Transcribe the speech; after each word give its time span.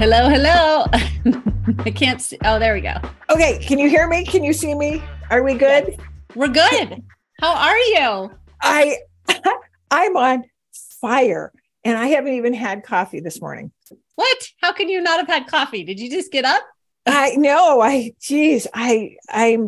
Hello, 0.00 0.30
hello. 0.30 0.86
I 1.84 1.90
can't 1.90 2.22
see. 2.22 2.38
Oh, 2.46 2.58
there 2.58 2.72
we 2.72 2.80
go. 2.80 2.94
Okay, 3.28 3.58
can 3.58 3.78
you 3.78 3.86
hear 3.90 4.08
me? 4.08 4.24
Can 4.24 4.42
you 4.42 4.54
see 4.54 4.74
me? 4.74 5.02
Are 5.28 5.42
we 5.42 5.52
good? 5.52 5.94
We're 6.34 6.48
good. 6.48 7.02
How 7.38 7.54
are 7.54 7.76
you? 7.76 8.30
I 8.62 8.96
I'm 9.90 10.16
on 10.16 10.44
fire 10.72 11.52
and 11.84 11.98
I 11.98 12.06
haven't 12.06 12.32
even 12.32 12.54
had 12.54 12.82
coffee 12.82 13.20
this 13.20 13.42
morning. 13.42 13.72
What? 14.14 14.48
How 14.62 14.72
can 14.72 14.88
you 14.88 15.02
not 15.02 15.18
have 15.18 15.28
had 15.28 15.46
coffee? 15.46 15.84
Did 15.84 16.00
you 16.00 16.08
just 16.08 16.32
get 16.32 16.46
up? 16.46 16.62
I 17.04 17.36
know. 17.36 17.82
I 17.82 18.14
geez, 18.22 18.66
I 18.72 19.16
I 19.28 19.58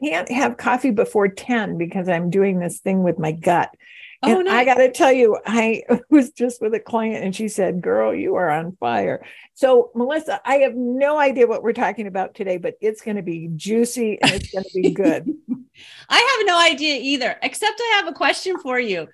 can't 0.00 0.30
have 0.30 0.56
coffee 0.56 0.92
before 0.92 1.26
10 1.26 1.78
because 1.78 2.08
I'm 2.08 2.30
doing 2.30 2.60
this 2.60 2.78
thing 2.78 3.02
with 3.02 3.18
my 3.18 3.32
gut. 3.32 3.74
Oh, 4.22 4.36
and 4.36 4.44
nice. 4.44 4.54
I 4.54 4.64
got 4.64 4.74
to 4.74 4.90
tell 4.90 5.12
you, 5.12 5.38
I 5.46 5.82
was 6.10 6.30
just 6.30 6.60
with 6.60 6.74
a 6.74 6.80
client 6.80 7.24
and 7.24 7.34
she 7.34 7.48
said, 7.48 7.80
Girl, 7.80 8.14
you 8.14 8.34
are 8.34 8.50
on 8.50 8.76
fire. 8.76 9.24
So, 9.54 9.90
Melissa, 9.94 10.40
I 10.44 10.56
have 10.56 10.74
no 10.74 11.18
idea 11.18 11.46
what 11.46 11.62
we're 11.62 11.72
talking 11.72 12.06
about 12.06 12.34
today, 12.34 12.58
but 12.58 12.74
it's 12.80 13.00
going 13.00 13.16
to 13.16 13.22
be 13.22 13.48
juicy 13.56 14.20
and 14.20 14.32
it's 14.32 14.50
going 14.50 14.64
to 14.64 14.80
be 14.80 14.90
good. 14.90 15.32
I 16.08 16.36
have 16.38 16.46
no 16.46 16.60
idea 16.60 16.98
either, 17.00 17.36
except 17.42 17.80
I 17.80 17.96
have 17.96 18.08
a 18.08 18.12
question 18.12 18.58
for 18.58 18.78
you. 18.78 19.08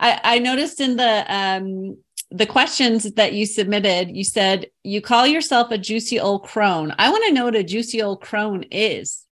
I, 0.00 0.20
I 0.22 0.38
noticed 0.38 0.80
in 0.80 0.96
the, 0.96 1.24
um, 1.28 1.96
the 2.30 2.46
questions 2.46 3.12
that 3.12 3.32
you 3.32 3.46
submitted, 3.46 4.14
you 4.14 4.24
said 4.24 4.66
you 4.82 5.00
call 5.00 5.26
yourself 5.26 5.70
a 5.70 5.78
juicy 5.78 6.18
old 6.18 6.44
crone. 6.44 6.94
I 6.98 7.10
want 7.10 7.24
to 7.26 7.32
know 7.32 7.44
what 7.44 7.56
a 7.56 7.64
juicy 7.64 8.02
old 8.02 8.20
crone 8.20 8.64
is. 8.70 9.24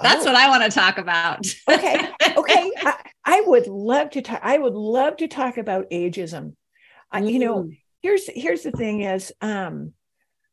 That's 0.00 0.24
oh. 0.24 0.32
what 0.32 0.36
I 0.36 0.48
want 0.48 0.64
to 0.64 0.70
talk 0.70 0.98
about. 0.98 1.46
okay. 1.68 2.08
Okay. 2.36 2.72
I, 2.82 2.94
I, 3.24 3.40
would 3.42 3.66
love 3.66 4.10
to 4.10 4.22
talk. 4.22 4.40
I 4.42 4.58
would 4.58 4.74
love 4.74 5.18
to 5.18 5.28
talk 5.28 5.58
about 5.58 5.90
ageism. 5.90 6.54
You 7.14 7.38
know, 7.38 7.70
here's 8.00 8.26
here's 8.28 8.62
the 8.62 8.72
thing 8.72 9.02
is 9.02 9.32
um 9.40 9.92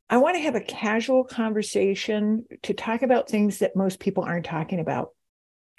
I 0.09 0.17
want 0.17 0.35
to 0.35 0.41
have 0.41 0.55
a 0.55 0.61
casual 0.61 1.23
conversation 1.23 2.45
to 2.63 2.73
talk 2.73 3.03
about 3.03 3.29
things 3.29 3.59
that 3.59 3.75
most 3.75 3.99
people 3.99 4.23
aren't 4.23 4.45
talking 4.45 4.79
about. 4.79 5.09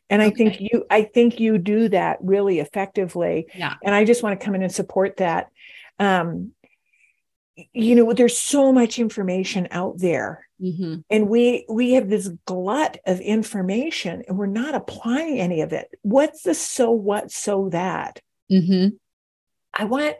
And 0.08 0.22
okay. 0.22 0.30
I 0.30 0.34
think 0.34 0.60
you 0.60 0.84
I 0.90 1.02
think 1.02 1.40
you 1.40 1.58
do 1.58 1.88
that 1.88 2.18
really 2.20 2.60
effectively. 2.60 3.46
Yeah. 3.54 3.74
And 3.82 3.94
I 3.94 4.04
just 4.04 4.22
want 4.22 4.38
to 4.38 4.44
come 4.44 4.54
in 4.54 4.62
and 4.62 4.72
support 4.72 5.16
that. 5.18 5.48
Um, 5.98 6.52
you 7.72 7.94
know, 7.94 8.12
there's 8.12 8.38
so 8.38 8.72
much 8.72 8.98
information 8.98 9.68
out 9.70 9.98
there 9.98 10.46
Mm-hmm. 10.60 10.96
And 11.08 11.28
we 11.28 11.64
we 11.68 11.92
have 11.92 12.08
this 12.08 12.28
glut 12.44 12.98
of 13.06 13.20
information 13.20 14.22
and 14.28 14.36
we're 14.36 14.46
not 14.46 14.74
applying 14.74 15.40
any 15.40 15.62
of 15.62 15.72
it. 15.72 15.88
What's 16.02 16.42
the 16.42 16.54
so 16.54 16.90
what 16.90 17.30
so 17.30 17.70
that? 17.70 18.20
Mm-hmm. 18.52 18.96
I 19.72 19.84
want 19.84 20.16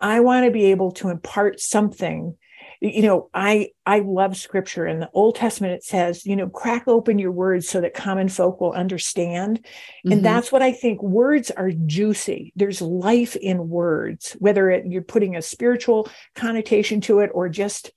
I 0.00 0.20
want 0.20 0.44
to 0.44 0.52
be 0.52 0.66
able 0.66 0.92
to 0.92 1.08
impart 1.08 1.60
something. 1.60 2.36
You 2.80 3.02
know, 3.02 3.30
I 3.34 3.70
I 3.84 4.00
love 4.00 4.36
scripture. 4.36 4.86
In 4.86 5.00
the 5.00 5.10
Old 5.12 5.34
Testament, 5.34 5.72
it 5.72 5.84
says, 5.84 6.24
you 6.24 6.36
know, 6.36 6.48
crack 6.48 6.86
open 6.86 7.18
your 7.18 7.32
words 7.32 7.68
so 7.68 7.80
that 7.80 7.94
common 7.94 8.28
folk 8.28 8.60
will 8.60 8.72
understand. 8.72 9.58
Mm-hmm. 9.58 10.12
And 10.12 10.24
that's 10.24 10.52
what 10.52 10.62
I 10.62 10.72
think. 10.72 11.02
Words 11.02 11.50
are 11.50 11.70
juicy. 11.70 12.52
There's 12.54 12.80
life 12.80 13.34
in 13.34 13.68
words, 13.68 14.36
whether 14.38 14.70
it, 14.70 14.86
you're 14.86 15.02
putting 15.02 15.34
a 15.34 15.42
spiritual 15.42 16.08
connotation 16.34 17.00
to 17.02 17.18
it 17.20 17.30
or 17.34 17.48
just 17.48 17.90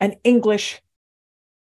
an 0.00 0.16
English 0.24 0.80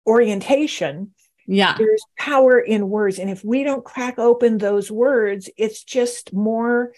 orientation 0.07 1.13
yeah 1.47 1.77
there's 1.79 2.05
power 2.19 2.59
in 2.59 2.89
words 2.89 3.19
and 3.19 3.31
if 3.31 3.45
we 3.45 3.65
don't 3.65 3.85
crack 3.85 4.19
open 4.19 4.59
those 4.59 4.91
words 4.91 5.51
it's 5.57 5.83
just 5.83 6.33
more 6.33 6.93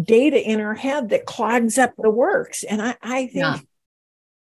data 0.00 0.40
in 0.40 0.60
our 0.60 0.74
head 0.74 1.10
that 1.10 1.26
clogs 1.26 1.78
up 1.78 1.92
the 1.98 2.10
works 2.10 2.62
and 2.64 2.82
i, 2.82 2.96
I 3.02 3.26
think 3.26 3.36
yeah. 3.36 3.58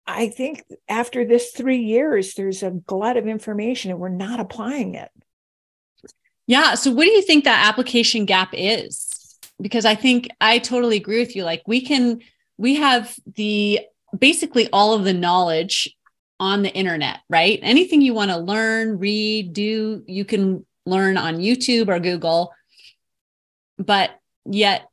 I 0.09 0.29
think 0.29 0.65
after 0.89 1.25
this 1.25 1.53
three 1.53 1.83
years 1.83 2.35
there's 2.35 2.65
a 2.65 2.71
glut 2.71 3.17
of 3.17 3.29
information 3.29 3.93
and 3.93 4.01
we're 4.01 4.09
not 4.09 4.41
applying 4.41 4.95
it 4.95 5.11
yeah 6.49 6.75
so 6.75 6.91
what 6.91 7.05
do 7.05 7.11
you 7.11 7.23
think 7.23 7.45
that 7.45 7.69
application 7.69 8.25
gap 8.25 8.51
is 8.53 9.39
because 9.61 9.85
i 9.85 9.95
think 9.95 10.29
i 10.41 10.59
totally 10.59 10.97
agree 10.97 11.21
with 11.21 11.37
you 11.37 11.45
like 11.45 11.63
we 11.67 11.81
can 11.81 12.21
we 12.57 12.75
have 12.75 13.17
the 13.37 13.81
basically 14.19 14.69
all 14.73 14.95
of 14.95 15.05
the 15.05 15.13
knowledge 15.13 15.95
on 16.41 16.63
the 16.63 16.73
internet, 16.73 17.21
right? 17.29 17.59
Anything 17.63 18.01
you 18.01 18.15
want 18.15 18.31
to 18.31 18.39
learn, 18.39 18.99
read, 18.99 19.53
do, 19.53 20.03
you 20.07 20.25
can 20.25 20.65
learn 20.87 21.17
on 21.17 21.39
YouTube 21.39 21.89
or 21.89 21.99
Google. 21.99 22.53
But 23.77 24.11
yet 24.45 24.89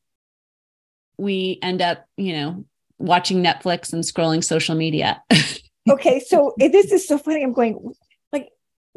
we 1.18 1.60
end 1.62 1.82
up, 1.82 2.06
you 2.18 2.34
know, 2.34 2.66
watching 2.98 3.44
Netflix 3.44 3.94
and 3.94 4.04
scrolling 4.04 4.44
social 4.44 4.76
media. 4.76 5.22
okay, 5.90 6.20
so 6.20 6.54
this 6.58 6.92
is 6.92 7.08
so 7.08 7.18
funny. 7.18 7.44
I'm 7.44 7.54
going 7.54 7.94
like 8.32 8.50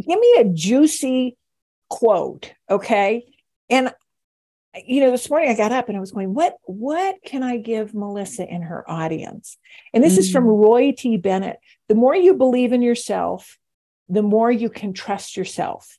give 0.07 0.19
me 0.19 0.35
a 0.39 0.45
juicy 0.45 1.37
quote, 1.91 2.53
okay? 2.71 3.25
And 3.71 3.93
you 4.87 5.01
know, 5.01 5.11
this 5.11 5.29
morning 5.29 5.51
I 5.51 5.57
got 5.57 5.73
up 5.73 5.89
and 5.89 5.97
I 5.97 6.01
was 6.01 6.13
going, 6.13 6.35
what 6.35 6.57
what 6.65 7.17
can 7.25 7.43
I 7.43 7.57
give 7.57 7.95
Melissa 7.95 8.47
in 8.47 8.63
her 8.63 8.89
audience? 8.89 9.59
And 9.93 10.05
this 10.05 10.15
mm-hmm. 10.15 10.21
is 10.21 10.33
from 10.33 10.45
mm. 10.45 10.67
Roy 10.67 10.95
T. 10.97 11.17
Bennett. 11.17 11.59
The 11.89 11.95
more 11.95 12.15
you 12.15 12.35
believe 12.35 12.73
in 12.73 12.83
yourself, 12.83 13.59
the 14.09 14.23
more 14.23 14.51
you 14.51 14.71
can 14.71 14.93
trust 14.93 15.37
yourself. 15.37 15.99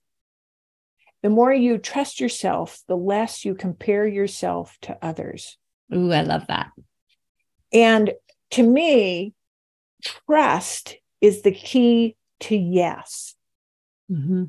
The 1.22 1.30
more 1.30 1.54
you 1.54 1.78
trust 1.78 2.22
yourself, 2.22 2.82
the 2.88 2.96
less 2.96 3.44
you 3.44 3.54
compare 3.54 4.08
yourself 4.08 4.78
to 4.84 4.98
others. 5.02 5.58
Ooh, 5.94 6.12
I 6.14 6.22
love 6.22 6.48
that. 6.48 6.72
And 7.72 8.14
to 8.52 8.64
me, 8.64 9.34
trust 10.04 10.98
is 11.22 11.42
the 11.42 11.52
key 11.52 12.16
to 12.42 12.56
yes. 12.56 13.36
Mm-hmm. 14.12 14.46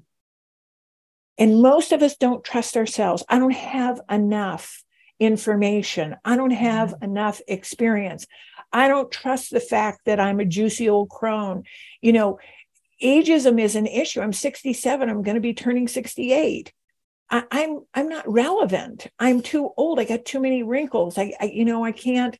And 1.38 1.62
most 1.62 1.92
of 1.92 2.02
us 2.02 2.16
don't 2.16 2.44
trust 2.44 2.76
ourselves. 2.76 3.24
I 3.28 3.38
don't 3.38 3.50
have 3.54 4.00
enough 4.10 4.82
information. 5.18 6.16
I 6.24 6.36
don't 6.36 6.50
have 6.50 6.90
mm-hmm. 6.90 7.04
enough 7.04 7.40
experience. 7.48 8.26
I 8.72 8.88
don't 8.88 9.10
trust 9.10 9.50
the 9.50 9.60
fact 9.60 10.02
that 10.06 10.20
I'm 10.20 10.40
a 10.40 10.44
juicy 10.44 10.88
old 10.88 11.10
crone. 11.10 11.64
You 12.00 12.12
know, 12.12 12.38
ageism 13.02 13.60
is 13.60 13.74
an 13.74 13.86
issue. 13.86 14.20
I'm 14.20 14.32
67. 14.32 15.08
I'm 15.08 15.22
going 15.22 15.34
to 15.34 15.40
be 15.40 15.54
turning 15.54 15.88
68. 15.88 16.72
I, 17.30 17.38
am 17.38 17.46
I'm, 17.50 17.80
I'm 17.94 18.08
not 18.08 18.30
relevant. 18.30 19.06
I'm 19.18 19.40
too 19.40 19.70
old. 19.76 19.98
I 19.98 20.04
got 20.04 20.24
too 20.24 20.40
many 20.40 20.62
wrinkles. 20.62 21.16
I, 21.16 21.32
I 21.40 21.44
you 21.46 21.64
know 21.64 21.84
I 21.84 21.92
can't. 21.92 22.36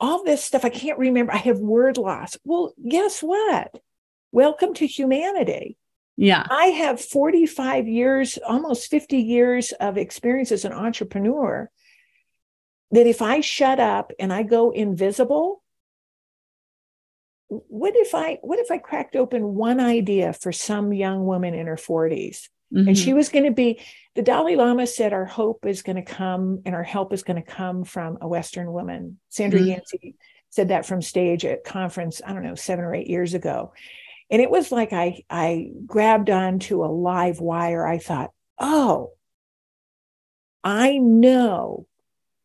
All 0.00 0.24
this 0.24 0.44
stuff 0.44 0.64
I 0.64 0.70
can't 0.70 0.98
remember. 0.98 1.32
I 1.32 1.38
have 1.38 1.58
word 1.58 1.98
loss. 1.98 2.36
Well, 2.44 2.74
guess 2.88 3.20
what? 3.20 3.78
Welcome 4.32 4.74
to 4.74 4.86
humanity. 4.86 5.76
Yeah. 6.16 6.46
I 6.48 6.66
have 6.66 7.00
45 7.00 7.88
years, 7.88 8.38
almost 8.46 8.90
50 8.90 9.18
years 9.18 9.72
of 9.72 9.96
experience 9.96 10.52
as 10.52 10.64
an 10.64 10.72
entrepreneur. 10.72 11.70
That 12.90 13.06
if 13.06 13.22
I 13.22 13.40
shut 13.40 13.80
up 13.80 14.12
and 14.18 14.32
I 14.32 14.44
go 14.44 14.70
invisible, 14.70 15.62
what 17.48 17.94
if 17.96 18.14
I 18.14 18.38
what 18.42 18.58
if 18.58 18.70
I 18.70 18.78
cracked 18.78 19.16
open 19.16 19.54
one 19.54 19.80
idea 19.80 20.32
for 20.32 20.52
some 20.52 20.92
young 20.92 21.24
woman 21.26 21.54
in 21.54 21.66
her 21.66 21.76
40s? 21.76 22.48
Mm-hmm. 22.74 22.88
And 22.88 22.98
she 22.98 23.12
was 23.12 23.28
going 23.28 23.44
to 23.44 23.52
be 23.52 23.80
the 24.14 24.22
Dalai 24.22 24.56
Lama 24.56 24.86
said 24.86 25.12
our 25.12 25.24
hope 25.24 25.64
is 25.66 25.82
going 25.82 25.96
to 25.96 26.02
come 26.02 26.62
and 26.64 26.74
our 26.74 26.82
help 26.82 27.12
is 27.12 27.22
going 27.22 27.42
to 27.42 27.50
come 27.50 27.84
from 27.84 28.18
a 28.20 28.28
Western 28.28 28.72
woman. 28.72 29.18
Sandra 29.28 29.60
mm-hmm. 29.60 29.70
Yancey 29.70 30.16
said 30.50 30.68
that 30.68 30.86
from 30.86 31.02
stage 31.02 31.44
at 31.44 31.64
conference, 31.64 32.20
I 32.24 32.32
don't 32.32 32.44
know, 32.44 32.54
seven 32.54 32.84
or 32.84 32.94
eight 32.94 33.08
years 33.08 33.34
ago. 33.34 33.72
And 34.30 34.40
it 34.40 34.50
was 34.50 34.72
like 34.72 34.92
I 34.92 35.22
I 35.28 35.70
grabbed 35.86 36.30
onto 36.30 36.84
a 36.84 36.86
live 36.86 37.40
wire. 37.40 37.86
I 37.86 37.98
thought, 37.98 38.30
oh, 38.58 39.12
I 40.62 40.98
know 40.98 41.86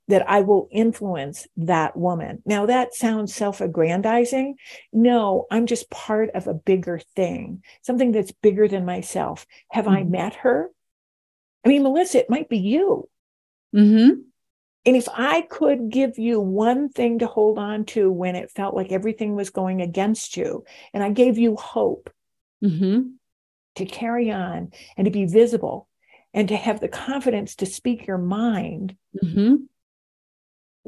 that 0.10 0.30
I 0.30 0.42
will 0.42 0.68
influence 0.72 1.48
that 1.56 1.96
woman. 1.96 2.42
Now 2.46 2.66
that 2.66 2.94
sounds 2.94 3.34
self-aggrandizing. 3.34 4.56
No, 4.92 5.46
I'm 5.50 5.66
just 5.66 5.90
part 5.90 6.32
of 6.32 6.48
a 6.48 6.54
bigger 6.54 7.00
thing, 7.16 7.64
something 7.82 8.12
that's 8.12 8.32
bigger 8.32 8.68
than 8.68 8.86
myself. 8.86 9.46
Have 9.72 9.86
mm-hmm. 9.86 9.96
I 9.96 10.04
met 10.04 10.36
her? 10.36 10.70
I 11.64 11.70
mean, 11.70 11.84
Melissa, 11.84 12.20
it 12.20 12.30
might 12.30 12.50
be 12.50 12.60
you. 12.60 13.08
Mm-hmm. 13.76 14.22
And 14.86 14.96
if 14.96 15.08
I 15.14 15.42
could 15.42 15.90
give 15.90 16.18
you 16.18 16.40
one 16.40 16.90
thing 16.90 17.20
to 17.20 17.28
hold 17.28 17.60
on 17.60 17.86
to 17.86 18.12
when 18.12 18.36
it 18.36 18.52
felt 18.52 18.76
like 18.76 18.92
everything 18.92 19.36
was 19.36 19.50
going 19.50 19.82
against 19.82 20.38
you, 20.38 20.64
and 20.94 21.04
I 21.04 21.12
gave 21.12 21.38
you 21.38 21.56
hope 21.56 22.10
mm-hmm. 22.64 23.02
to 23.76 23.86
carry 23.86 24.32
on 24.32 24.72
and 24.98 25.06
to 25.06 25.12
be 25.12 25.26
visible, 25.26 25.88
and 26.34 26.48
to 26.50 26.56
have 26.56 26.80
the 26.80 26.88
confidence 26.88 27.56
to 27.56 27.66
speak 27.66 28.06
your 28.06 28.20
mind. 28.20 28.96
Mm-hmm. 29.24 29.56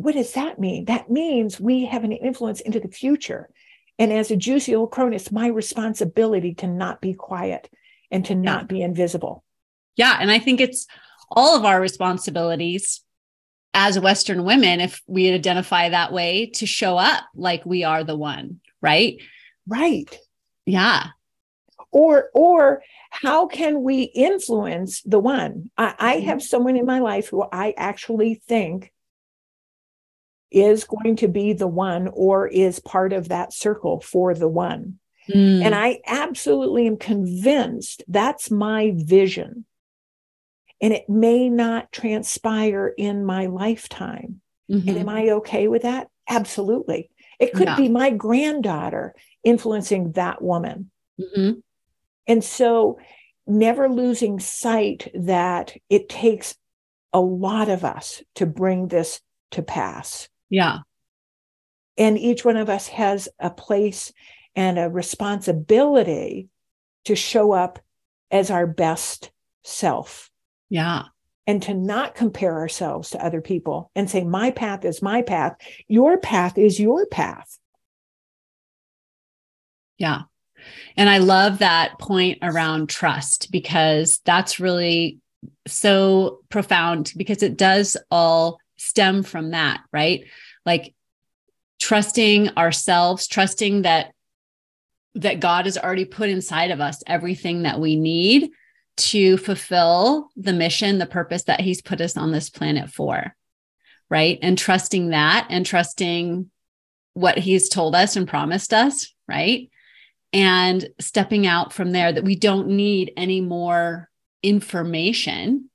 What 0.02 0.16
does 0.16 0.34
that 0.34 0.60
mean? 0.60 0.86
That 0.86 1.10
means 1.10 1.60
we 1.60 1.86
have 1.86 2.04
an 2.04 2.12
influence 2.12 2.62
into 2.62 2.80
the 2.80 2.88
future. 2.88 3.50
And 4.00 4.12
as 4.12 4.32
a 4.32 4.36
juicy 4.36 4.74
old 4.76 4.92
crone, 4.92 5.14
it's 5.14 5.32
my 5.32 5.48
responsibility 5.48 6.56
to 6.56 6.68
not 6.68 7.02
be 7.02 7.14
quiet 7.14 7.70
and 8.10 8.26
to 8.26 8.36
not 8.36 8.64
yeah. 8.64 8.68
be 8.68 8.82
invisible. 8.82 9.44
Yeah. 9.96 10.18
And 10.20 10.32
I 10.32 10.40
think 10.40 10.60
it's 10.60 10.88
all 11.30 11.56
of 11.56 11.66
our 11.66 11.80
responsibilities 11.80 13.02
as 13.74 14.00
Western 14.00 14.44
women, 14.44 14.82
if 14.82 15.02
we 15.08 15.32
identify 15.32 15.90
that 15.90 16.12
way, 16.12 16.48
to 16.48 16.66
show 16.66 16.98
up 16.98 17.24
like 17.36 17.66
we 17.66 17.84
are 17.84 18.04
the 18.04 18.18
one, 18.18 18.60
right? 18.82 19.18
Right. 19.68 20.18
Yeah. 20.66 21.08
Or, 21.92 22.30
or 22.34 22.82
how 23.12 23.48
can 23.48 23.84
we 23.84 24.04
influence 24.04 25.02
the 25.04 25.20
one? 25.20 25.70
I, 25.78 25.96
I 26.00 26.16
mm-hmm. 26.16 26.26
have 26.26 26.42
someone 26.42 26.76
in 26.76 26.86
my 26.86 27.00
life 27.00 27.30
who 27.30 27.44
I 27.44 27.74
actually 27.78 28.42
think 28.48 28.92
is 30.52 30.84
going 30.84 31.16
to 31.18 31.28
be 31.28 31.54
the 31.54 31.68
one 31.68 32.10
or 32.14 32.48
is 32.48 32.80
part 32.80 33.14
of 33.14 33.30
that 33.30 33.54
circle 33.54 34.02
for 34.02 34.34
the 34.34 34.48
one. 34.48 35.00
Mm. 35.30 35.64
And 35.64 35.76
I 35.76 36.02
absolutely 36.06 36.88
am 36.88 36.98
convinced 36.98 38.04
that's 38.08 38.52
my 38.52 38.94
vision. 38.96 39.66
And 40.82 40.94
it 40.94 41.08
may 41.08 41.48
not 41.48 41.92
transpire 41.92 42.88
in 42.88 43.24
my 43.24 43.46
lifetime. 43.46 44.42
Mm-hmm. 44.70 44.90
And 44.90 44.98
am 44.98 45.10
I 45.10 45.30
okay 45.30 45.68
with 45.68 45.84
that? 45.84 46.08
Absolutely. 46.28 47.10
It 47.40 47.54
could 47.54 47.68
yeah. 47.68 47.78
be 47.78 47.88
my 47.88 48.10
granddaughter 48.10 49.16
influencing 49.44 50.14
that 50.14 50.42
woman. 50.42 50.92
Mm-hmm. 51.20 51.60
And 52.28 52.44
so, 52.44 53.00
never 53.48 53.90
losing 53.90 54.40
sight 54.40 55.12
that 55.14 55.76
it 55.90 56.08
takes 56.08 56.56
a 57.12 57.20
lot 57.20 57.70
of 57.70 57.84
us 57.84 58.24
to 58.36 58.46
bring 58.46 58.88
this 58.88 59.20
to 59.52 59.62
pass. 59.62 60.30
Yeah. 60.52 60.80
And 61.98 62.20
each 62.20 62.46
one 62.46 62.58
of 62.58 62.70
us 62.70 62.88
has 62.90 63.28
a 63.40 63.50
place 63.50 64.14
and 64.56 64.78
a 64.78 64.90
responsibility 64.90 66.50
to 67.06 67.16
show 67.16 67.54
up 67.54 67.80
as 68.30 68.52
our 68.52 68.68
best 68.68 69.32
self. 69.64 70.30
Yeah. 70.70 71.06
And 71.48 71.64
to 71.64 71.74
not 71.74 72.14
compare 72.16 72.54
ourselves 72.54 73.10
to 73.12 73.26
other 73.26 73.42
people 73.42 73.92
and 73.96 74.10
say, 74.10 74.24
my 74.24 74.52
path 74.52 74.86
is 74.86 75.02
my 75.02 75.22
path. 75.22 75.56
Your 75.88 76.18
path 76.18 76.58
is 76.58 76.80
your 76.80 77.08
path. 77.08 77.58
Yeah. 79.98 80.24
And 80.96 81.10
I 81.10 81.18
love 81.18 81.60
that 81.60 81.98
point 82.00 82.40
around 82.42 82.90
trust 82.90 83.52
because 83.52 84.20
that's 84.26 84.60
really 84.60 85.20
so 85.68 86.40
profound 86.50 87.14
because 87.18 87.42
it 87.42 87.58
does 87.58 87.98
all 88.12 88.60
stem 88.82 89.24
from 89.24 89.52
that, 89.52 89.82
right? 89.92 90.26
Like 90.66 90.94
trusting 91.80 92.50
ourselves, 92.58 93.28
trusting 93.28 93.84
that 93.84 94.14
that 95.16 95.42
God 95.42 95.66
has 95.66 95.78
already 95.78 96.06
put 96.06 96.30
inside 96.30 96.72
of 96.72 96.80
us 96.80 97.04
everything 97.06 97.64
that 97.64 97.82
we 97.82 97.98
need 97.98 98.52
to 98.96 99.36
fulfill 99.38 100.30
the 100.38 100.54
mission, 100.54 101.00
the 101.00 101.06
purpose 101.06 101.44
that 101.44 101.60
he's 101.60 101.82
put 101.82 102.00
us 102.00 102.16
on 102.16 102.32
this 102.32 102.50
planet 102.50 102.90
for. 102.90 103.36
Right? 104.10 104.40
And 104.42 104.58
trusting 104.58 105.10
that 105.10 105.48
and 105.50 105.66
trusting 105.66 106.50
what 107.14 107.38
he's 107.38 107.68
told 107.68 107.94
us 107.94 108.16
and 108.16 108.28
promised 108.28 108.74
us, 108.74 109.14
right? 109.28 109.70
and 110.34 110.88
stepping 111.00 111.46
out 111.46 111.74
from 111.74 111.92
there 111.92 112.12
that 112.12 112.24
we 112.24 112.36
don't 112.36 112.70
need 112.70 113.12
any 113.18 113.42
more 113.42 114.10
information. 114.44 115.70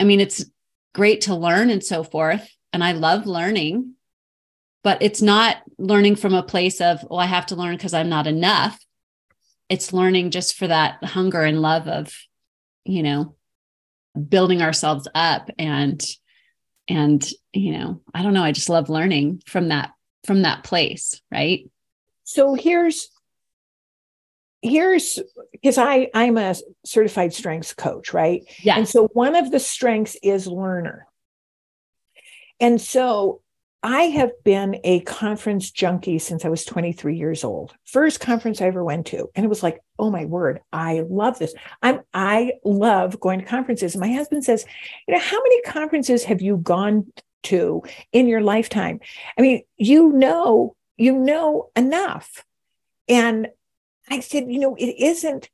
I 0.00 0.04
mean, 0.04 0.20
it's 0.20 0.44
great 0.94 1.22
to 1.22 1.34
learn 1.34 1.68
and 1.68 1.84
so 1.84 2.02
forth. 2.02 2.48
And 2.72 2.82
I 2.82 2.92
love 2.92 3.26
learning, 3.26 3.94
but 4.82 5.02
it's 5.02 5.20
not 5.20 5.58
learning 5.78 6.16
from 6.16 6.34
a 6.34 6.42
place 6.42 6.80
of, 6.80 7.04
well, 7.08 7.20
I 7.20 7.26
have 7.26 7.46
to 7.46 7.56
learn 7.56 7.76
because 7.76 7.94
I'm 7.94 8.08
not 8.08 8.26
enough. 8.26 8.78
It's 9.68 9.92
learning 9.92 10.30
just 10.30 10.56
for 10.56 10.66
that 10.66 11.04
hunger 11.04 11.42
and 11.42 11.60
love 11.60 11.88
of, 11.88 12.14
you 12.84 13.02
know, 13.02 13.36
building 14.28 14.62
ourselves 14.62 15.06
up 15.14 15.50
and, 15.58 16.02
and, 16.88 17.28
you 17.52 17.72
know, 17.72 18.00
I 18.14 18.22
don't 18.22 18.34
know. 18.34 18.44
I 18.44 18.52
just 18.52 18.68
love 18.68 18.88
learning 18.88 19.42
from 19.46 19.68
that, 19.68 19.90
from 20.24 20.42
that 20.42 20.64
place. 20.64 21.20
Right 21.30 21.68
so 22.24 22.54
here's 22.54 23.08
here's 24.64 25.20
because 25.52 25.76
i 25.76 26.08
i'm 26.14 26.38
a 26.38 26.54
certified 26.84 27.32
strengths 27.32 27.74
coach 27.74 28.12
right? 28.12 28.42
Yeah 28.62 28.76
and 28.78 28.88
so 28.88 29.08
one 29.12 29.36
of 29.36 29.50
the 29.50 29.60
strengths 29.60 30.16
is 30.22 30.46
learner. 30.46 31.06
And 32.58 32.80
so 32.80 33.42
i 33.82 34.04
have 34.04 34.32
been 34.42 34.80
a 34.82 35.00
conference 35.00 35.70
junkie 35.70 36.18
since 36.18 36.44
i 36.46 36.48
was 36.48 36.64
23 36.64 37.16
years 37.16 37.44
old. 37.44 37.74
First 37.84 38.20
conference 38.20 38.62
i 38.62 38.66
ever 38.66 38.82
went 38.82 39.06
to 39.08 39.28
and 39.34 39.44
it 39.44 39.48
was 39.48 39.62
like 39.62 39.80
oh 39.98 40.10
my 40.10 40.24
word 40.24 40.60
i 40.72 41.04
love 41.08 41.38
this. 41.38 41.54
I'm 41.82 42.00
i 42.14 42.54
love 42.64 43.20
going 43.20 43.40
to 43.40 43.46
conferences. 43.46 43.96
My 43.96 44.12
husband 44.12 44.44
says 44.44 44.64
you 45.06 45.14
know 45.14 45.20
how 45.20 45.40
many 45.42 45.60
conferences 45.62 46.24
have 46.24 46.40
you 46.40 46.56
gone 46.56 47.12
to 47.44 47.82
in 48.12 48.28
your 48.28 48.40
lifetime? 48.40 49.00
I 49.38 49.42
mean 49.42 49.62
you 49.76 50.10
know 50.12 50.74
you 50.96 51.18
know 51.18 51.70
enough. 51.76 52.44
And 53.06 53.48
I 54.10 54.20
said, 54.20 54.50
you 54.50 54.60
know, 54.60 54.74
it 54.76 54.94
isn't 54.98 55.48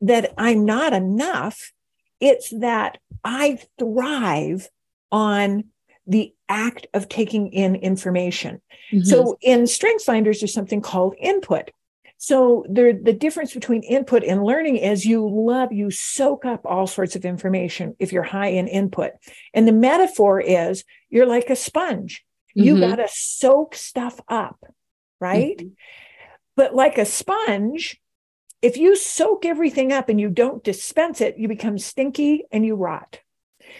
that 0.00 0.32
I'm 0.38 0.64
not 0.64 0.92
enough, 0.92 1.72
it's 2.20 2.50
that 2.50 2.98
I 3.24 3.58
thrive 3.78 4.68
on 5.12 5.64
the 6.06 6.32
act 6.48 6.86
of 6.94 7.08
taking 7.08 7.52
in 7.52 7.76
information. 7.76 8.60
Mm-hmm. 8.92 9.04
So 9.04 9.38
in 9.40 9.66
Strengths 9.66 10.04
Finders, 10.04 10.40
there's 10.40 10.54
something 10.54 10.80
called 10.80 11.14
input. 11.18 11.70
So 12.16 12.66
there, 12.68 12.92
the 12.92 13.12
difference 13.12 13.54
between 13.54 13.82
input 13.82 14.24
and 14.24 14.44
learning 14.44 14.76
is 14.76 15.06
you 15.06 15.26
love, 15.28 15.72
you 15.72 15.90
soak 15.90 16.44
up 16.44 16.62
all 16.66 16.86
sorts 16.86 17.16
of 17.16 17.24
information 17.24 17.96
if 17.98 18.12
you're 18.12 18.22
high 18.22 18.48
in 18.48 18.68
input. 18.68 19.12
And 19.54 19.66
the 19.66 19.72
metaphor 19.72 20.40
is 20.40 20.84
you're 21.08 21.26
like 21.26 21.48
a 21.48 21.56
sponge. 21.56 22.24
You 22.54 22.74
mm-hmm. 22.74 22.90
got 22.90 22.96
to 22.96 23.08
soak 23.08 23.74
stuff 23.74 24.20
up 24.28 24.58
right? 25.20 25.58
Mm-hmm. 25.58 25.68
But 26.60 26.74
like 26.74 26.98
a 26.98 27.06
sponge, 27.06 27.98
if 28.60 28.76
you 28.76 28.94
soak 28.94 29.46
everything 29.46 29.94
up 29.94 30.10
and 30.10 30.20
you 30.20 30.28
don't 30.28 30.62
dispense 30.62 31.22
it, 31.22 31.38
you 31.38 31.48
become 31.48 31.78
stinky 31.78 32.44
and 32.52 32.66
you 32.66 32.74
rot. 32.74 33.20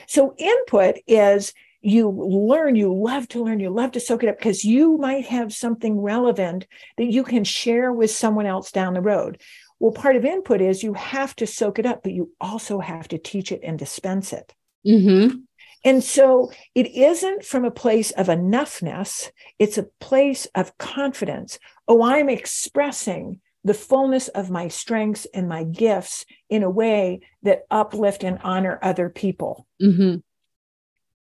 So 0.07 0.35
input 0.39 0.97
is 1.07 1.53
you 1.83 2.09
learn, 2.09 2.77
you 2.77 2.95
love 2.95 3.29
to 3.29 3.45
learn, 3.45 3.61
you 3.61 3.69
love 3.69 3.93
to 3.93 4.01
soak 4.01 4.23
it 4.23 4.31
up 4.31 4.39
because 4.39 4.65
you 4.65 4.97
might 4.97 5.27
have 5.27 5.53
something 5.53 6.01
relevant 6.01 6.67
that 6.97 7.13
you 7.13 7.23
can 7.23 7.45
share 7.45 7.93
with 7.93 8.13
someone 8.13 8.47
else 8.47 8.73
down 8.73 8.95
the 8.95 9.03
road. 9.03 9.43
Well, 9.79 9.93
part 9.93 10.17
of 10.17 10.25
input 10.25 10.63
is 10.63 10.83
you 10.83 10.95
have 10.95 11.37
to 11.37 11.47
soak 11.47 11.79
it 11.79 11.85
up, 11.85 12.03
but 12.03 12.13
you 12.13 12.33
also 12.41 12.81
have 12.81 13.09
to 13.09 13.19
teach 13.19 13.53
it 13.53 13.61
and 13.63 13.79
dispense 13.79 14.33
it. 14.33 14.55
Mm-hmm. 14.87 15.41
And 15.85 16.05
so 16.05 16.53
it 16.75 16.89
isn't 16.95 17.45
from 17.45 17.65
a 17.65 17.71
place 17.71 18.11
of 18.13 18.27
enoughness, 18.27 19.31
it's 19.59 19.79
a 19.79 19.89
place 19.99 20.47
of 20.55 20.77
confidence. 20.79 21.59
Oh, 21.89 22.03
I'm 22.03 22.29
expressing 22.29 23.41
the 23.65 23.75
fullness 23.75 24.29
of 24.29 24.51
my 24.51 24.69
strengths 24.69 25.27
and 25.35 25.49
my 25.49 25.65
gifts 25.65 26.25
in 26.49 26.63
a 26.63 26.71
way 26.71 27.21
that 27.43 27.63
uplift 27.71 28.25
and 28.25 28.39
honor 28.43 28.79
other 28.83 29.09
people. 29.09 29.67
Mm-hmm. 29.83 30.17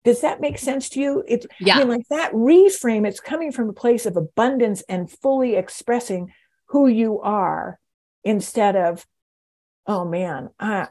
Does 0.05 0.23
that 0.23 0.41
make 0.41 0.59
sense 0.59 0.89
to 0.91 1.01
you? 1.01 1.25
It's 1.29 1.47
yeah. 1.59 1.77
I 1.77 1.79
mean, 1.81 1.89
like 1.89 2.09
that 2.09 2.33
reframe, 2.33 3.07
it's 3.07 3.21
coming 3.21 3.53
from 3.53 3.69
a 3.69 3.75
place 3.75 4.07
of 4.07 4.17
abundance 4.17 4.83
and 4.89 5.11
fully 5.11 5.57
expressing 5.57 6.33
who 6.69 6.87
you 6.87 7.21
are 7.21 7.79
instead 8.25 8.77
of, 8.77 9.07
oh 9.87 10.05
man, 10.05 10.51
I 10.59 10.89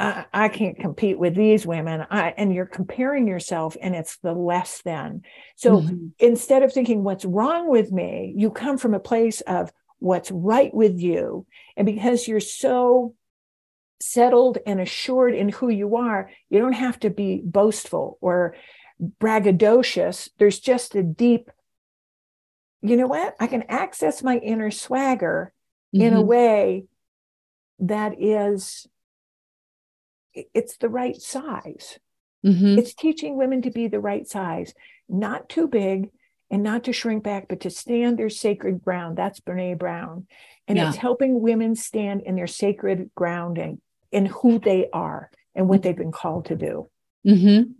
I, 0.00 0.24
I 0.32 0.48
can't 0.48 0.78
compete 0.78 1.18
with 1.18 1.34
these 1.34 1.66
women. 1.66 2.06
I, 2.10 2.32
and 2.36 2.54
you're 2.54 2.64
comparing 2.64 3.28
yourself, 3.28 3.76
and 3.80 3.94
it's 3.94 4.16
the 4.16 4.32
less 4.32 4.80
than. 4.82 5.22
So 5.56 5.82
mm-hmm. 5.82 6.06
instead 6.18 6.62
of 6.62 6.72
thinking, 6.72 7.04
what's 7.04 7.26
wrong 7.26 7.68
with 7.68 7.92
me, 7.92 8.32
you 8.34 8.50
come 8.50 8.78
from 8.78 8.94
a 8.94 9.00
place 9.00 9.42
of 9.42 9.70
what's 9.98 10.30
right 10.30 10.72
with 10.72 10.98
you. 10.98 11.46
And 11.76 11.84
because 11.84 12.26
you're 12.26 12.40
so 12.40 13.14
settled 14.00 14.56
and 14.66 14.80
assured 14.80 15.34
in 15.34 15.50
who 15.50 15.68
you 15.68 15.96
are, 15.96 16.30
you 16.48 16.58
don't 16.58 16.72
have 16.72 16.98
to 17.00 17.10
be 17.10 17.42
boastful 17.44 18.16
or 18.22 18.56
braggadocious. 19.20 20.30
There's 20.38 20.60
just 20.60 20.94
a 20.94 21.02
deep, 21.02 21.50
you 22.80 22.96
know 22.96 23.06
what? 23.06 23.36
I 23.38 23.46
can 23.46 23.64
access 23.64 24.22
my 24.22 24.38
inner 24.38 24.70
swagger 24.70 25.52
mm-hmm. 25.94 26.06
in 26.06 26.14
a 26.14 26.16
mm-hmm. 26.16 26.26
way 26.26 26.84
that 27.80 28.14
is 28.18 28.86
it's 30.34 30.76
the 30.76 30.88
right 30.88 31.20
size. 31.20 31.98
Mm-hmm. 32.44 32.78
It's 32.78 32.94
teaching 32.94 33.36
women 33.36 33.62
to 33.62 33.70
be 33.70 33.88
the 33.88 34.00
right 34.00 34.26
size, 34.26 34.72
not 35.08 35.48
too 35.48 35.68
big 35.68 36.10
and 36.50 36.62
not 36.62 36.84
to 36.84 36.92
shrink 36.92 37.22
back, 37.22 37.46
but 37.48 37.60
to 37.60 37.70
stand 37.70 38.18
their 38.18 38.30
sacred 38.30 38.82
ground. 38.82 39.16
That's 39.16 39.40
Brene 39.40 39.78
Brown. 39.78 40.26
And 40.66 40.78
yeah. 40.78 40.88
it's 40.88 40.96
helping 40.96 41.40
women 41.40 41.76
stand 41.76 42.22
in 42.22 42.36
their 42.36 42.46
sacred 42.46 43.10
grounding. 43.14 43.80
in 44.12 44.26
who 44.26 44.58
they 44.58 44.88
are 44.92 45.30
and 45.54 45.68
what 45.68 45.82
they've 45.82 45.96
been 45.96 46.10
called 46.12 46.46
to 46.46 46.56
do. 46.56 46.88
Mm-hmm. 47.26 47.70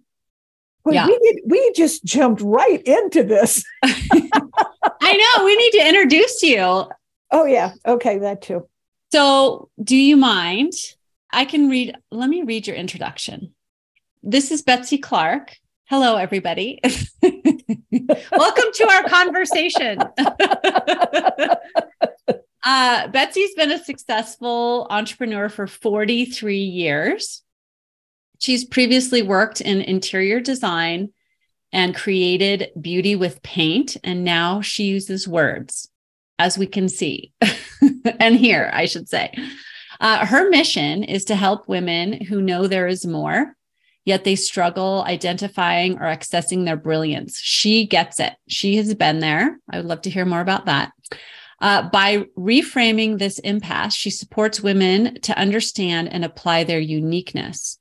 Boy, 0.84 0.92
Yeah. 0.92 1.06
we, 1.06 1.18
did, 1.18 1.40
we 1.46 1.72
just 1.72 2.04
jumped 2.04 2.40
right 2.42 2.80
into 2.82 3.22
this. 3.24 3.64
I 3.82 5.36
know 5.36 5.44
we 5.44 5.56
need 5.56 5.72
to 5.72 5.88
introduce 5.88 6.42
you. 6.42 6.84
Oh, 7.32 7.44
yeah. 7.46 7.72
Okay, 7.86 8.18
that 8.18 8.42
too. 8.42 8.68
So, 9.12 9.70
do 9.82 9.96
you 9.96 10.16
mind? 10.16 10.72
I 11.32 11.44
can 11.44 11.68
read, 11.68 11.96
let 12.10 12.28
me 12.28 12.42
read 12.42 12.66
your 12.66 12.76
introduction. 12.76 13.54
This 14.22 14.50
is 14.50 14.62
Betsy 14.62 14.98
Clark. 14.98 15.56
Hello, 15.84 16.16
everybody. 16.16 16.80
Welcome 17.22 18.64
to 18.74 18.88
our 18.90 19.04
conversation. 19.04 19.98
uh, 22.64 23.08
Betsy's 23.08 23.54
been 23.54 23.70
a 23.70 23.82
successful 23.82 24.86
entrepreneur 24.90 25.48
for 25.48 25.66
43 25.66 26.58
years. 26.58 27.42
She's 28.38 28.64
previously 28.64 29.22
worked 29.22 29.60
in 29.60 29.80
interior 29.80 30.40
design 30.40 31.12
and 31.72 31.94
created 31.94 32.70
beauty 32.80 33.14
with 33.14 33.42
paint, 33.42 33.96
and 34.02 34.24
now 34.24 34.60
she 34.60 34.84
uses 34.84 35.28
words, 35.28 35.88
as 36.38 36.58
we 36.58 36.66
can 36.66 36.88
see 36.88 37.32
and 38.18 38.34
hear, 38.34 38.70
I 38.72 38.86
should 38.86 39.08
say. 39.08 39.32
Uh, 40.00 40.24
her 40.24 40.48
mission 40.48 41.04
is 41.04 41.24
to 41.26 41.36
help 41.36 41.68
women 41.68 42.24
who 42.24 42.40
know 42.40 42.66
there 42.66 42.86
is 42.86 43.04
more, 43.04 43.54
yet 44.06 44.24
they 44.24 44.34
struggle 44.34 45.04
identifying 45.06 45.98
or 45.98 46.04
accessing 46.04 46.64
their 46.64 46.76
brilliance. 46.76 47.38
She 47.38 47.86
gets 47.86 48.18
it. 48.18 48.32
She 48.48 48.76
has 48.76 48.94
been 48.94 49.20
there. 49.20 49.58
I 49.70 49.76
would 49.76 49.86
love 49.86 50.00
to 50.02 50.10
hear 50.10 50.24
more 50.24 50.40
about 50.40 50.66
that. 50.66 50.92
Uh, 51.60 51.88
by 51.90 52.24
reframing 52.38 53.18
this 53.18 53.38
impasse, 53.40 53.94
she 53.94 54.08
supports 54.08 54.62
women 54.62 55.20
to 55.20 55.38
understand 55.38 56.08
and 56.10 56.24
apply 56.24 56.64
their 56.64 56.80
uniqueness 56.80 57.78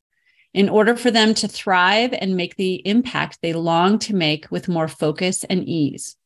in 0.54 0.68
order 0.68 0.98
for 0.98 1.12
them 1.12 1.34
to 1.36 1.48
thrive 1.48 2.14
and 2.20 2.36
make 2.36 2.58
the 2.58 2.86
impact 2.86 3.40
they 3.42 3.54
long 3.54 3.98
to 4.00 4.14
make 4.14 4.52
with 4.52 4.68
more 4.68 4.90
focus 4.90 5.46
and 5.46 5.64
ease. 5.64 6.18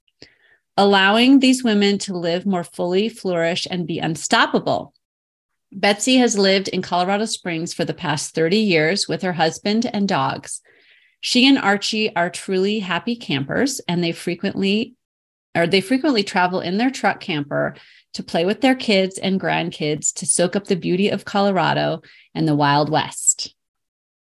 Allowing 0.76 1.40
these 1.40 1.64
women 1.64 2.00
to 2.00 2.18
live 2.18 2.48
more 2.48 2.64
fully, 2.64 3.10
flourish, 3.10 3.68
and 3.70 3.86
be 3.86 4.00
unstoppable. 4.00 4.96
Betsy 5.76 6.18
has 6.18 6.38
lived 6.38 6.68
in 6.68 6.82
Colorado 6.82 7.26
Springs 7.26 7.74
for 7.74 7.86
the 7.86 7.94
past 7.94 8.36
30 8.36 8.58
years 8.58 9.08
with 9.08 9.22
her 9.22 9.34
husband 9.34 9.90
and 9.92 10.08
dogs. 10.08 10.62
She 11.20 11.48
and 11.48 11.58
Archie 11.58 12.16
are 12.16 12.30
truly 12.30 12.80
happy 12.80 13.16
campers 13.16 13.82
and 13.88 14.04
they 14.04 14.12
frequently 14.12 14.96
or 15.56 15.68
they 15.68 15.82
frequently 15.82 16.24
travel 16.24 16.62
in 16.62 16.78
their 16.78 16.90
truck 16.90 17.20
camper 17.20 17.76
to 18.14 18.24
play 18.24 18.46
with 18.46 18.62
their 18.62 18.76
kids 18.76 19.18
and 19.18 19.40
grandkids 19.40 20.14
to 20.14 20.26
soak 20.26 20.56
up 20.56 20.66
the 20.66 20.76
beauty 20.76 21.10
of 21.10 21.26
Colorado 21.26 22.02
and 22.34 22.48
the 22.48 22.56
Wild 22.56 22.90
West. 22.90 23.56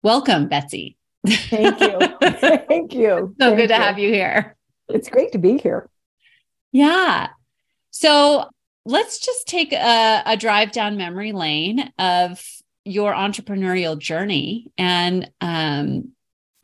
Welcome, 0.02 0.48
Betsy. 0.48 0.96
Thank 1.26 1.80
you. 1.80 1.98
Thank 2.68 2.94
you. 2.94 3.34
So 3.40 3.46
Thank 3.46 3.56
good 3.56 3.68
to 3.68 3.76
have 3.76 3.98
you 3.98 4.12
here. 4.12 4.56
It's 4.88 5.08
great 5.08 5.32
to 5.32 5.38
be 5.38 5.56
here. 5.58 5.88
Yeah. 6.72 7.28
So 7.90 8.48
let's 8.86 9.18
just 9.18 9.48
take 9.48 9.72
a, 9.72 10.22
a 10.26 10.36
drive 10.36 10.72
down 10.72 10.96
memory 10.96 11.32
lane 11.32 11.92
of 11.98 12.44
your 12.84 13.14
entrepreneurial 13.14 13.98
journey 13.98 14.70
and 14.76 15.30
um, 15.40 16.12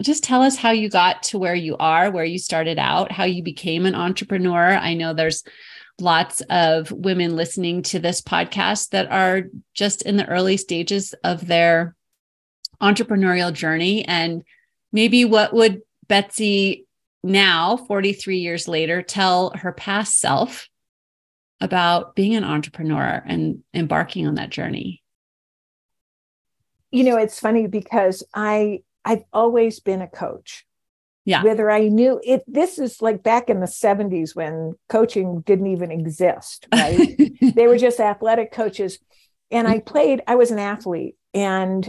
just 0.03 0.23
tell 0.23 0.43
us 0.43 0.57
how 0.57 0.71
you 0.71 0.89
got 0.89 1.23
to 1.25 1.39
where 1.39 1.55
you 1.55 1.77
are, 1.79 2.11
where 2.11 2.25
you 2.25 2.39
started 2.39 2.79
out, 2.79 3.13
how 3.13 3.25
you 3.25 3.43
became 3.43 3.87
an 3.87 3.95
entrepreneur. 3.95 4.77
I 4.77 4.95
know 4.95 5.15
there's 5.15 5.45
lots 5.99 6.41
of 6.49 6.91
women 6.91 7.37
listening 7.37 7.83
to 7.83 7.99
this 7.99 8.23
podcast 8.23 8.91
that 8.91 9.11
are 9.11 9.45
just 9.75 10.03
in 10.03 10.17
the 10.17 10.29
early 10.29 10.57
stages 10.57 11.15
of 11.25 11.47
their 11.47 11.95
entrepreneurial 12.83 13.53
journey. 13.53 14.05
And 14.07 14.43
maybe 14.93 15.25
what 15.25 15.53
would 15.53 15.83
Betsy 16.09 16.87
now, 17.23 17.77
43 17.77 18.39
years 18.39 18.67
later, 18.67 19.03
tell 19.03 19.53
her 19.57 19.73
past 19.73 20.19
self 20.19 20.70
about 21.61 22.15
being 22.15 22.35
an 22.35 22.45
entrepreneur 22.45 23.23
and 23.27 23.63
embarking 23.75 24.27
on 24.27 24.37
that 24.37 24.51
journey? 24.51 25.03
You 26.91 27.05
know, 27.05 27.17
it's 27.17 27.39
funny 27.39 27.67
because 27.67 28.25
I 28.35 28.81
I've 29.05 29.25
always 29.33 29.81
been 29.81 30.03
a 30.03 30.09
coach. 30.09 30.67
Yeah. 31.25 31.43
Whether 31.43 31.71
I 31.71 31.89
knew 31.89 32.21
it, 32.25 32.43
this 32.47 32.79
is 32.79 33.03
like 33.03 33.23
back 33.23 33.51
in 33.51 33.61
the 33.61 33.67
70s 33.67 34.35
when 34.35 34.73
coaching 34.89 35.43
didn't 35.43 35.67
even 35.67 35.91
exist, 35.91 36.67
right? 36.75 37.17
they 37.55 37.67
were 37.67 37.77
just 37.77 38.01
athletic 38.01 38.53
coaches. 38.53 38.99
And 39.51 39.69
I 39.69 39.81
played, 39.81 40.23
I 40.27 40.37
was 40.37 40.51
an 40.51 40.59
athlete 40.59 41.17
and 41.35 41.89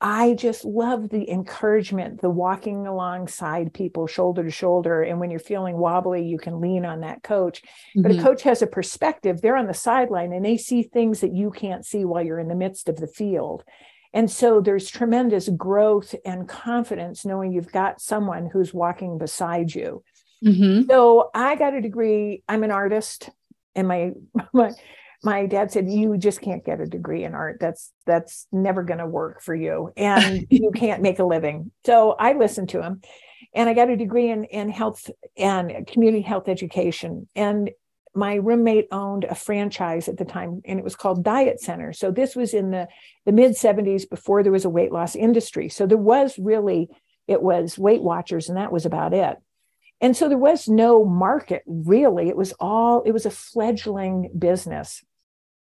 I 0.00 0.32
just 0.34 0.64
love 0.64 1.10
the 1.10 1.28
encouragement, 1.30 2.22
the 2.22 2.30
walking 2.30 2.86
alongside 2.86 3.74
people 3.74 4.06
shoulder 4.06 4.42
to 4.42 4.50
shoulder. 4.50 5.02
And 5.02 5.20
when 5.20 5.30
you're 5.30 5.38
feeling 5.38 5.76
wobbly, 5.76 6.24
you 6.24 6.38
can 6.38 6.60
lean 6.60 6.86
on 6.86 7.00
that 7.00 7.22
coach. 7.22 7.62
But 7.94 8.12
a 8.12 8.14
Mhm. 8.14 8.22
coach 8.22 8.42
has 8.44 8.62
a 8.62 8.66
perspective. 8.66 9.40
They're 9.42 9.56
on 9.56 9.66
the 9.66 9.74
sideline 9.74 10.32
and 10.32 10.44
they 10.44 10.56
see 10.56 10.82
things 10.82 11.20
that 11.20 11.34
you 11.34 11.50
can't 11.50 11.84
see 11.84 12.04
while 12.06 12.22
you're 12.24 12.38
in 12.38 12.48
the 12.48 12.54
midst 12.54 12.88
of 12.88 12.96
the 12.96 13.06
field. 13.06 13.62
And 14.14 14.30
so 14.30 14.60
there's 14.60 14.90
tremendous 14.90 15.48
growth 15.50 16.14
and 16.24 16.48
confidence 16.48 17.26
knowing 17.26 17.52
you've 17.52 17.70
got 17.70 18.00
someone 18.00 18.46
who's 18.46 18.72
walking 18.72 19.18
beside 19.18 19.74
you. 19.74 20.02
Mhm. 20.42 20.88
So 20.88 21.30
I 21.34 21.56
got 21.56 21.74
a 21.74 21.80
degree. 21.82 22.42
I'm 22.48 22.64
an 22.64 22.70
artist, 22.70 23.28
and 23.74 23.86
my 23.86 24.12
my 24.54 24.72
my 25.22 25.46
dad 25.46 25.70
said 25.70 25.90
you 25.90 26.16
just 26.16 26.40
can't 26.40 26.64
get 26.64 26.80
a 26.80 26.86
degree 26.86 27.24
in 27.24 27.34
art. 27.34 27.58
That's 27.60 27.92
that's 28.06 28.46
never 28.52 28.82
going 28.82 28.98
to 28.98 29.06
work 29.06 29.42
for 29.42 29.54
you, 29.54 29.92
and 29.96 30.46
you 30.50 30.70
can't 30.74 31.02
make 31.02 31.18
a 31.18 31.24
living. 31.24 31.70
So 31.84 32.12
I 32.12 32.32
listened 32.32 32.70
to 32.70 32.82
him, 32.82 33.02
and 33.54 33.68
I 33.68 33.74
got 33.74 33.90
a 33.90 33.96
degree 33.96 34.30
in 34.30 34.44
in 34.44 34.70
health 34.70 35.10
and 35.36 35.86
community 35.86 36.22
health 36.22 36.48
education. 36.48 37.28
And 37.36 37.70
my 38.14 38.34
roommate 38.34 38.88
owned 38.90 39.24
a 39.24 39.34
franchise 39.34 40.08
at 40.08 40.16
the 40.16 40.24
time, 40.24 40.62
and 40.64 40.78
it 40.78 40.84
was 40.84 40.96
called 40.96 41.22
Diet 41.22 41.60
Center. 41.60 41.92
So 41.92 42.10
this 42.10 42.34
was 42.34 42.54
in 42.54 42.70
the 42.70 42.88
the 43.26 43.32
mid 43.32 43.52
70s 43.52 44.08
before 44.08 44.42
there 44.42 44.52
was 44.52 44.64
a 44.64 44.70
weight 44.70 44.92
loss 44.92 45.14
industry. 45.14 45.68
So 45.68 45.86
there 45.86 45.98
was 45.98 46.38
really 46.38 46.88
it 47.28 47.42
was 47.42 47.78
Weight 47.78 48.02
Watchers, 48.02 48.48
and 48.48 48.58
that 48.58 48.72
was 48.72 48.86
about 48.86 49.14
it. 49.14 49.36
And 50.00 50.16
so 50.16 50.28
there 50.28 50.38
was 50.38 50.66
no 50.66 51.04
market 51.04 51.62
really. 51.66 52.28
It 52.28 52.36
was 52.36 52.52
all, 52.58 53.02
it 53.02 53.12
was 53.12 53.26
a 53.26 53.30
fledgling 53.30 54.30
business. 54.36 55.04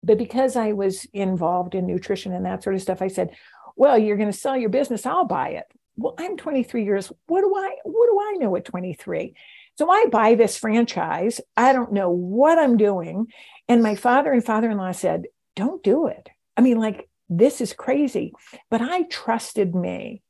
But 0.03 0.17
because 0.17 0.55
I 0.55 0.71
was 0.71 1.05
involved 1.13 1.75
in 1.75 1.85
nutrition 1.85 2.33
and 2.33 2.45
that 2.45 2.63
sort 2.63 2.75
of 2.75 2.81
stuff, 2.81 3.01
I 3.01 3.07
said, 3.07 3.31
well, 3.75 3.97
you're 3.97 4.17
going 4.17 4.31
to 4.31 4.37
sell 4.37 4.57
your 4.57 4.69
business, 4.69 5.05
I'll 5.05 5.25
buy 5.25 5.49
it. 5.49 5.65
Well, 5.97 6.15
I'm 6.17 6.37
23 6.37 6.85
years. 6.85 7.11
What 7.27 7.41
do 7.41 7.53
I 7.55 7.75
what 7.83 8.07
do 8.07 8.19
I 8.21 8.37
know 8.39 8.55
at 8.55 8.65
23? 8.65 9.35
So 9.77 9.89
I 9.89 10.05
buy 10.11 10.35
this 10.35 10.57
franchise. 10.57 11.41
I 11.55 11.73
don't 11.73 11.93
know 11.93 12.09
what 12.09 12.57
I'm 12.57 12.77
doing. 12.77 13.27
And 13.67 13.83
my 13.83 13.95
father 13.95 14.31
and 14.31 14.43
father-in-law 14.43 14.93
said, 14.93 15.25
don't 15.55 15.83
do 15.83 16.07
it. 16.07 16.29
I 16.57 16.61
mean, 16.61 16.79
like, 16.79 17.07
this 17.29 17.61
is 17.61 17.73
crazy. 17.73 18.33
But 18.69 18.81
I 18.81 19.03
trusted 19.03 19.75
me. 19.75 20.21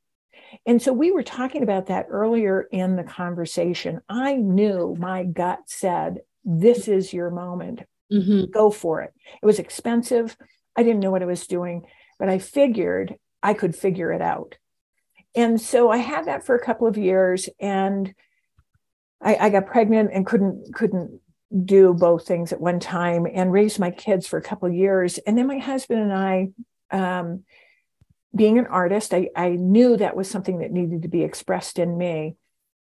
And 0.66 0.82
so 0.82 0.92
we 0.92 1.10
were 1.10 1.22
talking 1.22 1.62
about 1.62 1.86
that 1.86 2.06
earlier 2.10 2.62
in 2.70 2.96
the 2.96 3.04
conversation. 3.04 4.00
I 4.08 4.34
knew 4.34 4.96
my 4.98 5.24
gut 5.24 5.60
said, 5.66 6.20
This 6.44 6.88
is 6.88 7.12
your 7.12 7.30
moment. 7.30 7.82
Mhm. 8.12 8.50
Go 8.50 8.70
for 8.70 9.02
it. 9.02 9.12
It 9.42 9.46
was 9.46 9.58
expensive. 9.58 10.36
I 10.76 10.82
didn't 10.82 11.00
know 11.00 11.10
what 11.10 11.22
I 11.22 11.26
was 11.26 11.46
doing, 11.46 11.86
but 12.18 12.28
I 12.28 12.38
figured 12.38 13.16
I 13.42 13.54
could 13.54 13.74
figure 13.76 14.12
it 14.12 14.22
out. 14.22 14.56
And 15.34 15.60
so 15.60 15.90
I 15.90 15.98
had 15.98 16.26
that 16.26 16.44
for 16.44 16.54
a 16.54 16.64
couple 16.64 16.86
of 16.88 16.98
years 16.98 17.48
and 17.60 18.14
I, 19.20 19.36
I 19.36 19.50
got 19.50 19.66
pregnant 19.66 20.10
and 20.12 20.26
couldn't 20.26 20.74
couldn't 20.74 21.20
do 21.64 21.92
both 21.94 22.26
things 22.26 22.52
at 22.52 22.60
one 22.60 22.78
time 22.78 23.26
and 23.32 23.52
raised 23.52 23.78
my 23.78 23.90
kids 23.90 24.26
for 24.26 24.38
a 24.38 24.42
couple 24.42 24.68
of 24.68 24.74
years. 24.74 25.18
And 25.18 25.36
then 25.36 25.46
my 25.46 25.58
husband 25.58 26.00
and 26.00 26.12
I 26.12 26.48
um, 26.92 27.42
being 28.34 28.58
an 28.58 28.66
artist, 28.66 29.14
I, 29.14 29.28
I 29.36 29.50
knew 29.50 29.96
that 29.96 30.16
was 30.16 30.30
something 30.30 30.58
that 30.60 30.72
needed 30.72 31.02
to 31.02 31.08
be 31.08 31.22
expressed 31.22 31.78
in 31.78 31.98
me. 31.98 32.36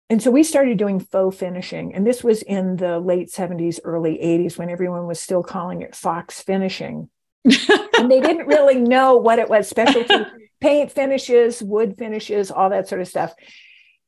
And 0.09 0.21
so 0.21 0.29
we 0.29 0.43
started 0.43 0.77
doing 0.77 0.99
faux 0.99 1.37
finishing. 1.37 1.95
And 1.95 2.05
this 2.05 2.23
was 2.23 2.43
in 2.43 2.75
the 2.75 2.99
late 2.99 3.31
70s, 3.31 3.79
early 3.83 4.19
80s 4.23 4.57
when 4.57 4.69
everyone 4.69 5.07
was 5.07 5.19
still 5.19 5.41
calling 5.41 5.81
it 5.81 5.95
Fox 5.95 6.41
finishing. 6.41 7.09
and 7.43 8.11
they 8.11 8.19
didn't 8.19 8.47
really 8.47 8.75
know 8.81 9.17
what 9.17 9.39
it 9.39 9.49
was 9.49 9.67
specialty 9.67 10.13
paint 10.61 10.91
finishes, 10.91 11.61
wood 11.61 11.95
finishes, 11.97 12.49
all 12.49 12.69
that 12.71 12.87
sort 12.87 13.01
of 13.01 13.07
stuff. 13.07 13.33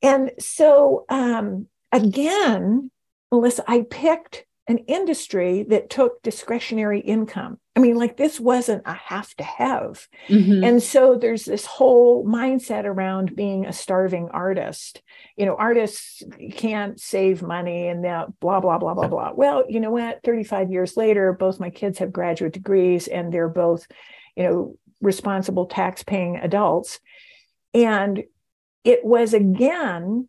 And 0.02 0.32
so, 0.40 1.06
um, 1.10 1.68
again, 1.92 2.90
Melissa, 3.32 3.64
I 3.68 3.86
picked 3.90 4.46
an 4.68 4.80
industry 4.80 5.64
that 5.70 5.90
took 5.90 6.22
discretionary 6.24 7.00
income. 7.00 7.60
I 7.78 7.80
mean, 7.80 7.96
like 7.96 8.18
this 8.18 8.40
wasn't 8.40 8.82
a 8.88 8.94
have 8.94 9.36
to 9.36 9.44
have. 9.44 10.08
Mhm. 10.30 10.68
And 10.68 10.82
so 10.82 11.14
there's 11.14 11.46
this 11.46 11.68
whole 11.68 12.26
mindset 12.26 12.86
around 12.86 13.36
being 13.36 13.68
a 13.68 13.72
starving 13.72 14.30
artist. 14.30 15.04
You 15.36 15.46
know, 15.46 15.56
artists 15.56 16.24
can't 16.54 17.00
save 17.00 17.44
money 17.44 17.88
and 17.88 18.04
that 18.04 18.40
blah, 18.40 18.62
blah, 18.62 18.80
blah, 18.80 18.96
blah, 18.96 19.08
blah. 19.08 19.32
Well, 19.36 19.64
you 19.70 19.80
know 19.80 19.92
what? 19.92 20.24
35 20.24 20.72
years 20.72 20.98
later, 20.98 21.34
both 21.34 21.60
my 21.60 21.70
kids 21.70 22.00
have 22.00 22.12
graduate 22.12 22.54
degrees 22.54 23.08
and 23.08 23.32
they're 23.32 23.48
both, 23.48 23.86
you 24.36 24.44
know, 24.44 24.76
responsible 25.00 25.68
tax 25.68 26.02
paying 26.02 26.38
adults. 26.38 27.00
And 27.76 28.24
it 28.84 29.06
was 29.06 29.36
again, 29.36 30.28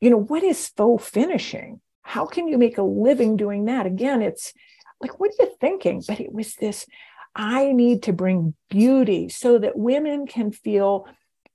you 0.00 0.08
know, 0.08 0.22
what 0.22 0.42
is 0.42 0.68
faux 0.68 1.06
finishing? 1.06 1.82
How 2.00 2.24
can 2.24 2.48
you 2.48 2.56
make 2.56 2.78
a 2.78 2.82
living 2.82 3.36
doing 3.36 3.66
that? 3.66 3.84
Again, 3.84 4.22
it's 4.22 4.54
like, 5.00 5.18
what 5.18 5.30
are 5.30 5.44
you 5.44 5.50
thinking? 5.60 6.02
But 6.06 6.20
it 6.20 6.32
was 6.32 6.54
this 6.54 6.86
I 7.34 7.72
need 7.72 8.02
to 8.04 8.12
bring 8.12 8.54
beauty 8.68 9.28
so 9.28 9.58
that 9.58 9.78
women 9.78 10.26
can 10.26 10.50
feel 10.50 11.06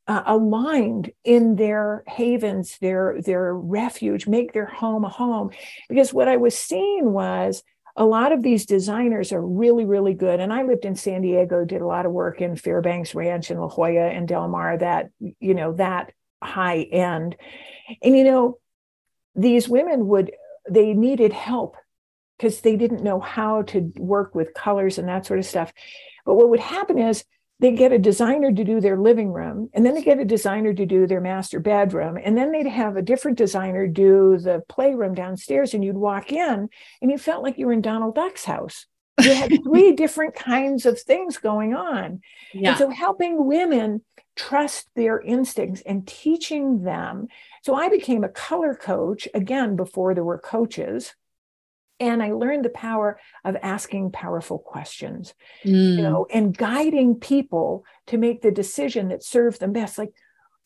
uh, 0.07 0.23
aligned 0.25 1.11
in 1.23 1.55
their 1.55 2.03
havens, 2.07 2.77
their 2.79 3.21
their 3.21 3.53
refuge, 3.53 4.27
make 4.27 4.53
their 4.53 4.67
home 4.67 5.03
a 5.03 5.09
home. 5.09 5.51
Because 5.89 6.13
what 6.13 6.27
I 6.27 6.37
was 6.37 6.57
seeing 6.57 7.11
was 7.11 7.63
a 7.97 8.05
lot 8.05 8.31
of 8.31 8.43
these 8.43 8.65
designers 8.65 9.31
are 9.31 9.41
really, 9.41 9.85
really 9.85 10.13
good. 10.13 10.39
And 10.39 10.51
I 10.51 10.63
lived 10.63 10.85
in 10.85 10.95
San 10.95 11.21
Diego, 11.21 11.63
did 11.63 11.81
a 11.81 11.87
lot 11.87 12.05
of 12.05 12.11
work 12.11 12.41
in 12.41 12.55
Fairbanks 12.55 13.15
Ranch 13.15 13.49
and 13.49 13.59
La 13.59 13.69
Jolla 13.69 14.07
and 14.07 14.27
Del 14.27 14.47
Mar, 14.47 14.77
that, 14.77 15.09
you 15.19 15.53
know, 15.53 15.73
that 15.73 16.11
high 16.43 16.81
end. 16.81 17.37
And, 18.01 18.17
you 18.17 18.25
know, 18.25 18.59
these 19.33 19.69
women 19.69 20.07
would, 20.07 20.31
they 20.69 20.93
needed 20.93 21.31
help 21.31 21.77
because 22.37 22.61
they 22.61 22.75
didn't 22.75 23.03
know 23.03 23.19
how 23.19 23.61
to 23.63 23.91
work 23.97 24.35
with 24.35 24.53
colors 24.53 24.97
and 24.97 25.07
that 25.07 25.25
sort 25.25 25.39
of 25.39 25.45
stuff. 25.45 25.73
But 26.25 26.35
what 26.35 26.49
would 26.49 26.59
happen 26.59 26.97
is 26.97 27.23
they 27.59 27.71
get 27.71 27.93
a 27.93 27.99
designer 27.99 28.51
to 28.51 28.63
do 28.63 28.81
their 28.81 28.97
living 28.97 29.31
room 29.31 29.69
and 29.73 29.85
then 29.85 29.93
they 29.93 30.03
get 30.03 30.19
a 30.19 30.25
designer 30.25 30.73
to 30.73 30.85
do 30.85 31.07
their 31.07 31.21
master 31.21 31.59
bedroom 31.59 32.17
and 32.21 32.37
then 32.37 32.51
they'd 32.51 32.67
have 32.67 32.97
a 32.97 33.01
different 33.01 33.37
designer 33.37 33.87
do 33.87 34.37
the 34.37 34.61
playroom 34.67 35.13
downstairs 35.13 35.73
and 35.73 35.83
you'd 35.83 35.95
walk 35.95 36.31
in 36.31 36.69
and 37.01 37.11
you 37.11 37.17
felt 37.17 37.43
like 37.43 37.57
you 37.57 37.65
were 37.65 37.73
in 37.73 37.81
donald 37.81 38.15
duck's 38.15 38.45
house 38.45 38.87
you 39.21 39.33
had 39.33 39.51
three 39.63 39.93
different 39.93 40.35
kinds 40.35 40.85
of 40.85 40.99
things 40.99 41.37
going 41.37 41.73
on 41.73 42.19
yeah. 42.53 42.69
and 42.69 42.77
so 42.77 42.89
helping 42.89 43.45
women 43.45 44.01
trust 44.35 44.89
their 44.95 45.21
instincts 45.21 45.81
and 45.85 46.05
teaching 46.05 46.83
them 46.83 47.27
so 47.63 47.73
i 47.73 47.87
became 47.87 48.23
a 48.23 48.29
color 48.29 48.75
coach 48.75 49.29
again 49.33 49.77
before 49.77 50.13
there 50.13 50.25
were 50.25 50.37
coaches 50.37 51.15
and 51.99 52.21
i 52.21 52.31
learned 52.31 52.65
the 52.65 52.69
power 52.69 53.19
of 53.43 53.55
asking 53.61 54.11
powerful 54.11 54.59
questions 54.59 55.33
mm. 55.63 55.95
you 55.97 56.01
know 56.01 56.25
and 56.31 56.57
guiding 56.57 57.15
people 57.15 57.85
to 58.07 58.17
make 58.17 58.41
the 58.41 58.51
decision 58.51 59.09
that 59.09 59.23
serves 59.23 59.59
them 59.59 59.73
best. 59.73 59.97
Like 59.97 60.13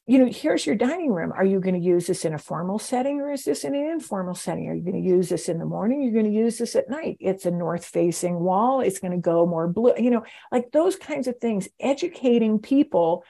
you 0.08 0.18
know 0.18 0.32
here's 0.32 0.66
your 0.66 0.76
dining 0.76 1.12
room. 1.12 1.32
Are 1.32 1.46
you 1.46 1.60
going 1.60 1.76
to 1.76 1.82
use 1.82 2.08
this 2.08 2.26
in 2.26 2.34
a 2.34 2.40
formal 2.40 2.80
setting 2.80 3.22
or 3.22 3.32
is 3.32 3.44
this 3.44 3.64
in 3.64 3.76
an 3.76 3.90
informal 3.92 4.36
setting? 4.36 4.68
Are 4.68 4.74
you 4.74 4.82
going 4.82 5.02
to 5.02 5.08
use 5.08 5.30
this 5.30 5.50
in 5.50 5.60
the 5.60 5.66
morning? 5.66 6.02
You're 6.02 6.14
going 6.20 6.32
to 6.32 6.38
use 6.38 6.58
this 6.58 6.76
at 6.76 6.90
night. 6.90 7.18
It's 7.20 7.46
a 7.46 7.52
north 7.52 7.86
facing 7.86 8.40
wall. 8.40 8.82
It's 8.82 9.00
going 9.00 9.12
to 9.12 9.18
go 9.18 9.46
more 9.46 9.68
blue 9.68 9.94
you 9.98 10.10
know 10.10 10.24
like 10.52 10.72
those 10.72 10.96
kinds 10.96 11.28
of 11.28 11.38
things 11.38 11.68
educating 11.80 12.60
people 12.60 13.24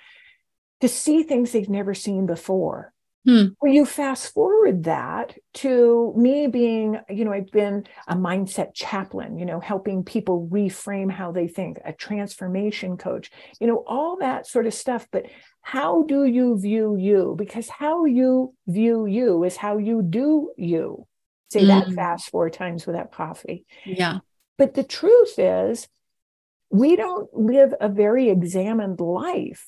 to 0.81 0.87
see 0.87 1.23
things 1.23 1.51
they've 1.51 1.69
never 1.69 1.93
seen 1.93 2.25
before 2.25 2.93
Hmm. 3.29 3.47
Well, 3.61 3.71
you 3.71 3.85
fast 3.85 4.33
forward 4.33 4.85
that 4.85 5.37
to 5.55 6.13
me 6.17 6.47
being, 6.47 6.99
you 7.09 7.25
know, 7.25 7.31
I've 7.31 7.51
been 7.51 7.85
a 8.07 8.15
mindset 8.15 8.73
chaplain, 8.73 9.37
you 9.37 9.45
know, 9.45 9.59
helping 9.59 10.03
people 10.03 10.49
reframe 10.51 11.11
how 11.11 11.31
they 11.31 11.47
think, 11.47 11.77
a 11.85 11.93
transformation 11.93 12.97
coach, 12.97 13.29
you 13.59 13.67
know, 13.67 13.83
all 13.85 14.17
that 14.17 14.47
sort 14.47 14.65
of 14.65 14.73
stuff. 14.73 15.07
But 15.11 15.27
how 15.61 16.03
do 16.07 16.25
you 16.25 16.59
view 16.59 16.97
you? 16.97 17.35
Because 17.37 17.69
how 17.69 18.05
you 18.05 18.55
view 18.65 19.05
you 19.05 19.43
is 19.43 19.55
how 19.55 19.77
you 19.77 20.01
do 20.01 20.51
you. 20.57 21.05
Say 21.51 21.61
mm. 21.61 21.67
that 21.67 21.93
fast 21.93 22.31
four 22.31 22.49
times 22.49 22.87
without 22.87 23.11
coffee. 23.11 23.65
Yeah. 23.85 24.19
But 24.57 24.73
the 24.73 24.83
truth 24.83 25.37
is, 25.37 25.87
we 26.71 26.95
don't 26.95 27.31
live 27.33 27.75
a 27.79 27.89
very 27.89 28.29
examined 28.29 28.99
life 28.99 29.67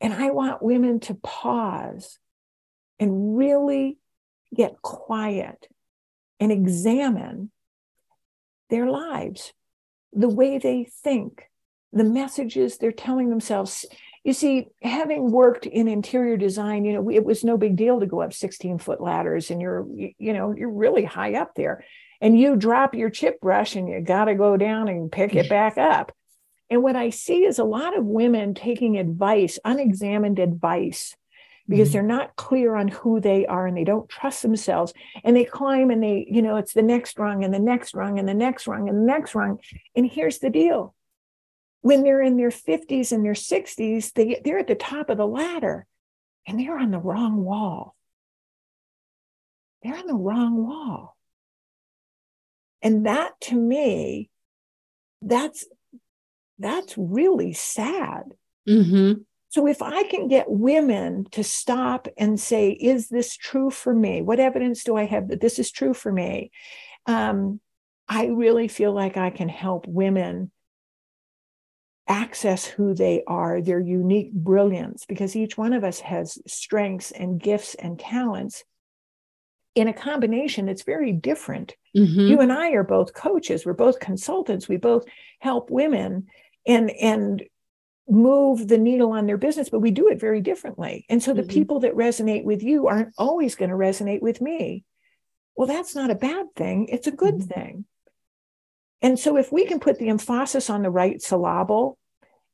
and 0.00 0.12
I 0.12 0.30
want 0.30 0.62
women 0.62 1.00
to 1.00 1.14
pause 1.14 2.18
and 2.98 3.36
really 3.36 3.98
get 4.54 4.80
quiet 4.82 5.68
and 6.38 6.50
examine 6.50 7.50
their 8.70 8.88
lives, 8.88 9.52
the 10.12 10.28
way 10.28 10.58
they 10.58 10.84
think, 10.84 11.50
the 11.92 12.04
messages 12.04 12.78
they're 12.78 12.92
telling 12.92 13.30
themselves. 13.30 13.84
You 14.24 14.32
see, 14.32 14.68
having 14.82 15.30
worked 15.30 15.66
in 15.66 15.88
interior 15.88 16.36
design, 16.36 16.84
you 16.84 16.92
know, 16.92 17.10
it 17.10 17.24
was 17.24 17.44
no 17.44 17.56
big 17.56 17.76
deal 17.76 18.00
to 18.00 18.06
go 18.06 18.22
up 18.22 18.32
16 18.32 18.78
foot 18.78 19.00
ladders 19.00 19.50
and 19.50 19.60
you're, 19.60 19.86
you 19.88 20.32
know, 20.32 20.54
you're 20.56 20.70
really 20.70 21.04
high 21.04 21.34
up 21.34 21.54
there 21.54 21.84
and 22.20 22.38
you 22.38 22.56
drop 22.56 22.94
your 22.94 23.10
chip 23.10 23.40
brush 23.40 23.76
and 23.76 23.88
you 23.88 24.00
got 24.00 24.26
to 24.26 24.34
go 24.34 24.56
down 24.56 24.88
and 24.88 25.10
pick 25.10 25.34
it 25.34 25.48
back 25.50 25.78
up. 25.78 26.12
And 26.70 26.82
what 26.82 26.96
I 26.96 27.10
see 27.10 27.44
is 27.44 27.58
a 27.58 27.64
lot 27.64 27.96
of 27.96 28.04
women 28.04 28.54
taking 28.54 28.96
advice, 28.96 29.58
unexamined 29.64 30.38
advice, 30.38 31.16
because 31.68 31.88
mm-hmm. 31.88 31.92
they're 31.94 32.02
not 32.02 32.36
clear 32.36 32.76
on 32.76 32.88
who 32.88 33.20
they 33.20 33.44
are 33.44 33.66
and 33.66 33.76
they 33.76 33.84
don't 33.84 34.08
trust 34.08 34.42
themselves. 34.42 34.92
And 35.24 35.36
they 35.36 35.44
climb 35.44 35.90
and 35.90 36.02
they, 36.02 36.26
you 36.30 36.42
know, 36.42 36.56
it's 36.56 36.72
the 36.72 36.82
next 36.82 37.18
rung 37.18 37.44
and 37.44 37.52
the 37.52 37.58
next 37.58 37.94
rung 37.94 38.18
and 38.18 38.28
the 38.28 38.34
next 38.34 38.68
rung 38.68 38.88
and 38.88 38.98
the 38.98 39.06
next 39.06 39.34
rung. 39.34 39.58
And 39.96 40.06
here's 40.08 40.38
the 40.38 40.50
deal 40.50 40.94
when 41.82 42.02
they're 42.02 42.22
in 42.22 42.36
their 42.36 42.50
50s 42.50 43.10
and 43.10 43.24
their 43.24 43.32
60s, 43.32 44.12
they, 44.12 44.40
they're 44.44 44.58
at 44.58 44.66
the 44.66 44.74
top 44.74 45.08
of 45.08 45.16
the 45.16 45.26
ladder 45.26 45.86
and 46.46 46.58
they're 46.58 46.78
on 46.78 46.90
the 46.90 46.98
wrong 46.98 47.42
wall. 47.42 47.96
They're 49.82 49.96
on 49.96 50.06
the 50.06 50.14
wrong 50.14 50.66
wall. 50.66 51.16
And 52.82 53.06
that 53.06 53.32
to 53.42 53.54
me, 53.54 54.30
that's 55.22 55.66
that's 56.60 56.94
really 56.96 57.52
sad. 57.52 58.34
Mm-hmm. 58.68 59.22
So 59.48 59.66
if 59.66 59.82
I 59.82 60.04
can 60.04 60.28
get 60.28 60.48
women 60.48 61.26
to 61.32 61.42
stop 61.42 62.06
and 62.16 62.38
say, 62.38 62.70
is 62.70 63.08
this 63.08 63.36
true 63.36 63.70
for 63.70 63.92
me? 63.92 64.22
What 64.22 64.38
evidence 64.38 64.84
do 64.84 64.96
I 64.96 65.06
have 65.06 65.28
that 65.28 65.40
this 65.40 65.58
is 65.58 65.72
true 65.72 65.92
for 65.92 66.12
me? 66.12 66.52
Um, 67.06 67.60
I 68.08 68.26
really 68.26 68.68
feel 68.68 68.92
like 68.92 69.16
I 69.16 69.30
can 69.30 69.48
help 69.48 69.86
women 69.88 70.52
access 72.06 72.64
who 72.64 72.94
they 72.94 73.22
are, 73.26 73.60
their 73.60 73.80
unique 73.80 74.32
brilliance, 74.32 75.04
because 75.06 75.34
each 75.34 75.58
one 75.58 75.72
of 75.72 75.82
us 75.82 76.00
has 76.00 76.38
strengths 76.46 77.10
and 77.10 77.40
gifts 77.40 77.74
and 77.74 77.98
talents 77.98 78.64
in 79.74 79.88
a 79.88 79.92
combination 79.92 80.68
it's 80.68 80.82
very 80.82 81.12
different 81.12 81.76
mm-hmm. 81.96 82.20
you 82.20 82.40
and 82.40 82.52
i 82.52 82.70
are 82.70 82.82
both 82.82 83.14
coaches 83.14 83.64
we're 83.64 83.72
both 83.72 84.00
consultants 84.00 84.68
we 84.68 84.76
both 84.76 85.04
help 85.38 85.70
women 85.70 86.26
and 86.66 86.90
and 86.90 87.42
move 88.08 88.66
the 88.66 88.78
needle 88.78 89.12
on 89.12 89.26
their 89.26 89.36
business 89.36 89.68
but 89.68 89.78
we 89.78 89.92
do 89.92 90.08
it 90.08 90.20
very 90.20 90.40
differently. 90.40 91.06
And 91.08 91.22
so 91.22 91.32
the 91.32 91.42
mm-hmm. 91.42 91.50
people 91.50 91.80
that 91.80 91.94
resonate 91.94 92.44
with 92.44 92.62
you 92.62 92.88
aren't 92.88 93.14
always 93.16 93.54
going 93.54 93.70
to 93.70 93.76
resonate 93.76 94.20
with 94.20 94.40
me. 94.40 94.84
Well 95.54 95.68
that's 95.68 95.94
not 95.94 96.10
a 96.10 96.16
bad 96.16 96.46
thing 96.56 96.88
it's 96.88 97.06
a 97.06 97.12
good 97.12 97.36
mm-hmm. 97.36 97.48
thing. 97.48 97.84
And 99.02 99.18
so 99.18 99.36
if 99.36 99.52
we 99.52 99.64
can 99.64 99.80
put 99.80 99.98
the 99.98 100.08
emphasis 100.08 100.68
on 100.68 100.82
the 100.82 100.90
right 100.90 101.22
syllable 101.22 101.98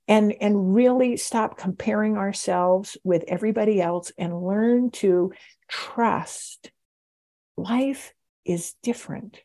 and 0.06 0.34
and 0.40 0.74
really 0.74 1.16
stop 1.16 1.58
comparing 1.58 2.16
ourselves 2.16 2.96
with 3.02 3.24
everybody 3.26 3.80
else 3.80 4.12
and 4.18 4.42
learn 4.42 4.90
to 4.90 5.32
trust 5.68 6.70
life 7.56 8.12
is 8.44 8.74
different. 8.82 9.38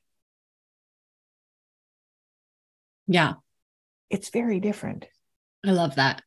Yeah 3.07 3.35
it's 4.11 4.29
very 4.29 4.59
different. 4.59 5.07
I 5.65 5.71
love 5.71 5.95
that. 5.95 6.21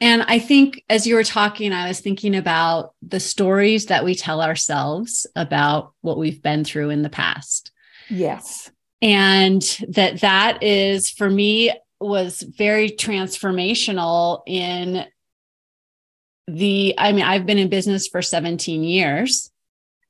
And 0.00 0.22
I 0.22 0.38
think 0.38 0.84
as 0.90 1.06
you 1.06 1.14
were 1.14 1.24
talking, 1.24 1.72
I 1.72 1.88
was 1.88 2.00
thinking 2.00 2.34
about 2.34 2.94
the 3.00 3.20
stories 3.20 3.86
that 3.86 4.04
we 4.04 4.14
tell 4.14 4.42
ourselves 4.42 5.26
about 5.36 5.92
what 6.00 6.18
we've 6.18 6.42
been 6.42 6.64
through 6.64 6.90
in 6.90 7.02
the 7.02 7.08
past. 7.08 7.70
Yes. 8.10 8.70
And 9.00 9.62
that 9.88 10.20
that 10.20 10.62
is 10.62 11.10
for 11.10 11.30
me 11.30 11.72
was 12.00 12.42
very 12.42 12.90
transformational 12.90 14.42
in 14.46 15.06
the 16.48 16.94
I 16.98 17.12
mean 17.12 17.24
I've 17.24 17.46
been 17.46 17.58
in 17.58 17.68
business 17.68 18.08
for 18.08 18.20
17 18.20 18.82
years 18.82 19.50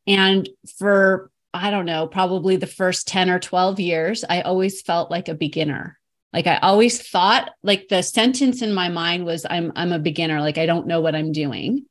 and 0.07 0.49
for 0.79 1.31
I 1.55 1.71
don't 1.71 1.85
know, 1.85 2.07
probably 2.07 2.57
the 2.57 2.67
first 2.67 3.07
10 3.09 3.29
or 3.29 3.39
12 3.39 3.79
years 3.81 4.25
I 4.29 4.41
always 4.41 4.81
felt 4.81 5.11
like 5.11 5.29
a 5.29 5.35
beginner. 5.35 5.99
Like 6.33 6.47
I 6.47 6.57
always 6.57 7.01
thought 7.07 7.51
like 7.63 7.89
the 7.89 8.03
sentence 8.03 8.63
in 8.63 8.73
my 8.73 8.89
mind 8.89 9.25
was 9.25 9.45
I'm 9.49 9.73
I'm 9.77 9.93
a 9.93 9.99
beginner, 9.99 10.41
like 10.41 10.59
I 10.59 10.67
don't 10.67 10.87
know 10.87 11.01
what 11.01 11.15
I'm 11.15 11.33
doing. 11.33 11.85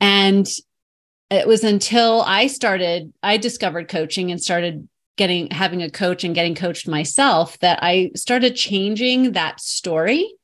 And 0.00 0.46
it 1.30 1.46
was 1.46 1.64
until 1.64 2.22
I 2.22 2.46
started 2.46 3.12
I 3.22 3.36
discovered 3.36 3.88
coaching 3.88 4.30
and 4.30 4.42
started 4.42 4.88
getting 5.16 5.50
having 5.50 5.82
a 5.82 5.90
coach 5.90 6.24
and 6.24 6.34
getting 6.34 6.54
coached 6.54 6.88
myself 6.88 7.58
that 7.60 7.78
I 7.82 8.12
started 8.16 8.56
changing 8.56 9.32
that 9.32 9.60
story 9.60 10.34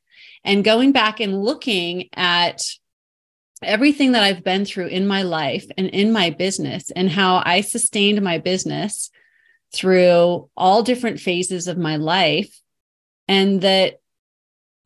and 0.44 0.64
going 0.64 0.92
back 0.92 1.20
and 1.20 1.42
looking 1.42 2.08
at 2.14 2.62
everything 3.62 4.12
that 4.12 4.22
I've 4.22 4.44
been 4.44 4.64
through 4.64 4.86
in 4.86 5.06
my 5.06 5.22
life 5.22 5.66
and 5.76 5.88
in 5.88 6.12
my 6.12 6.30
business 6.30 6.90
and 6.90 7.10
how 7.10 7.42
I 7.44 7.60
sustained 7.60 8.22
my 8.22 8.38
business 8.38 9.10
through 9.74 10.48
all 10.56 10.82
different 10.82 11.20
phases 11.20 11.68
of 11.68 11.76
my 11.76 11.96
life 11.96 12.59
and 13.30 13.60
that 13.60 14.00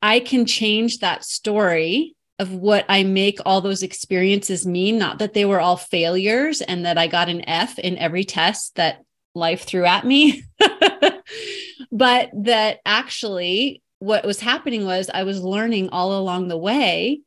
I 0.03 0.21
can 0.21 0.45
change 0.45 0.99
that 0.99 1.25
story 1.25 2.15
of 2.39 2.53
what 2.53 2.85
I 2.91 3.03
make 3.05 3.39
all 3.47 3.63
those 3.63 3.83
experiences 3.83 4.67
mean. 4.67 4.99
Not 4.99 5.19
that 5.21 5.33
they 5.33 5.47
were 5.47 5.61
all 5.61 5.79
failures 5.79 6.61
and 6.61 6.85
that 6.85 6.99
I 6.99 7.07
got 7.07 7.31
an 7.31 7.49
F 7.49 7.79
in 7.79 7.97
every 7.97 8.23
test 8.23 8.77
that 8.77 9.03
life 9.35 9.63
threw 9.63 9.87
at 9.87 10.05
me, 10.05 10.43
but 11.91 12.31
that 12.35 12.81
actually 12.85 13.83
what 13.99 14.27
was 14.27 14.41
happening 14.41 14.85
was 14.85 15.09
I 15.13 15.23
was 15.23 15.41
learning 15.43 15.89
all 15.89 16.19
along 16.19 16.49
the 16.49 16.59
way. 16.59 17.23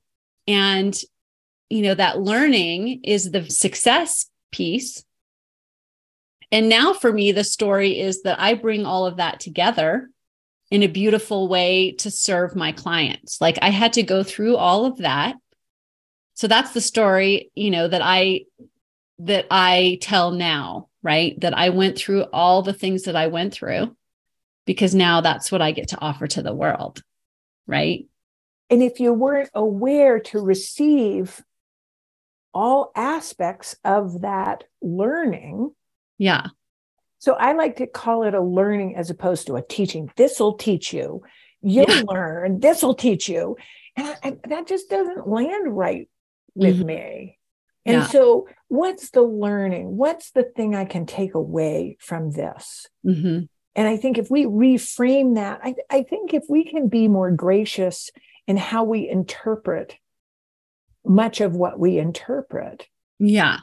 And, 0.46 0.96
you 1.72 1.82
know, 1.82 1.96
that 1.96 2.20
learning 2.20 3.02
is 3.04 3.32
the 3.32 3.50
success 3.50 4.28
piece. 4.52 5.04
And 6.52 6.70
now 6.70 6.94
for 6.94 7.12
me, 7.12 7.32
the 7.32 7.44
story 7.44 8.00
is 8.00 8.22
that 8.22 8.40
I 8.40 8.54
bring 8.54 8.86
all 8.86 9.08
of 9.08 9.18
that 9.18 9.40
together 9.40 10.12
in 10.70 10.84
a 10.84 10.88
beautiful 10.88 11.48
way 11.48 11.94
to 11.94 12.12
serve 12.12 12.56
my 12.56 12.72
clients. 12.72 13.40
Like 13.40 13.58
I 13.62 13.70
had 13.70 13.94
to 13.94 14.04
go 14.04 14.24
through 14.24 14.58
all 14.58 14.86
of 14.86 14.98
that. 14.98 15.36
So 16.34 16.48
that's 16.48 16.74
the 16.74 16.82
story, 16.82 17.52
you 17.56 17.72
know, 17.72 17.88
that 17.88 18.02
I 18.04 18.46
that 19.20 19.48
I 19.50 19.98
tell 20.02 20.32
now, 20.32 20.90
right? 21.02 21.40
That 21.40 21.58
I 21.58 21.70
went 21.70 21.98
through 21.98 22.24
all 22.34 22.62
the 22.62 22.74
things 22.74 23.04
that 23.04 23.16
I 23.16 23.28
went 23.28 23.54
through 23.54 23.96
because 24.66 24.94
now 24.94 25.22
that's 25.22 25.52
what 25.52 25.62
I 25.62 25.72
get 25.72 25.90
to 25.90 26.00
offer 26.00 26.28
to 26.28 26.44
the 26.44 26.54
world, 26.54 27.02
right? 27.66 28.06
And 28.70 28.84
if 28.84 29.00
you 29.00 29.14
weren't 29.14 29.50
aware 29.54 30.20
to 30.20 30.40
receive 30.40 31.42
all 32.54 32.92
aspects 32.96 33.76
of 33.84 34.22
that 34.22 34.66
learning, 34.82 35.72
yeah, 36.18 36.48
so 37.28 37.34
I 37.34 37.52
like 37.52 37.76
to 37.76 37.88
call 37.88 38.24
it 38.24 38.34
a 38.34 38.42
learning 38.42 38.96
as 38.96 39.10
opposed 39.10 39.48
to 39.48 39.58
a 39.58 39.62
teaching. 39.62 40.10
This 40.16 40.40
will 40.40 40.54
teach 40.54 40.94
you. 40.94 41.24
You'll 41.62 41.90
yeah. 41.90 42.04
learn. 42.08 42.62
This 42.62 42.82
will 42.82 42.96
teach 42.96 43.28
you. 43.28 43.58
And 43.98 44.16
I, 44.24 44.38
that 44.48 44.66
just 44.66 44.90
doesn't 44.90 45.28
land 45.28 45.76
right 45.76 46.08
with 46.56 46.78
mm-hmm. 46.78 46.88
me. 46.88 47.38
And 47.86 47.98
yeah. 47.98 48.08
so, 48.08 48.48
what's 48.70 49.10
the 49.10 49.24
learning? 49.24 49.98
What's 49.98 50.32
the 50.32 50.44
thing 50.44 50.74
I 50.74 50.86
can 50.86 51.06
take 51.06 51.34
away 51.34 51.98
from 52.00 52.32
this? 52.32 52.88
Mm-hmm. 53.06 53.40
And 53.76 53.88
I 53.90 53.98
think 53.98 54.18
if 54.18 54.32
we 54.32 54.46
reframe 54.46 55.36
that, 55.36 55.60
I, 55.62 55.76
I 55.90 56.04
think 56.04 56.34
if 56.34 56.46
we 56.48 56.64
can 56.64 56.88
be 56.88 57.10
more 57.10 57.32
gracious 57.32 58.10
in 58.48 58.56
how 58.56 58.86
we 58.86 59.10
interpret 59.10 59.98
much 61.06 61.42
of 61.42 61.58
what 61.58 61.78
we 61.78 61.98
interpret. 61.98 62.88
Yeah 63.20 63.60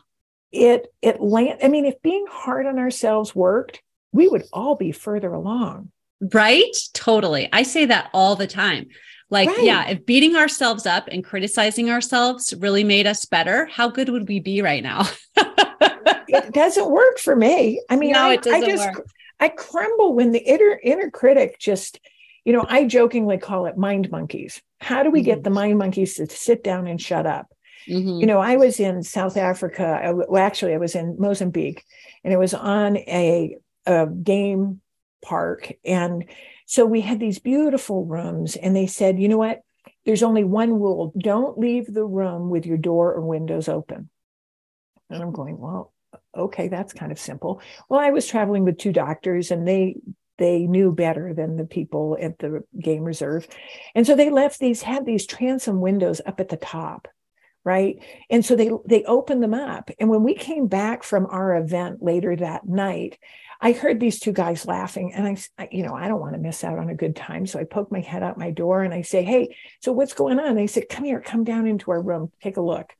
it 0.54 0.86
it 1.02 1.20
land 1.20 1.58
i 1.62 1.68
mean 1.68 1.84
if 1.84 2.00
being 2.02 2.24
hard 2.30 2.66
on 2.66 2.78
ourselves 2.78 3.34
worked 3.34 3.82
we 4.14 4.28
would 4.28 4.44
all 4.52 4.76
be 4.76 4.92
further 4.92 5.34
along. 5.34 5.90
Right? 6.32 6.74
Totally. 6.94 7.48
I 7.52 7.64
say 7.64 7.86
that 7.86 8.10
all 8.14 8.36
the 8.36 8.46
time. 8.46 8.86
Like 9.28 9.48
right. 9.48 9.64
yeah 9.64 9.88
if 9.88 10.06
beating 10.06 10.36
ourselves 10.36 10.86
up 10.86 11.08
and 11.10 11.24
criticizing 11.24 11.90
ourselves 11.90 12.54
really 12.58 12.84
made 12.84 13.06
us 13.06 13.24
better 13.24 13.66
how 13.66 13.88
good 13.88 14.08
would 14.08 14.28
we 14.28 14.40
be 14.40 14.62
right 14.62 14.82
now? 14.82 15.06
It 16.26 16.52
doesn't 16.52 16.90
work 16.90 17.18
for 17.18 17.36
me. 17.36 17.80
I 17.88 17.94
mean 17.94 18.12
no, 18.12 18.22
I, 18.22 18.34
it 18.34 18.42
doesn't 18.42 18.64
I 18.64 18.66
just 18.66 18.86
work. 18.96 19.06
i 19.38 19.48
crumble 19.48 20.14
when 20.14 20.32
the 20.32 20.40
inner 20.40 20.80
inner 20.82 21.08
critic 21.08 21.60
just 21.60 22.00
you 22.44 22.52
know 22.52 22.66
i 22.68 22.84
jokingly 22.84 23.38
call 23.38 23.66
it 23.66 23.76
mind 23.78 24.10
monkeys. 24.10 24.60
How 24.80 25.04
do 25.04 25.10
we 25.10 25.20
mm-hmm. 25.20 25.26
get 25.26 25.44
the 25.44 25.50
mind 25.50 25.78
monkeys 25.78 26.14
to 26.14 26.26
sit 26.26 26.64
down 26.64 26.88
and 26.88 27.00
shut 27.00 27.24
up 27.24 27.53
Mm-hmm. 27.88 28.20
You 28.20 28.26
know, 28.26 28.38
I 28.38 28.56
was 28.56 28.80
in 28.80 29.02
South 29.02 29.36
Africa. 29.36 30.00
well, 30.28 30.42
actually, 30.42 30.74
I 30.74 30.78
was 30.78 30.94
in 30.94 31.16
Mozambique, 31.18 31.84
and 32.22 32.32
it 32.32 32.38
was 32.38 32.54
on 32.54 32.96
a, 32.96 33.56
a 33.86 34.06
game 34.06 34.80
park. 35.22 35.72
And 35.84 36.24
so 36.66 36.86
we 36.86 37.00
had 37.00 37.20
these 37.20 37.38
beautiful 37.38 38.04
rooms, 38.04 38.56
and 38.56 38.74
they 38.74 38.86
said, 38.86 39.18
you 39.18 39.28
know 39.28 39.38
what? 39.38 39.60
There's 40.04 40.22
only 40.22 40.44
one 40.44 40.72
rule 40.72 41.12
don't 41.16 41.58
leave 41.58 41.92
the 41.92 42.04
room 42.04 42.50
with 42.50 42.66
your 42.66 42.76
door 42.76 43.12
or 43.14 43.22
windows 43.22 43.68
open. 43.68 44.10
And 45.10 45.22
I'm 45.22 45.32
going, 45.32 45.58
well, 45.58 45.92
okay, 46.36 46.68
that's 46.68 46.92
kind 46.92 47.12
of 47.12 47.18
simple. 47.18 47.60
Well, 47.88 48.00
I 48.00 48.10
was 48.10 48.26
traveling 48.26 48.64
with 48.64 48.78
two 48.78 48.92
doctors, 48.92 49.50
and 49.50 49.66
they 49.66 49.96
they 50.36 50.66
knew 50.66 50.92
better 50.92 51.32
than 51.32 51.56
the 51.56 51.64
people 51.64 52.16
at 52.20 52.38
the 52.38 52.64
game 52.78 53.04
reserve. 53.04 53.46
And 53.94 54.06
so 54.06 54.16
they 54.16 54.30
left 54.30 54.58
these, 54.58 54.82
had 54.82 55.06
these 55.06 55.26
transom 55.26 55.80
windows 55.80 56.20
up 56.26 56.40
at 56.40 56.48
the 56.48 56.56
top 56.56 57.06
right? 57.64 57.96
And 58.31 58.44
so 58.44 58.55
they 58.55 58.70
they 58.87 59.05
opened 59.05 59.42
them 59.42 59.55
up. 59.55 59.90
And 59.98 60.09
when 60.11 60.22
we 60.22 60.35
came 60.35 60.66
back 60.66 61.03
from 61.03 61.27
our 61.27 61.57
event 61.57 62.03
later 62.03 62.37
that 62.37 62.66
night 62.66 63.18
i 63.61 63.72
heard 63.72 63.98
these 63.98 64.20
two 64.20 64.33
guys 64.33 64.66
laughing. 64.66 65.14
And 65.14 65.48
I, 65.59 65.68
you 65.72 65.83
know 65.83 65.94
i 65.94 66.07
don't 66.09 66.20
want 66.20 66.35
to 66.35 66.40
miss 66.40 66.62
out 66.62 66.79
on 66.79 66.90
a 66.90 66.94
good 66.94 67.16
time. 67.16 67.46
So 67.46 67.59
i 67.59 67.64
poke 67.64 67.90
my 67.90 68.00
head 68.00 68.22
out 68.22 68.38
my 68.38 68.50
door 68.50 68.83
and 68.83 68.92
i 68.92 69.03
say 69.03 69.24
hey 69.24 69.57
so 69.81 69.92
what's 69.92 70.14
going 70.14 70.38
on? 70.38 70.48
And 70.48 70.59
they 70.59 70.66
said 70.66 70.88
come 70.88 71.05
here 71.05 71.20
come 71.20 71.44
down 71.44 71.66
into 71.66 71.90
our 71.90 72.00
room. 72.00 72.31
Take 72.42 72.59
a 72.59 72.62
look. 72.62 72.92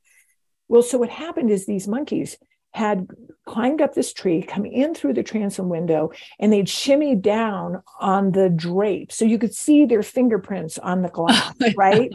Well 0.67 0.81
so 0.81 0.97
what 0.97 1.09
happened 1.09 1.51
is 1.51 1.65
these 1.65 1.87
monkeys 1.87 2.37
had 2.75 3.07
climbed 3.45 3.79
up 3.81 3.93
this 3.93 4.11
tree, 4.11 4.41
come 4.41 4.65
in 4.65 4.93
through 4.93 5.13
the 5.13 5.23
transom 5.23 5.69
window, 5.69 6.11
and 6.39 6.51
they'd 6.51 6.67
shimmy 6.67 7.15
down 7.15 7.81
on 7.99 8.31
the 8.31 8.49
drape. 8.49 9.11
So 9.11 9.23
you 9.23 9.37
could 9.37 9.53
see 9.53 9.85
their 9.85 10.03
fingerprints 10.03 10.77
on 10.79 11.01
the 11.01 11.09
glass, 11.09 11.53
right? 11.77 12.11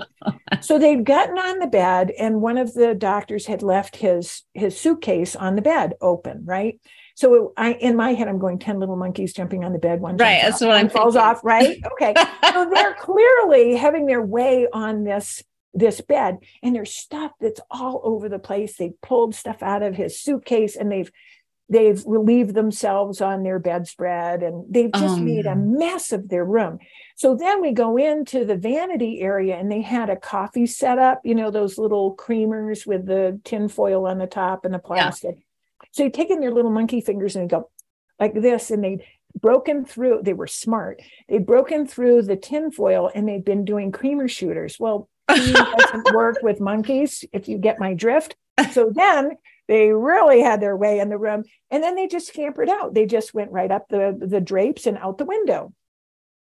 so 0.60 0.78
they'd 0.78 1.04
gotten 1.04 1.38
on 1.38 1.60
the 1.60 1.66
bed, 1.66 2.10
and 2.18 2.42
one 2.42 2.58
of 2.58 2.74
the 2.74 2.94
doctors 2.94 3.46
had 3.46 3.62
left 3.62 3.96
his 3.96 4.42
his 4.54 4.78
suitcase 4.78 5.34
on 5.36 5.56
the 5.56 5.62
bed 5.62 5.94
open, 6.00 6.44
right? 6.44 6.80
So 7.14 7.34
it, 7.34 7.52
I, 7.56 7.72
in 7.74 7.96
my 7.96 8.14
head, 8.14 8.28
I'm 8.28 8.38
going 8.38 8.58
ten 8.58 8.80
little 8.80 8.96
monkeys 8.96 9.32
jumping 9.32 9.64
on 9.64 9.72
the 9.72 9.78
bed. 9.78 10.00
One 10.00 10.16
right. 10.16 10.42
That's 10.42 10.62
off, 10.62 10.68
what 10.68 10.76
I'm 10.76 10.88
falls 10.88 11.14
thinking. 11.14 11.30
off. 11.30 11.44
Right. 11.44 11.78
Okay. 11.92 12.14
so 12.52 12.70
they're 12.72 12.94
clearly 12.94 13.76
having 13.76 14.06
their 14.06 14.22
way 14.22 14.66
on 14.72 15.04
this 15.04 15.42
this 15.72 16.00
bed 16.00 16.38
and 16.62 16.74
there's 16.74 16.94
stuff 16.94 17.32
that's 17.40 17.60
all 17.70 18.00
over 18.04 18.28
the 18.28 18.38
place. 18.38 18.76
They 18.76 18.92
pulled 19.02 19.34
stuff 19.34 19.62
out 19.62 19.82
of 19.82 19.94
his 19.94 20.20
suitcase 20.20 20.76
and 20.76 20.90
they've 20.90 21.10
they've 21.68 22.02
relieved 22.04 22.54
themselves 22.54 23.20
on 23.20 23.44
their 23.44 23.60
bedspread 23.60 24.42
and 24.42 24.64
they've 24.68 24.92
just 24.92 25.18
um, 25.18 25.24
made 25.24 25.46
a 25.46 25.54
mess 25.54 26.10
of 26.10 26.28
their 26.28 26.44
room. 26.44 26.80
So 27.14 27.36
then 27.36 27.62
we 27.62 27.70
go 27.70 27.96
into 27.96 28.44
the 28.44 28.56
vanity 28.56 29.20
area 29.20 29.56
and 29.56 29.70
they 29.70 29.80
had 29.80 30.10
a 30.10 30.16
coffee 30.16 30.66
set 30.66 30.98
up 30.98 31.20
you 31.24 31.34
know 31.34 31.50
those 31.50 31.78
little 31.78 32.16
creamers 32.16 32.86
with 32.86 33.06
the 33.06 33.40
tin 33.44 33.68
foil 33.68 34.06
on 34.06 34.18
the 34.18 34.26
top 34.26 34.64
and 34.64 34.74
the 34.74 34.80
plastic. 34.80 35.36
Yeah. 35.36 35.88
so 35.92 36.04
you 36.04 36.10
take 36.10 36.30
in 36.30 36.40
their 36.40 36.52
little 36.52 36.72
monkey 36.72 37.00
fingers 37.00 37.36
and 37.36 37.48
go 37.48 37.70
like 38.18 38.34
this 38.34 38.70
and 38.70 38.82
they'd 38.82 39.04
broken 39.40 39.84
through 39.84 40.20
they 40.24 40.32
were 40.32 40.48
smart. 40.48 41.00
They'd 41.28 41.46
broken 41.46 41.86
through 41.86 42.22
the 42.22 42.36
tin 42.36 42.72
foil 42.72 43.10
and 43.14 43.28
they'd 43.28 43.44
been 43.44 43.64
doing 43.64 43.92
creamer 43.92 44.26
shooters. 44.26 44.76
Well 44.80 45.08
doesn't 45.36 46.14
work 46.14 46.38
with 46.42 46.60
monkeys, 46.60 47.24
if 47.32 47.48
you 47.48 47.58
get 47.58 47.80
my 47.80 47.94
drift. 47.94 48.36
So 48.72 48.90
then 48.94 49.32
they 49.68 49.92
really 49.92 50.40
had 50.40 50.60
their 50.60 50.76
way 50.76 50.98
in 50.98 51.08
the 51.08 51.18
room. 51.18 51.44
And 51.70 51.82
then 51.82 51.94
they 51.94 52.08
just 52.08 52.26
scampered 52.26 52.68
out. 52.68 52.92
They 52.92 53.06
just 53.06 53.32
went 53.32 53.52
right 53.52 53.70
up 53.70 53.88
the, 53.88 54.18
the 54.20 54.40
drapes 54.40 54.86
and 54.86 54.98
out 54.98 55.18
the 55.18 55.24
window. 55.24 55.72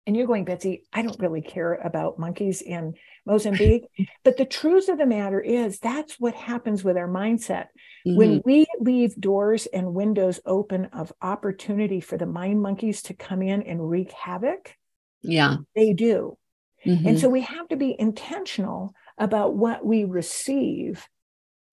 And 0.07 0.17
you're 0.17 0.27
going, 0.27 0.45
Betsy, 0.45 0.85
I 0.93 1.03
don't 1.03 1.21
really 1.21 1.43
care 1.43 1.75
about 1.75 2.19
monkeys 2.19 2.61
in 2.61 2.95
Mozambique. 3.25 3.85
but 4.25 4.37
the 4.37 4.45
truth 4.45 4.89
of 4.89 4.99
the 4.99 5.07
matter 5.07 5.41
is, 5.41 5.79
that's 5.79 6.19
what 6.19 6.35
happens 6.35 6.83
with 6.83 6.97
our 6.97 7.07
mindset. 7.07 7.67
Mm-hmm. 8.07 8.17
When 8.17 8.43
we 8.45 8.67
leave 8.81 9.15
doors 9.15 9.67
and 9.67 9.95
windows 9.95 10.41
open 10.45 10.87
of 10.87 11.13
opportunity 11.23 12.01
for 12.01 12.17
the 12.17 12.27
mind 12.27 12.63
monkeys 12.63 13.03
to 13.03 13.15
come 13.15 13.43
in 13.43 13.63
and 13.63 13.89
wreak 13.89 14.11
havoc, 14.11 14.75
yeah, 15.21 15.57
they 15.77 15.93
do. 15.93 16.37
Mm-hmm. 16.87 17.09
And 17.09 17.21
so 17.21 17.29
we 17.29 17.43
have 17.43 17.69
to 17.69 17.77
be 17.77 17.95
intentional 17.99 18.95
about 19.19 19.55
what 19.55 19.85
we 19.85 20.05
receive 20.05 21.07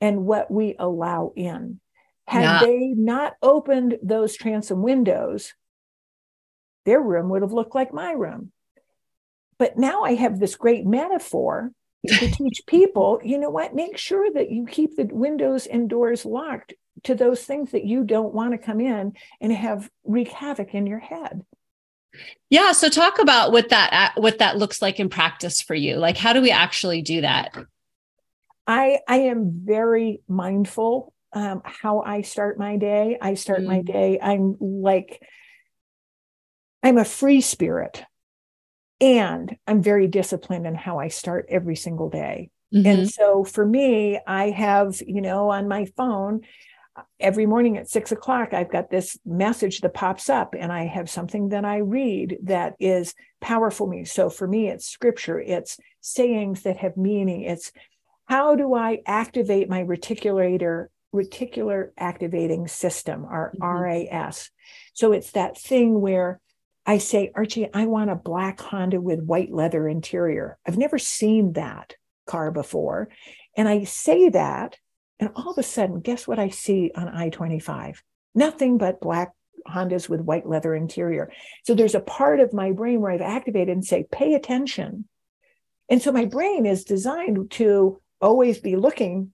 and 0.02 0.26
what 0.26 0.52
we 0.52 0.76
allow 0.78 1.34
in. 1.36 1.80
Had 2.28 2.44
yeah. 2.44 2.60
they 2.62 2.94
not 2.96 3.34
opened 3.42 3.98
those 4.04 4.36
transom 4.36 4.84
windows, 4.84 5.54
their 6.86 7.02
room 7.02 7.30
would 7.30 7.42
have 7.42 7.52
looked 7.52 7.76
like 7.76 7.94
my 7.94 8.12
room. 8.12 8.52
But 9.58 9.78
now 9.78 10.04
I 10.04 10.14
have 10.14 10.40
this 10.40 10.56
great 10.56 10.86
metaphor 10.86 11.72
to 12.08 12.32
teach 12.32 12.62
people 12.68 13.20
you 13.24 13.38
know 13.38 13.50
what? 13.50 13.76
Make 13.76 13.98
sure 13.98 14.32
that 14.32 14.52
you 14.52 14.66
keep 14.66 14.96
the 14.96 15.10
windows 15.12 15.66
and 15.66 15.90
doors 15.90 16.26
locked 16.26 16.74
to 17.04 17.16
those 17.16 17.44
things 17.44 17.72
that 17.72 17.86
you 17.86 18.04
don't 18.04 18.34
want 18.34 18.52
to 18.52 18.58
come 18.58 18.80
in 18.80 19.14
and 19.42 19.52
have 19.52 19.90
wreak 20.04 20.30
havoc 20.30 20.74
in 20.74 20.86
your 20.86 21.00
head. 21.00 21.42
Yeah, 22.50 22.72
so 22.72 22.90
talk 22.90 23.20
about 23.20 23.52
what 23.52 23.70
that 23.70 24.14
what 24.16 24.40
that 24.40 24.58
looks 24.58 24.82
like 24.82 25.00
in 25.00 25.10
practice 25.10 25.62
for 25.62 25.76
you. 25.76 25.98
Like 25.98 26.18
how 26.18 26.34
do 26.34 26.42
we 26.42 26.52
actually 26.52 27.02
do 27.02 27.22
that? 27.22 27.56
I 28.66 29.00
I 29.08 29.18
am 29.18 29.62
very 29.66 30.22
mindful 30.28 31.14
um, 31.32 31.62
how 31.64 32.02
I 32.02 32.22
start 32.22 32.58
my 32.58 32.78
day. 32.78 33.18
I 33.22 33.36
start 33.36 33.62
mm. 33.62 33.68
my 33.68 33.82
day 33.82 34.20
I'm 34.22 34.58
like 34.60 35.22
I'm 36.82 36.98
a 36.98 37.06
free 37.06 37.42
spirit 37.42 38.04
and 39.02 39.56
I'm 39.68 39.82
very 39.82 40.08
disciplined 40.08 40.68
in 40.68 40.76
how 40.76 41.00
I 41.00 41.08
start 41.10 41.46
every 41.50 41.76
single 41.76 42.10
day. 42.10 42.50
Mm-hmm. 42.74 42.86
And 42.86 43.10
so 43.10 43.44
for 43.44 43.66
me, 43.66 44.20
I 44.26 44.52
have, 44.52 45.02
you 45.06 45.22
know, 45.22 45.50
on 45.50 45.68
my 45.68 45.86
phone, 45.98 46.42
every 47.20 47.46
morning 47.46 47.78
at 47.78 47.90
six 47.90 48.12
o'clock, 48.12 48.54
I've 48.54 48.72
got 48.72 48.90
this 48.90 49.18
message 49.26 49.82
that 49.82 49.94
pops 49.94 50.30
up, 50.30 50.56
and 50.58 50.72
I 50.72 50.86
have 50.86 51.10
something 51.10 51.50
that 51.50 51.66
I 51.66 51.78
read 51.78 52.38
that 52.44 52.76
is 52.80 53.14
powerful 53.42 53.88
me. 53.88 54.06
So 54.06 54.30
for 54.30 54.48
me, 54.48 54.68
it's 54.68 54.88
scripture, 54.88 55.40
it's 55.40 55.78
sayings 56.02 56.64
that 56.64 56.78
have 56.78 56.98
meaning. 56.98 57.42
It's 57.42 57.72
how 58.26 58.56
do 58.56 58.76
I 58.76 59.00
activate 59.06 59.70
my 59.70 59.84
reticulator, 59.84 60.88
reticular 61.14 61.90
activating 61.98 62.68
system, 62.68 63.26
or 63.26 63.54
mm-hmm. 63.60 64.14
RAS? 64.14 64.52
So 64.94 65.12
it's 65.12 65.32
that 65.32 65.58
thing 65.58 66.00
where 66.00 66.40
I 66.86 66.98
say, 66.98 67.32
Archie, 67.36 67.70
I 67.74 67.86
want 67.86 68.10
a 68.10 68.16
black 68.16 68.60
Honda 68.60 69.00
with 69.00 69.22
white 69.22 69.52
leather 69.52 69.88
interior. 69.88 70.58
I've 70.68 70.78
never 70.78 70.98
seen 70.98 71.54
that 71.54 71.96
car 72.26 72.52
before. 72.52 73.10
And 73.58 73.68
I 73.68 73.84
say 73.84 74.30
that 74.30 74.78
and 75.20 75.30
all 75.36 75.52
of 75.52 75.58
a 75.58 75.64
sudden, 75.64 76.00
guess 76.00 76.28
what 76.28 76.40
I 76.40 76.50
see 76.50 76.92
on 76.96 77.08
I 77.10 77.30
25? 77.30 78.04
Nothing 78.36 78.78
but 78.78 79.02
black 79.02 79.34
Hondas 79.68 80.08
with 80.08 80.22
white 80.22 80.48
leather 80.48 80.74
interior. 80.74 81.32
So 81.64 81.76
there's 81.76 81.96
a 81.96 82.00
part 82.00 82.40
of 82.40 82.54
my 82.54 82.72
brain 82.72 83.02
where 83.02 83.12
I've 83.12 83.22
activated 83.22 83.70
and 83.70 83.86
say, 83.86 84.06
pay 84.10 84.34
attention. 84.34 85.06
And 85.90 86.02
so 86.02 86.12
my 86.12 86.26
brain 86.26 86.66
is 86.66 86.84
designed 86.84 87.52
to 87.52 88.02
always 88.22 88.60
be 88.60 88.76
looking 88.76 89.34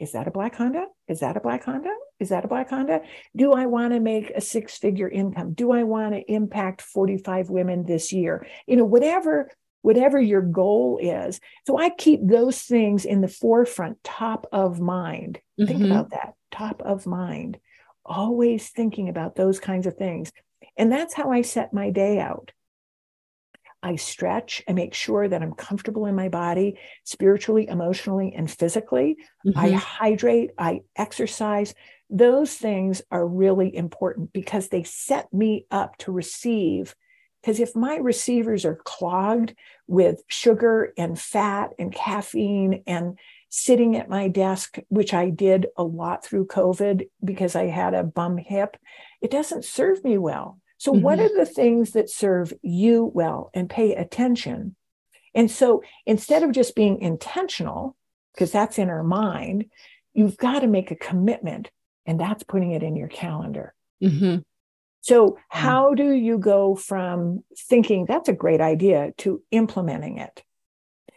is 0.00 0.12
that 0.12 0.26
a 0.26 0.30
black 0.30 0.54
Honda? 0.54 0.86
Is 1.06 1.20
that 1.20 1.36
a 1.36 1.40
black 1.40 1.64
Honda? 1.64 1.94
Is 2.18 2.30
that 2.30 2.44
a 2.44 2.48
black 2.48 2.70
Honda? 2.70 3.02
Do 3.34 3.52
I 3.52 3.66
want 3.66 3.92
to 3.92 4.00
make 4.00 4.30
a 4.30 4.40
six 4.40 4.78
figure 4.78 5.08
income? 5.08 5.52
Do 5.52 5.70
I 5.72 5.82
want 5.82 6.14
to 6.14 6.32
impact 6.32 6.80
45 6.80 7.50
women 7.50 7.84
this 7.84 8.12
year? 8.12 8.46
You 8.66 8.76
know, 8.76 8.84
whatever 8.84 9.50
whatever 9.86 10.20
your 10.20 10.42
goal 10.42 10.98
is. 11.00 11.38
So 11.64 11.78
I 11.78 11.90
keep 11.90 12.18
those 12.20 12.60
things 12.60 13.04
in 13.04 13.20
the 13.20 13.28
forefront, 13.28 14.02
top 14.02 14.48
of 14.50 14.80
mind. 14.80 15.38
Mm-hmm. 15.60 15.66
Think 15.68 15.84
about 15.84 16.10
that, 16.10 16.34
top 16.50 16.82
of 16.82 17.06
mind. 17.06 17.60
Always 18.04 18.68
thinking 18.68 19.08
about 19.08 19.36
those 19.36 19.60
kinds 19.60 19.86
of 19.86 19.94
things. 19.94 20.32
And 20.76 20.90
that's 20.90 21.14
how 21.14 21.30
I 21.30 21.42
set 21.42 21.72
my 21.72 21.90
day 21.90 22.18
out. 22.18 22.50
I 23.80 23.94
stretch, 23.94 24.64
and 24.66 24.74
make 24.74 24.92
sure 24.92 25.28
that 25.28 25.40
I'm 25.40 25.52
comfortable 25.54 26.06
in 26.06 26.16
my 26.16 26.30
body, 26.30 26.80
spiritually, 27.04 27.68
emotionally, 27.68 28.34
and 28.36 28.50
physically. 28.50 29.18
Mm-hmm. 29.46 29.56
I 29.56 29.70
hydrate, 29.70 30.50
I 30.58 30.80
exercise. 30.96 31.76
Those 32.10 32.52
things 32.52 33.02
are 33.12 33.24
really 33.24 33.76
important 33.76 34.32
because 34.32 34.66
they 34.66 34.82
set 34.82 35.32
me 35.32 35.66
up 35.70 35.96
to 35.98 36.10
receive 36.10 36.96
because 37.46 37.60
if 37.60 37.76
my 37.76 37.94
receivers 37.94 38.64
are 38.64 38.80
clogged 38.82 39.54
with 39.86 40.20
sugar 40.26 40.92
and 40.98 41.16
fat 41.16 41.70
and 41.78 41.94
caffeine 41.94 42.82
and 42.88 43.16
sitting 43.50 43.94
at 43.94 44.08
my 44.08 44.26
desk, 44.26 44.78
which 44.88 45.14
I 45.14 45.30
did 45.30 45.68
a 45.76 45.84
lot 45.84 46.24
through 46.24 46.48
COVID 46.48 47.08
because 47.24 47.54
I 47.54 47.66
had 47.66 47.94
a 47.94 48.02
bum 48.02 48.36
hip, 48.36 48.76
it 49.22 49.30
doesn't 49.30 49.64
serve 49.64 50.02
me 50.02 50.18
well. 50.18 50.58
So, 50.78 50.92
mm-hmm. 50.92 51.02
what 51.02 51.20
are 51.20 51.28
the 51.28 51.46
things 51.46 51.92
that 51.92 52.10
serve 52.10 52.52
you 52.62 53.12
well 53.14 53.50
and 53.54 53.70
pay 53.70 53.94
attention? 53.94 54.74
And 55.32 55.48
so, 55.48 55.84
instead 56.04 56.42
of 56.42 56.50
just 56.50 56.74
being 56.74 57.00
intentional, 57.00 57.96
because 58.34 58.50
that's 58.50 58.76
in 58.76 58.90
our 58.90 59.04
mind, 59.04 59.66
you've 60.14 60.36
got 60.36 60.60
to 60.60 60.66
make 60.66 60.90
a 60.90 60.96
commitment, 60.96 61.70
and 62.06 62.18
that's 62.18 62.42
putting 62.42 62.72
it 62.72 62.82
in 62.82 62.96
your 62.96 63.08
calendar. 63.08 63.72
Mm-hmm. 64.02 64.38
So, 65.06 65.30
mm. 65.30 65.36
how 65.50 65.94
do 65.94 66.10
you 66.10 66.36
go 66.36 66.74
from 66.74 67.44
thinking 67.56 68.06
that's 68.06 68.28
a 68.28 68.32
great 68.32 68.60
idea 68.60 69.12
to 69.18 69.40
implementing 69.52 70.18
it? 70.18 70.42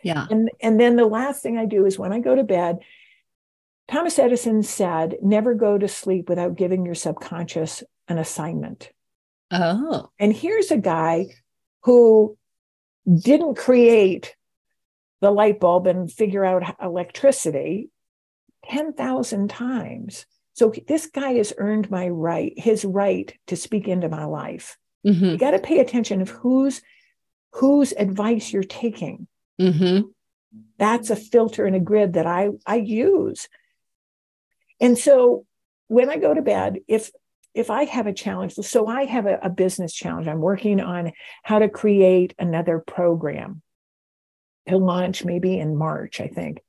Yeah. 0.04 0.28
And, 0.30 0.52
and 0.62 0.80
then 0.80 0.96
the 0.96 1.08
last 1.08 1.42
thing 1.42 1.58
I 1.58 1.66
do 1.66 1.88
is 1.88 1.98
when 1.98 2.14
I 2.14 2.20
go 2.20 2.36
to 2.36 2.44
bed, 2.44 2.78
Thomas 3.88 4.20
Edison 4.20 4.62
said, 4.62 5.16
never 5.24 5.56
go 5.56 5.76
to 5.76 5.88
sleep 5.88 6.30
without 6.30 6.56
giving 6.56 6.86
your 6.86 6.94
subconscious 6.94 7.84
an 8.08 8.20
assignment. 8.20 8.92
Oh. 9.50 10.12
And 10.20 10.32
here's 10.32 10.70
a 10.70 10.78
guy 10.78 11.26
who 11.82 12.38
didn't 13.12 13.58
create 13.58 14.36
the 15.22 15.32
light 15.32 15.60
bulb 15.60 15.88
and 15.88 16.12
figure 16.12 16.46
out 16.46 16.76
electricity 16.80 17.90
10,000 18.66 19.50
times. 19.50 20.28
So 20.60 20.74
this 20.90 21.06
guy 21.06 21.36
has 21.36 21.54
earned 21.58 21.90
my 21.90 22.10
right, 22.10 22.52
his 22.58 22.84
right 22.84 23.34
to 23.48 23.56
speak 23.56 23.88
into 23.88 24.10
my 24.10 24.26
life. 24.26 24.78
Mm-hmm. 25.08 25.24
You 25.24 25.38
got 25.38 25.52
to 25.52 25.60
pay 25.60 25.80
attention 25.80 26.22
of 26.22 26.28
whose 26.28 26.82
whose 27.54 27.94
advice 27.94 28.52
you're 28.52 28.64
taking. 28.64 29.26
Mm-hmm. 29.62 30.10
That's 30.78 31.12
a 31.12 31.16
filter 31.16 31.66
and 31.66 31.78
a 31.78 31.80
grid 31.80 32.12
that 32.16 32.28
I 32.28 32.50
I 32.66 32.76
use. 32.76 33.48
And 34.82 34.98
so 34.98 35.46
when 35.88 36.10
I 36.10 36.18
go 36.18 36.34
to 36.34 36.42
bed, 36.42 36.80
if 36.90 37.10
if 37.54 37.70
I 37.70 37.86
have 37.86 38.08
a 38.08 38.14
challenge, 38.14 38.56
so 38.56 38.86
I 38.86 39.06
have 39.06 39.28
a, 39.28 39.40
a 39.42 39.50
business 39.50 39.94
challenge. 39.94 40.28
I'm 40.28 40.42
working 40.42 40.82
on 40.82 41.14
how 41.42 41.60
to 41.60 41.70
create 41.70 42.36
another 42.38 42.80
program 42.80 43.62
to 44.68 44.76
launch 44.76 45.24
maybe 45.24 45.58
in 45.58 45.78
March, 45.78 46.20
I 46.20 46.28
think. 46.28 46.60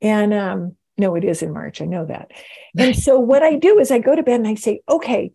And 0.00 0.32
um, 0.32 0.76
no, 0.98 1.14
it 1.14 1.24
is 1.24 1.42
in 1.42 1.52
March. 1.52 1.80
I 1.80 1.84
know 1.84 2.04
that. 2.06 2.32
And 2.76 2.96
so 2.96 3.18
what 3.18 3.42
I 3.42 3.54
do 3.54 3.78
is 3.78 3.90
I 3.90 3.98
go 3.98 4.14
to 4.16 4.22
bed 4.22 4.40
and 4.40 4.48
I 4.48 4.56
say, 4.56 4.80
okay, 4.88 5.32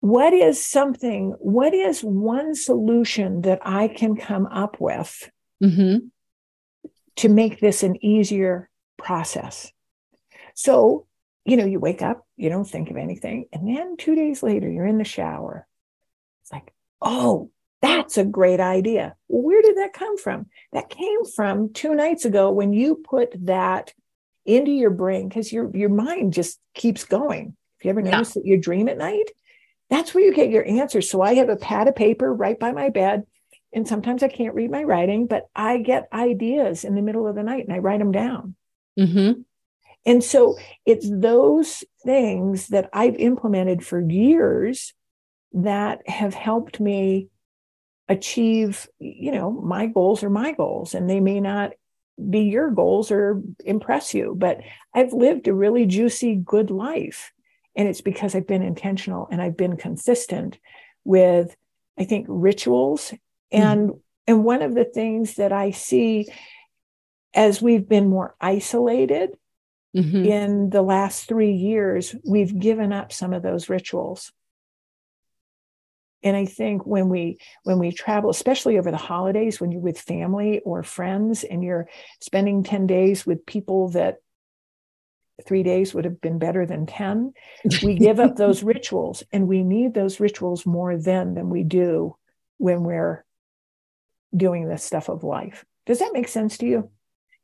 what 0.00 0.32
is 0.32 0.64
something, 0.64 1.34
what 1.38 1.74
is 1.74 2.02
one 2.02 2.54
solution 2.54 3.42
that 3.42 3.60
I 3.62 3.88
can 3.88 4.16
come 4.16 4.46
up 4.46 4.76
with 4.80 5.30
mm-hmm. 5.62 6.06
to 7.16 7.28
make 7.28 7.60
this 7.60 7.82
an 7.82 8.04
easier 8.04 8.68
process? 8.98 9.72
So, 10.54 11.06
you 11.44 11.56
know, 11.56 11.66
you 11.66 11.80
wake 11.80 12.02
up, 12.02 12.26
you 12.36 12.50
don't 12.50 12.68
think 12.68 12.90
of 12.90 12.96
anything. 12.96 13.46
And 13.52 13.66
then 13.66 13.96
two 13.96 14.14
days 14.14 14.42
later, 14.42 14.70
you're 14.70 14.86
in 14.86 14.98
the 14.98 15.04
shower. 15.04 15.66
It's 16.42 16.52
like, 16.52 16.72
oh, 17.00 17.50
that's 17.80 18.18
a 18.18 18.24
great 18.24 18.60
idea. 18.60 19.14
Where 19.28 19.62
did 19.62 19.78
that 19.78 19.94
come 19.94 20.18
from? 20.18 20.46
That 20.72 20.90
came 20.90 21.24
from 21.24 21.72
two 21.72 21.94
nights 21.94 22.26
ago 22.26 22.50
when 22.50 22.74
you 22.74 22.96
put 22.96 23.34
that 23.46 23.94
into 24.44 24.70
your 24.70 24.90
brain 24.90 25.28
because 25.28 25.52
your 25.52 25.74
your 25.76 25.90
mind 25.90 26.32
just 26.32 26.58
keeps 26.74 27.04
going. 27.04 27.56
If 27.78 27.84
you 27.84 27.90
ever 27.90 28.02
notice 28.02 28.36
yeah. 28.36 28.42
that 28.42 28.46
you 28.46 28.58
dream 28.58 28.88
at 28.88 28.98
night, 28.98 29.30
that's 29.88 30.14
where 30.14 30.24
you 30.24 30.34
get 30.34 30.50
your 30.50 30.66
answers. 30.66 31.10
So 31.10 31.20
I 31.22 31.34
have 31.34 31.48
a 31.48 31.56
pad 31.56 31.88
of 31.88 31.96
paper 31.96 32.32
right 32.32 32.58
by 32.58 32.72
my 32.72 32.90
bed. 32.90 33.24
And 33.72 33.86
sometimes 33.86 34.22
I 34.22 34.28
can't 34.28 34.54
read 34.54 34.70
my 34.70 34.82
writing, 34.82 35.26
but 35.26 35.46
I 35.54 35.78
get 35.78 36.08
ideas 36.12 36.84
in 36.84 36.94
the 36.94 37.02
middle 37.02 37.26
of 37.26 37.36
the 37.36 37.42
night 37.42 37.64
and 37.64 37.72
I 37.72 37.78
write 37.78 38.00
them 38.00 38.12
down. 38.12 38.56
Mm-hmm. 38.98 39.42
And 40.06 40.24
so 40.24 40.56
it's 40.86 41.08
those 41.10 41.84
things 42.04 42.68
that 42.68 42.88
I've 42.92 43.16
implemented 43.16 43.84
for 43.84 44.00
years 44.00 44.94
that 45.52 46.08
have 46.08 46.34
helped 46.34 46.80
me 46.80 47.28
achieve, 48.08 48.88
you 48.98 49.30
know, 49.30 49.50
my 49.50 49.86
goals 49.86 50.22
are 50.22 50.30
my 50.30 50.52
goals 50.52 50.94
and 50.94 51.08
they 51.08 51.20
may 51.20 51.40
not 51.40 51.72
be 52.28 52.40
your 52.40 52.70
goals 52.70 53.10
or 53.10 53.42
impress 53.64 54.14
you. 54.14 54.34
But 54.36 54.60
I've 54.94 55.12
lived 55.12 55.48
a 55.48 55.54
really 55.54 55.86
juicy, 55.86 56.34
good 56.36 56.70
life. 56.70 57.32
And 57.76 57.88
it's 57.88 58.00
because 58.00 58.34
I've 58.34 58.46
been 58.46 58.62
intentional 58.62 59.28
and 59.30 59.40
I've 59.40 59.56
been 59.56 59.76
consistent 59.76 60.58
with, 61.04 61.56
I 61.98 62.04
think, 62.04 62.26
rituals. 62.28 63.12
Mm-hmm. 63.52 63.62
And 63.62 63.92
and 64.26 64.44
one 64.44 64.62
of 64.62 64.74
the 64.74 64.84
things 64.84 65.34
that 65.36 65.52
I 65.52 65.70
see 65.70 66.28
as 67.34 67.62
we've 67.62 67.88
been 67.88 68.08
more 68.08 68.34
isolated 68.40 69.36
mm-hmm. 69.96 70.24
in 70.24 70.70
the 70.70 70.82
last 70.82 71.26
three 71.26 71.52
years, 71.52 72.14
we've 72.24 72.58
given 72.58 72.92
up 72.92 73.12
some 73.12 73.32
of 73.32 73.42
those 73.42 73.68
rituals 73.68 74.32
and 76.22 76.36
i 76.36 76.44
think 76.44 76.86
when 76.86 77.08
we 77.08 77.38
when 77.64 77.78
we 77.78 77.92
travel 77.92 78.30
especially 78.30 78.78
over 78.78 78.90
the 78.90 78.96
holidays 78.96 79.60
when 79.60 79.70
you're 79.70 79.80
with 79.80 80.00
family 80.00 80.60
or 80.60 80.82
friends 80.82 81.44
and 81.44 81.62
you're 81.62 81.88
spending 82.20 82.62
10 82.62 82.86
days 82.86 83.26
with 83.26 83.46
people 83.46 83.88
that 83.90 84.18
three 85.46 85.62
days 85.62 85.94
would 85.94 86.04
have 86.04 86.20
been 86.20 86.38
better 86.38 86.66
than 86.66 86.86
10 86.86 87.32
we 87.82 87.94
give 87.98 88.20
up 88.20 88.36
those 88.36 88.62
rituals 88.62 89.22
and 89.32 89.48
we 89.48 89.62
need 89.62 89.94
those 89.94 90.20
rituals 90.20 90.66
more 90.66 90.96
then 90.96 91.34
than 91.34 91.50
we 91.50 91.62
do 91.62 92.16
when 92.58 92.82
we're 92.84 93.24
doing 94.36 94.68
this 94.68 94.84
stuff 94.84 95.08
of 95.08 95.24
life. 95.24 95.64
Does 95.86 95.98
that 95.98 96.12
make 96.12 96.28
sense 96.28 96.58
to 96.58 96.66
you? 96.66 96.90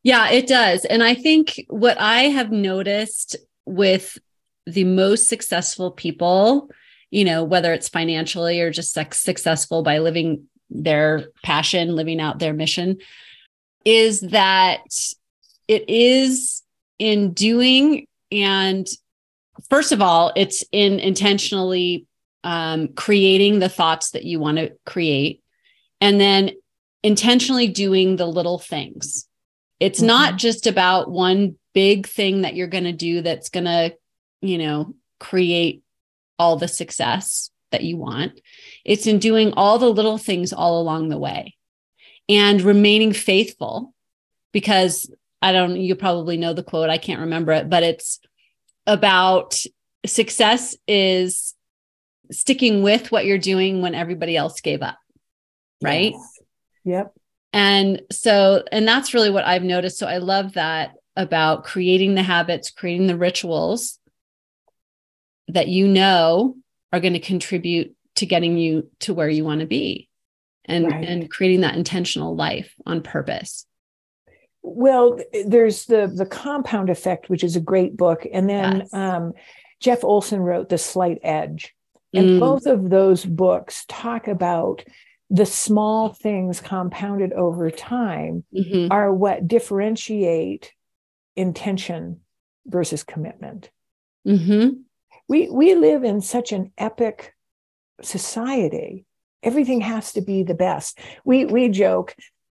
Yeah 0.02 0.30
it 0.30 0.46
does. 0.46 0.84
And 0.84 1.02
i 1.02 1.14
think 1.14 1.64
what 1.68 1.98
i 1.98 2.24
have 2.24 2.52
noticed 2.52 3.36
with 3.64 4.18
the 4.66 4.84
most 4.84 5.28
successful 5.28 5.90
people 5.90 6.70
you 7.10 7.24
know, 7.24 7.44
whether 7.44 7.72
it's 7.72 7.88
financially 7.88 8.60
or 8.60 8.70
just 8.70 8.92
successful 8.92 9.82
by 9.82 9.98
living 9.98 10.44
their 10.70 11.28
passion, 11.42 11.94
living 11.94 12.20
out 12.20 12.38
their 12.38 12.52
mission, 12.52 12.98
is 13.84 14.20
that 14.20 14.80
it 15.68 15.88
is 15.88 16.62
in 16.98 17.32
doing 17.32 18.06
and 18.32 18.86
first 19.70 19.92
of 19.92 20.02
all, 20.02 20.32
it's 20.36 20.64
in 20.72 20.98
intentionally 20.98 22.06
um, 22.44 22.88
creating 22.88 23.58
the 23.58 23.68
thoughts 23.68 24.10
that 24.10 24.24
you 24.24 24.40
want 24.40 24.58
to 24.58 24.72
create 24.84 25.42
and 26.00 26.20
then 26.20 26.50
intentionally 27.02 27.68
doing 27.68 28.16
the 28.16 28.26
little 28.26 28.58
things. 28.58 29.28
It's 29.78 29.98
mm-hmm. 29.98 30.08
not 30.08 30.36
just 30.36 30.66
about 30.66 31.10
one 31.10 31.56
big 31.72 32.06
thing 32.06 32.42
that 32.42 32.54
you're 32.54 32.66
going 32.66 32.84
to 32.84 32.92
do 32.92 33.22
that's 33.22 33.48
going 33.48 33.64
to 33.64 33.96
you 34.40 34.58
know, 34.58 34.94
create 35.18 35.82
all 36.38 36.56
the 36.56 36.68
success 36.68 37.50
that 37.72 37.82
you 37.82 37.96
want. 37.96 38.40
It's 38.84 39.06
in 39.06 39.18
doing 39.18 39.52
all 39.54 39.78
the 39.78 39.88
little 39.88 40.18
things 40.18 40.52
all 40.52 40.80
along 40.80 41.08
the 41.08 41.18
way 41.18 41.56
and 42.28 42.60
remaining 42.62 43.12
faithful 43.12 43.94
because 44.52 45.10
I 45.42 45.52
don't, 45.52 45.76
you 45.76 45.94
probably 45.94 46.36
know 46.36 46.52
the 46.52 46.62
quote, 46.62 46.90
I 46.90 46.98
can't 46.98 47.20
remember 47.20 47.52
it, 47.52 47.68
but 47.68 47.82
it's 47.82 48.20
about 48.86 49.56
success 50.04 50.76
is 50.86 51.54
sticking 52.30 52.82
with 52.82 53.12
what 53.12 53.26
you're 53.26 53.38
doing 53.38 53.82
when 53.82 53.94
everybody 53.94 54.36
else 54.36 54.60
gave 54.60 54.82
up. 54.82 54.98
Right. 55.82 56.12
Yes. 56.12 56.38
Yep. 56.84 57.14
And 57.52 58.02
so, 58.10 58.64
and 58.72 58.86
that's 58.86 59.14
really 59.14 59.30
what 59.30 59.44
I've 59.44 59.62
noticed. 59.62 59.98
So 59.98 60.06
I 60.06 60.18
love 60.18 60.54
that 60.54 60.92
about 61.16 61.64
creating 61.64 62.14
the 62.14 62.22
habits, 62.22 62.70
creating 62.70 63.06
the 63.06 63.16
rituals 63.16 63.98
that 65.48 65.68
you 65.68 65.88
know 65.88 66.56
are 66.92 67.00
going 67.00 67.12
to 67.12 67.20
contribute 67.20 67.94
to 68.16 68.26
getting 68.26 68.56
you 68.56 68.90
to 69.00 69.14
where 69.14 69.28
you 69.28 69.44
want 69.44 69.60
to 69.60 69.66
be 69.66 70.08
and 70.64 70.90
right. 70.90 71.04
and 71.04 71.30
creating 71.30 71.60
that 71.60 71.76
intentional 71.76 72.34
life 72.34 72.74
on 72.84 73.02
purpose 73.02 73.66
well 74.62 75.18
there's 75.46 75.86
the 75.86 76.06
the 76.06 76.26
compound 76.26 76.90
effect 76.90 77.30
which 77.30 77.44
is 77.44 77.56
a 77.56 77.60
great 77.60 77.96
book 77.96 78.26
and 78.32 78.48
then 78.48 78.78
yes. 78.78 78.94
um, 78.94 79.32
jeff 79.80 80.02
olson 80.02 80.40
wrote 80.40 80.68
the 80.68 80.78
slight 80.78 81.18
edge 81.22 81.74
and 82.12 82.30
mm. 82.30 82.40
both 82.40 82.66
of 82.66 82.90
those 82.90 83.24
books 83.24 83.84
talk 83.88 84.26
about 84.26 84.82
the 85.28 85.46
small 85.46 86.10
things 86.12 86.60
compounded 86.60 87.32
over 87.32 87.70
time 87.70 88.44
mm-hmm. 88.54 88.90
are 88.92 89.12
what 89.12 89.46
differentiate 89.46 90.72
intention 91.36 92.20
versus 92.66 93.02
commitment 93.04 93.70
mm-hmm. 94.26 94.70
We 95.28 95.48
we 95.50 95.74
live 95.74 96.04
in 96.04 96.20
such 96.20 96.52
an 96.52 96.72
epic 96.78 97.34
society. 98.02 99.06
Everything 99.42 99.80
has 99.80 100.12
to 100.12 100.20
be 100.20 100.42
the 100.42 100.54
best. 100.54 100.98
We 101.24 101.44
we 101.44 101.68
joke 101.68 102.14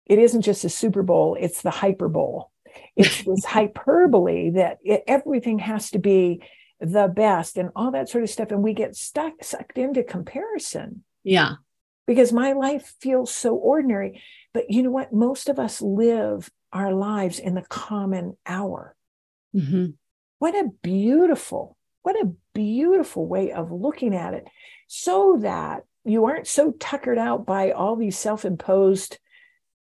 it 0.07 0.19
isn't 0.19 0.43
just 0.43 0.65
a 0.65 0.71
super 0.71 1.03
bowl 1.03 1.37
it's 1.39 1.63
the 1.63 1.71
hyper 1.71 2.09
bowl. 2.09 2.51
It's 2.97 3.23
this 3.27 3.45
hyperbole 3.45 4.51
that 4.51 4.79
it, 4.83 5.05
everything 5.07 5.59
has 5.61 5.91
to 5.91 5.99
be 5.99 6.43
the 6.81 7.09
best 7.09 7.57
and 7.57 7.71
all 7.75 7.91
that 7.91 8.09
sort 8.09 8.23
of 8.23 8.31
stuff 8.31 8.51
and 8.51 8.63
we 8.63 8.73
get 8.73 8.97
stuck 8.97 9.43
sucked 9.43 9.79
into 9.79 10.03
comparison. 10.03 11.05
Yeah. 11.25 11.55
Because 12.07 12.33
my 12.33 12.53
life 12.53 12.95
feels 13.01 13.35
so 13.35 13.55
ordinary 13.55 14.23
but 14.55 14.71
you 14.71 14.83
know 14.83 14.91
what? 14.91 15.13
Most 15.13 15.49
of 15.49 15.59
us 15.59 15.81
live 15.83 16.51
our 16.73 16.93
lives 16.93 17.39
in 17.39 17.55
the 17.55 17.63
common 17.63 18.37
hour. 18.47 18.95
Mm-hmm. 19.57 19.93
what 20.41 20.55
a 20.55 20.69
beautiful 20.83 21.78
what 22.03 22.17
a 22.17 22.33
beautiful 22.55 23.27
way 23.27 23.53
of 23.53 23.73
looking 23.73 24.15
at 24.15 24.35
it. 24.35 24.47
So 24.87 25.39
that 25.41 25.85
you 26.05 26.25
aren't 26.25 26.47
so 26.47 26.73
tuckered 26.73 27.19
out 27.19 27.45
by 27.45 27.71
all 27.71 27.97
these 27.97 28.19
self-imposed 28.19 29.19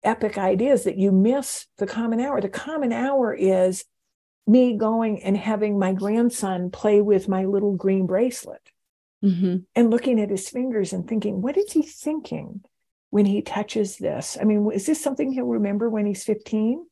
epic 0.03 0.39
ideas 0.39 0.85
that 0.85 0.99
you 0.99 1.13
miss 1.13 1.67
the 1.79 1.87
common 1.87 2.21
hour. 2.21 2.41
The 2.41 2.49
common 2.49 2.93
hour 2.93 3.35
is 3.35 3.85
me 4.47 4.77
going 4.77 5.23
and 5.23 5.37
having 5.37 5.79
my 5.79 5.93
grandson 5.93 6.71
play 6.71 7.01
with 7.01 7.29
my 7.29 7.45
little 7.45 7.75
green 7.75 8.07
bracelet 8.07 8.71
mm-hmm. 9.25 9.59
and 9.75 9.91
looking 9.91 10.21
at 10.21 10.31
his 10.31 10.49
fingers 10.49 10.93
and 10.93 11.07
thinking 11.07 11.41
what 11.41 11.57
is 11.57 11.73
he 11.73 11.83
thinking 11.83 12.63
when 13.11 13.27
he 13.27 13.43
touches 13.43 13.97
this? 13.97 14.37
I 14.41 14.45
mean 14.45 14.71
is 14.73 14.87
this 14.87 15.01
something 15.01 15.33
he'll 15.33 15.45
remember 15.45 15.89
when 15.89 16.07
he's 16.07 16.25
15 16.25 16.85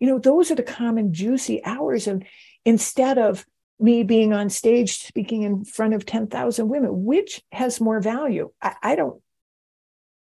you 0.00 0.08
know 0.08 0.18
those 0.18 0.50
are 0.50 0.56
the 0.56 0.64
common 0.64 1.12
juicy 1.12 1.64
hours 1.64 2.08
and 2.08 2.26
instead 2.64 3.18
of 3.18 3.46
me 3.82 4.02
being 4.02 4.32
on 4.32 4.48
stage 4.48 4.98
speaking 4.98 5.42
in 5.42 5.64
front 5.64 5.94
of 5.94 6.06
10,000 6.06 6.68
women, 6.68 7.04
which 7.04 7.42
has 7.50 7.80
more 7.80 8.00
value? 8.00 8.50
I, 8.60 8.74
I 8.82 8.96
don't, 8.96 9.20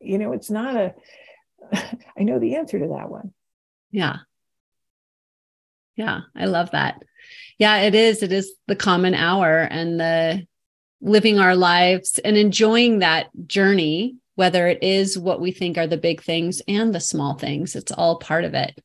you 0.01 0.19
know, 0.19 0.33
it's 0.33 0.51
not 0.51 0.77
a, 0.77 0.95
I 1.73 2.23
know 2.23 2.39
the 2.39 2.57
answer 2.57 2.79
to 2.79 2.89
that 2.89 3.11
one. 3.11 3.33
Yeah. 3.91 4.19
Yeah, 5.97 6.21
I 6.37 6.45
love 6.45 6.73
that. 6.73 7.03
Yeah, 7.59 7.79
it 7.79 7.95
is. 7.95 8.23
It 8.23 8.33
is 8.33 8.53
the 8.67 8.77
common 8.77 9.15
hour 9.15 9.61
and 9.61 9.99
the 9.99 10.47
living 11.01 11.39
our 11.39 11.57
lives 11.57 12.19
and 12.23 12.37
enjoying 12.37 12.99
that 12.99 13.29
journey, 13.47 14.17
whether 14.35 14.67
it 14.67 14.83
is 14.83 15.19
what 15.19 15.41
we 15.41 15.53
think 15.53 15.79
are 15.79 15.87
the 15.87 15.97
big 15.97 16.23
things 16.23 16.61
and 16.69 16.95
the 16.95 17.01
small 17.01 17.35
things. 17.35 17.75
It's 17.75 17.93
all 17.93 18.19
part 18.19 18.45
of 18.45 18.55
it. 18.55 18.79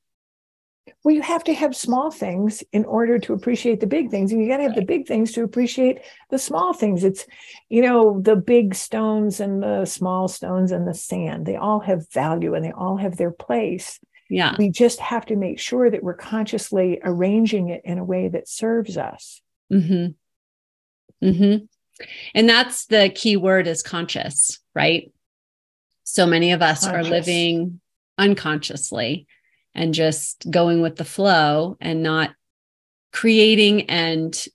Well, 1.03 1.15
you 1.15 1.21
have 1.21 1.43
to 1.45 1.53
have 1.53 1.75
small 1.75 2.11
things 2.11 2.63
in 2.71 2.85
order 2.85 3.19
to 3.19 3.33
appreciate 3.33 3.79
the 3.79 3.87
big 3.87 4.09
things. 4.09 4.31
And 4.31 4.41
you 4.41 4.47
got 4.47 4.57
to 4.57 4.63
have 4.63 4.75
the 4.75 4.85
big 4.85 5.07
things 5.07 5.31
to 5.33 5.43
appreciate 5.43 5.99
the 6.29 6.39
small 6.39 6.73
things. 6.73 7.03
It's, 7.03 7.25
you 7.69 7.81
know, 7.81 8.19
the 8.19 8.35
big 8.35 8.75
stones 8.75 9.39
and 9.39 9.61
the 9.61 9.85
small 9.85 10.27
stones 10.27 10.71
and 10.71 10.87
the 10.87 10.93
sand, 10.93 11.45
they 11.45 11.55
all 11.55 11.79
have 11.79 12.11
value 12.11 12.55
and 12.55 12.65
they 12.65 12.71
all 12.71 12.97
have 12.97 13.17
their 13.17 13.31
place. 13.31 13.99
Yeah. 14.29 14.55
We 14.57 14.69
just 14.69 14.99
have 14.99 15.25
to 15.27 15.35
make 15.35 15.59
sure 15.59 15.89
that 15.89 16.03
we're 16.03 16.13
consciously 16.13 16.99
arranging 17.03 17.69
it 17.69 17.81
in 17.83 17.97
a 17.97 18.03
way 18.03 18.29
that 18.29 18.47
serves 18.47 18.97
us. 18.97 19.41
Mm-hmm. 19.71 21.25
Mm-hmm. 21.25 21.65
And 22.33 22.49
that's 22.49 22.85
the 22.87 23.11
key 23.13 23.37
word 23.37 23.67
is 23.67 23.83
conscious, 23.83 24.59
right? 24.73 25.11
So 26.03 26.25
many 26.25 26.51
of 26.53 26.61
us 26.61 26.85
conscious. 26.85 27.07
are 27.07 27.09
living 27.09 27.81
unconsciously 28.17 29.27
and 29.73 29.93
just 29.93 30.45
going 30.49 30.81
with 30.81 30.97
the 30.97 31.05
flow 31.05 31.77
and 31.79 32.03
not 32.03 32.31
creating 33.11 33.89
and 33.89 34.45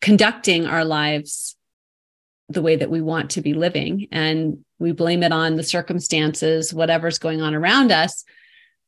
conducting 0.00 0.66
our 0.66 0.84
lives 0.84 1.56
the 2.48 2.62
way 2.62 2.76
that 2.76 2.90
we 2.90 3.00
want 3.00 3.30
to 3.30 3.40
be 3.40 3.54
living. 3.54 4.08
And 4.12 4.64
we 4.78 4.92
blame 4.92 5.22
it 5.22 5.32
on 5.32 5.56
the 5.56 5.64
circumstances, 5.64 6.72
whatever's 6.72 7.18
going 7.18 7.42
on 7.42 7.54
around 7.54 7.90
us. 7.90 8.24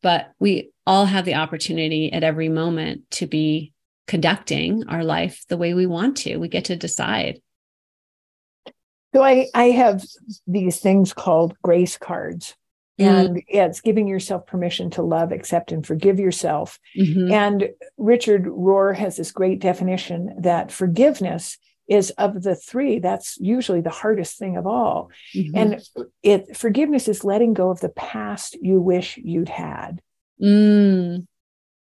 But 0.02 0.32
we 0.38 0.70
all 0.86 1.06
have 1.06 1.24
the 1.24 1.34
opportunity 1.34 2.12
at 2.12 2.22
every 2.22 2.48
moment 2.48 3.10
to 3.12 3.26
be 3.26 3.72
conducting 4.06 4.84
our 4.88 5.02
life 5.02 5.44
the 5.48 5.56
way 5.56 5.74
we 5.74 5.86
want 5.86 6.16
to. 6.18 6.36
We 6.36 6.48
get 6.48 6.66
to 6.66 6.76
decide. 6.76 7.40
So 9.14 9.22
I, 9.22 9.48
I 9.54 9.64
have 9.70 10.04
these 10.46 10.78
things 10.78 11.12
called 11.12 11.56
grace 11.62 11.96
cards. 11.96 12.54
Mm-hmm. 12.98 13.26
And 13.26 13.42
yeah, 13.48 13.66
it's 13.66 13.80
giving 13.80 14.08
yourself 14.08 14.46
permission 14.46 14.90
to 14.90 15.02
love, 15.02 15.32
accept, 15.32 15.72
and 15.72 15.86
forgive 15.86 16.18
yourself. 16.18 16.78
Mm-hmm. 16.96 17.32
And 17.32 17.68
Richard 17.96 18.44
Rohr 18.44 18.96
has 18.96 19.16
this 19.16 19.30
great 19.30 19.60
definition 19.60 20.34
that 20.40 20.72
forgiveness 20.72 21.58
is 21.88 22.10
of 22.10 22.42
the 22.42 22.54
three, 22.54 22.98
that's 22.98 23.38
usually 23.40 23.80
the 23.80 23.90
hardest 23.90 24.38
thing 24.38 24.56
of 24.56 24.66
all. 24.66 25.10
Mm-hmm. 25.34 25.56
And 25.56 25.82
it 26.22 26.56
forgiveness 26.56 27.08
is 27.08 27.24
letting 27.24 27.54
go 27.54 27.70
of 27.70 27.80
the 27.80 27.88
past 27.88 28.56
you 28.60 28.80
wish 28.80 29.16
you'd 29.16 29.48
had. 29.48 30.02
Mm. 30.40 31.26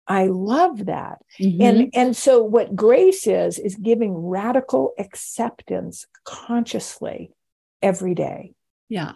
I 0.07 0.27
love 0.27 0.85
that. 0.85 1.19
Mm-hmm. 1.39 1.61
And 1.61 1.89
and 1.93 2.15
so 2.15 2.41
what 2.41 2.75
grace 2.75 3.27
is 3.27 3.59
is 3.59 3.75
giving 3.75 4.15
radical 4.15 4.93
acceptance 4.97 6.05
consciously 6.23 7.31
every 7.81 8.15
day. 8.15 8.53
Yeah. 8.87 9.13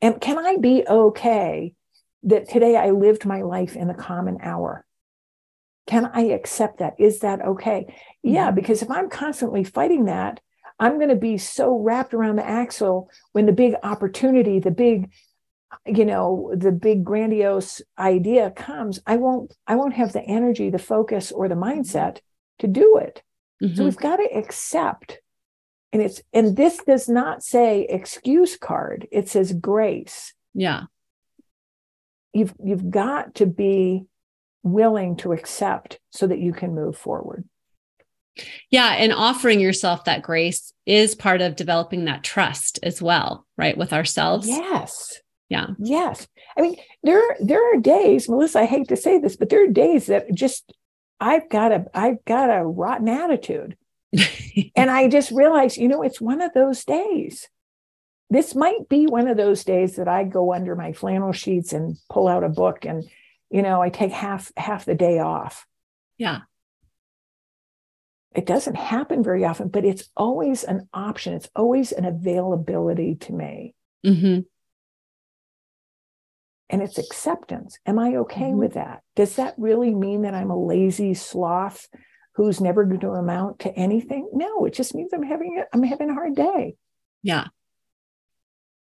And 0.00 0.20
can 0.20 0.38
I 0.38 0.56
be 0.56 0.84
okay 0.88 1.74
that 2.24 2.48
today 2.48 2.76
I 2.76 2.90
lived 2.90 3.24
my 3.24 3.42
life 3.42 3.76
in 3.76 3.88
the 3.88 3.94
common 3.94 4.38
hour? 4.42 4.84
Can 5.86 6.10
I 6.12 6.22
accept 6.26 6.78
that? 6.78 6.94
Is 6.98 7.20
that 7.20 7.40
okay? 7.40 7.86
Mm-hmm. 7.88 8.34
Yeah, 8.34 8.50
because 8.50 8.82
if 8.82 8.90
I'm 8.90 9.08
constantly 9.08 9.64
fighting 9.64 10.04
that, 10.04 10.40
I'm 10.78 10.96
going 10.96 11.08
to 11.08 11.16
be 11.16 11.38
so 11.38 11.76
wrapped 11.76 12.14
around 12.14 12.36
the 12.36 12.46
axle 12.46 13.10
when 13.32 13.46
the 13.46 13.52
big 13.52 13.74
opportunity, 13.82 14.60
the 14.60 14.70
big, 14.70 15.10
you 15.86 16.04
know, 16.04 16.52
the 16.56 16.70
big 16.70 17.04
grandiose 17.04 17.82
idea 17.98 18.50
comes. 18.50 19.00
I 19.06 19.16
won't, 19.16 19.54
I 19.66 19.74
won't 19.74 19.94
have 19.94 20.12
the 20.12 20.22
energy, 20.22 20.70
the 20.70 20.78
focus, 20.78 21.32
or 21.32 21.48
the 21.48 21.56
mindset 21.56 22.18
to 22.60 22.68
do 22.68 22.98
it. 22.98 23.22
Mm-hmm. 23.62 23.74
So 23.74 23.84
we've 23.84 23.96
got 23.96 24.16
to 24.16 24.28
accept 24.36 25.18
and 25.92 26.02
it's 26.02 26.22
and 26.32 26.56
this 26.56 26.78
does 26.86 27.08
not 27.08 27.42
say 27.42 27.82
excuse 27.88 28.56
card. 28.56 29.08
It 29.10 29.28
says 29.28 29.52
grace. 29.52 30.34
Yeah. 30.54 30.82
You've 32.32 32.54
you've 32.62 32.90
got 32.90 33.36
to 33.36 33.46
be 33.46 34.04
willing 34.62 35.16
to 35.16 35.32
accept 35.32 35.98
so 36.10 36.26
that 36.26 36.40
you 36.40 36.52
can 36.52 36.74
move 36.74 36.96
forward. 36.96 37.48
Yeah 38.70 38.90
and 38.90 39.12
offering 39.12 39.60
yourself 39.60 40.04
that 40.04 40.22
grace 40.22 40.72
is 40.86 41.14
part 41.14 41.40
of 41.40 41.56
developing 41.56 42.04
that 42.04 42.22
trust 42.22 42.78
as 42.82 43.00
well 43.00 43.46
right 43.56 43.76
with 43.76 43.92
ourselves. 43.92 44.46
Yes. 44.46 45.20
Yeah. 45.48 45.68
Yes. 45.78 46.28
I 46.56 46.60
mean 46.60 46.76
there 47.02 47.22
there 47.40 47.74
are 47.74 47.80
days 47.80 48.28
melissa 48.28 48.60
i 48.60 48.64
hate 48.64 48.88
to 48.88 48.96
say 48.96 49.18
this 49.18 49.36
but 49.36 49.48
there 49.48 49.64
are 49.64 49.68
days 49.72 50.06
that 50.06 50.32
just 50.34 50.72
i've 51.20 51.48
got 51.48 51.72
a 51.72 51.86
i've 51.94 52.24
got 52.24 52.50
a 52.50 52.64
rotten 52.64 53.08
attitude 53.08 53.76
and 54.76 54.90
I 54.90 55.08
just 55.08 55.30
realized, 55.30 55.76
you 55.76 55.88
know, 55.88 56.02
it's 56.02 56.20
one 56.20 56.40
of 56.40 56.52
those 56.54 56.84
days. 56.84 57.48
This 58.30 58.54
might 58.54 58.88
be 58.88 59.06
one 59.06 59.26
of 59.28 59.36
those 59.36 59.64
days 59.64 59.96
that 59.96 60.08
I 60.08 60.24
go 60.24 60.52
under 60.52 60.76
my 60.76 60.92
flannel 60.92 61.32
sheets 61.32 61.72
and 61.72 61.96
pull 62.10 62.28
out 62.28 62.44
a 62.44 62.48
book 62.48 62.84
and, 62.84 63.04
you 63.50 63.62
know, 63.62 63.80
I 63.80 63.88
take 63.88 64.12
half 64.12 64.52
half 64.56 64.84
the 64.84 64.94
day 64.94 65.18
off. 65.18 65.66
Yeah. 66.18 66.40
it 68.34 68.44
doesn't 68.46 68.76
happen 68.76 69.22
very 69.22 69.44
often, 69.44 69.68
but 69.68 69.84
it's 69.84 70.10
always 70.16 70.62
an 70.64 70.88
option. 70.92 71.34
It's 71.34 71.48
always 71.56 71.92
an 71.92 72.04
availability 72.04 73.16
to 73.16 73.32
me. 73.32 73.74
Mm-hmm. 74.04 74.40
And 76.70 76.82
it's 76.82 76.98
acceptance. 76.98 77.78
Am 77.86 77.98
I 77.98 78.16
okay 78.16 78.42
mm-hmm. 78.42 78.58
with 78.58 78.74
that? 78.74 79.02
Does 79.16 79.36
that 79.36 79.54
really 79.56 79.94
mean 79.94 80.22
that 80.22 80.34
I'm 80.34 80.50
a 80.50 80.62
lazy 80.62 81.14
sloth 81.14 81.88
who's 82.38 82.60
never 82.60 82.84
going 82.84 83.00
to 83.00 83.10
amount 83.10 83.58
to 83.58 83.74
anything? 83.74 84.30
No, 84.32 84.64
it 84.64 84.72
just 84.72 84.94
means 84.94 85.12
I'm 85.12 85.24
having 85.24 85.58
a, 85.58 85.64
I'm 85.74 85.82
having 85.82 86.08
a 86.08 86.14
hard 86.14 86.36
day. 86.36 86.76
Yeah. 87.20 87.48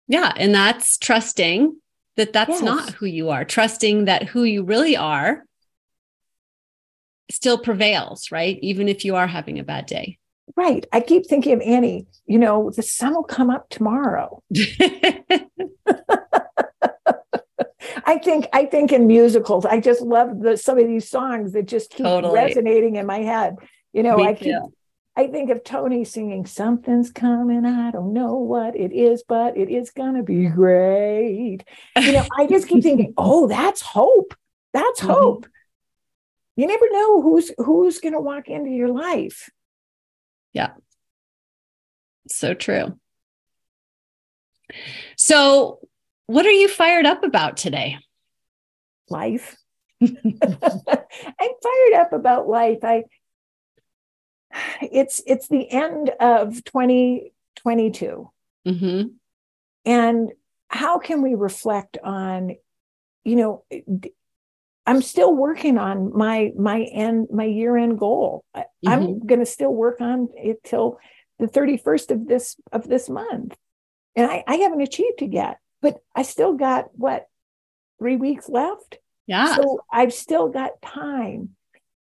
Yeah, 0.06 0.32
and 0.36 0.54
that's 0.54 0.96
trusting 0.98 1.76
that 2.16 2.32
that's 2.32 2.48
yes. 2.48 2.62
not 2.62 2.90
who 2.90 3.06
you 3.06 3.30
are, 3.30 3.44
trusting 3.44 4.04
that 4.04 4.22
who 4.22 4.44
you 4.44 4.62
really 4.62 4.96
are 4.96 5.44
still 7.28 7.58
prevails, 7.58 8.30
right? 8.30 8.56
Even 8.62 8.88
if 8.88 9.04
you 9.04 9.16
are 9.16 9.26
having 9.26 9.58
a 9.58 9.64
bad 9.64 9.86
day. 9.86 10.18
Right. 10.56 10.86
I 10.92 11.00
keep 11.00 11.26
thinking 11.26 11.52
of 11.52 11.60
Annie, 11.60 12.06
you 12.26 12.38
know, 12.38 12.70
the 12.70 12.82
sun 12.84 13.14
will 13.14 13.24
come 13.24 13.50
up 13.50 13.68
tomorrow. 13.68 14.44
I 18.10 18.18
think 18.18 18.48
I 18.52 18.64
think 18.64 18.90
in 18.90 19.06
musicals, 19.06 19.64
I 19.64 19.78
just 19.78 20.00
love 20.00 20.40
the 20.40 20.56
some 20.56 20.78
of 20.78 20.86
these 20.88 21.08
songs 21.08 21.52
that 21.52 21.66
just 21.66 21.90
keep 21.90 22.04
totally. 22.04 22.34
resonating 22.34 22.96
in 22.96 23.06
my 23.06 23.18
head. 23.18 23.54
You 23.92 24.02
know, 24.02 24.16
Me 24.16 24.26
I 24.26 24.34
keep 24.34 24.52
too. 24.52 24.72
I 25.16 25.28
think 25.28 25.50
of 25.50 25.62
Tony 25.62 26.04
singing, 26.04 26.44
Something's 26.44 27.12
coming. 27.12 27.64
I 27.64 27.92
don't 27.92 28.12
know 28.12 28.34
what 28.34 28.74
it 28.74 28.92
is, 28.92 29.22
but 29.22 29.56
it 29.56 29.70
is 29.70 29.90
going 29.90 30.14
to 30.14 30.24
be 30.24 30.46
great. 30.46 31.60
You 31.96 32.12
know, 32.12 32.26
I 32.36 32.48
just 32.48 32.66
keep 32.66 32.82
thinking, 32.88 33.14
oh, 33.16 33.46
that's 33.46 33.80
hope. 33.80 34.34
That's 34.72 35.00
mm-hmm. 35.00 35.12
hope. 35.12 35.46
You 36.56 36.66
never 36.66 36.86
know 36.90 37.22
who's 37.22 37.52
who's 37.58 38.00
going 38.00 38.14
to 38.14 38.20
walk 38.20 38.48
into 38.48 38.70
your 38.70 38.88
life. 38.88 39.50
Yeah. 40.52 40.72
So 42.26 42.54
true. 42.54 42.98
So, 45.16 45.78
what 46.30 46.46
are 46.46 46.52
you 46.52 46.68
fired 46.68 47.06
up 47.06 47.24
about 47.24 47.56
today? 47.56 47.98
Life. 49.08 49.56
I'm 50.00 50.12
fired 50.14 51.94
up 51.96 52.12
about 52.12 52.46
life. 52.46 52.78
I 52.84 53.02
it's 54.80 55.20
it's 55.26 55.48
the 55.48 55.70
end 55.70 56.10
of 56.20 56.62
2022 56.64 58.30
mm-hmm. 58.66 59.02
and 59.84 60.32
how 60.68 60.98
can 60.98 61.22
we 61.22 61.34
reflect 61.36 61.98
on 62.02 62.56
you 63.22 63.36
know 63.36 63.64
i'm 64.86 65.02
still 65.02 65.32
working 65.32 65.78
on 65.78 66.16
my 66.16 66.50
my 66.58 66.82
end 66.82 67.28
my 67.30 67.44
year 67.44 67.76
end 67.76 67.96
goal 67.96 68.44
mm-hmm. 68.56 68.88
i'm 68.88 69.24
going 69.24 69.38
to 69.38 69.46
still 69.46 69.72
work 69.72 70.00
on 70.00 70.28
it 70.34 70.64
till 70.64 70.98
the 71.38 71.46
31st 71.46 72.10
of 72.10 72.26
this 72.26 72.56
of 72.72 72.88
this 72.88 73.08
month 73.08 73.56
and 74.16 74.28
I, 74.28 74.42
I 74.48 74.56
haven't 74.56 74.80
achieved 74.80 75.22
it 75.22 75.32
yet 75.32 75.59
but 75.82 75.98
i 76.14 76.22
still 76.22 76.54
got 76.54 76.86
what 76.92 77.26
three 77.98 78.16
weeks 78.16 78.48
left 78.48 78.98
yeah 79.26 79.54
so 79.56 79.80
i've 79.92 80.12
still 80.12 80.48
got 80.48 80.80
time 80.82 81.50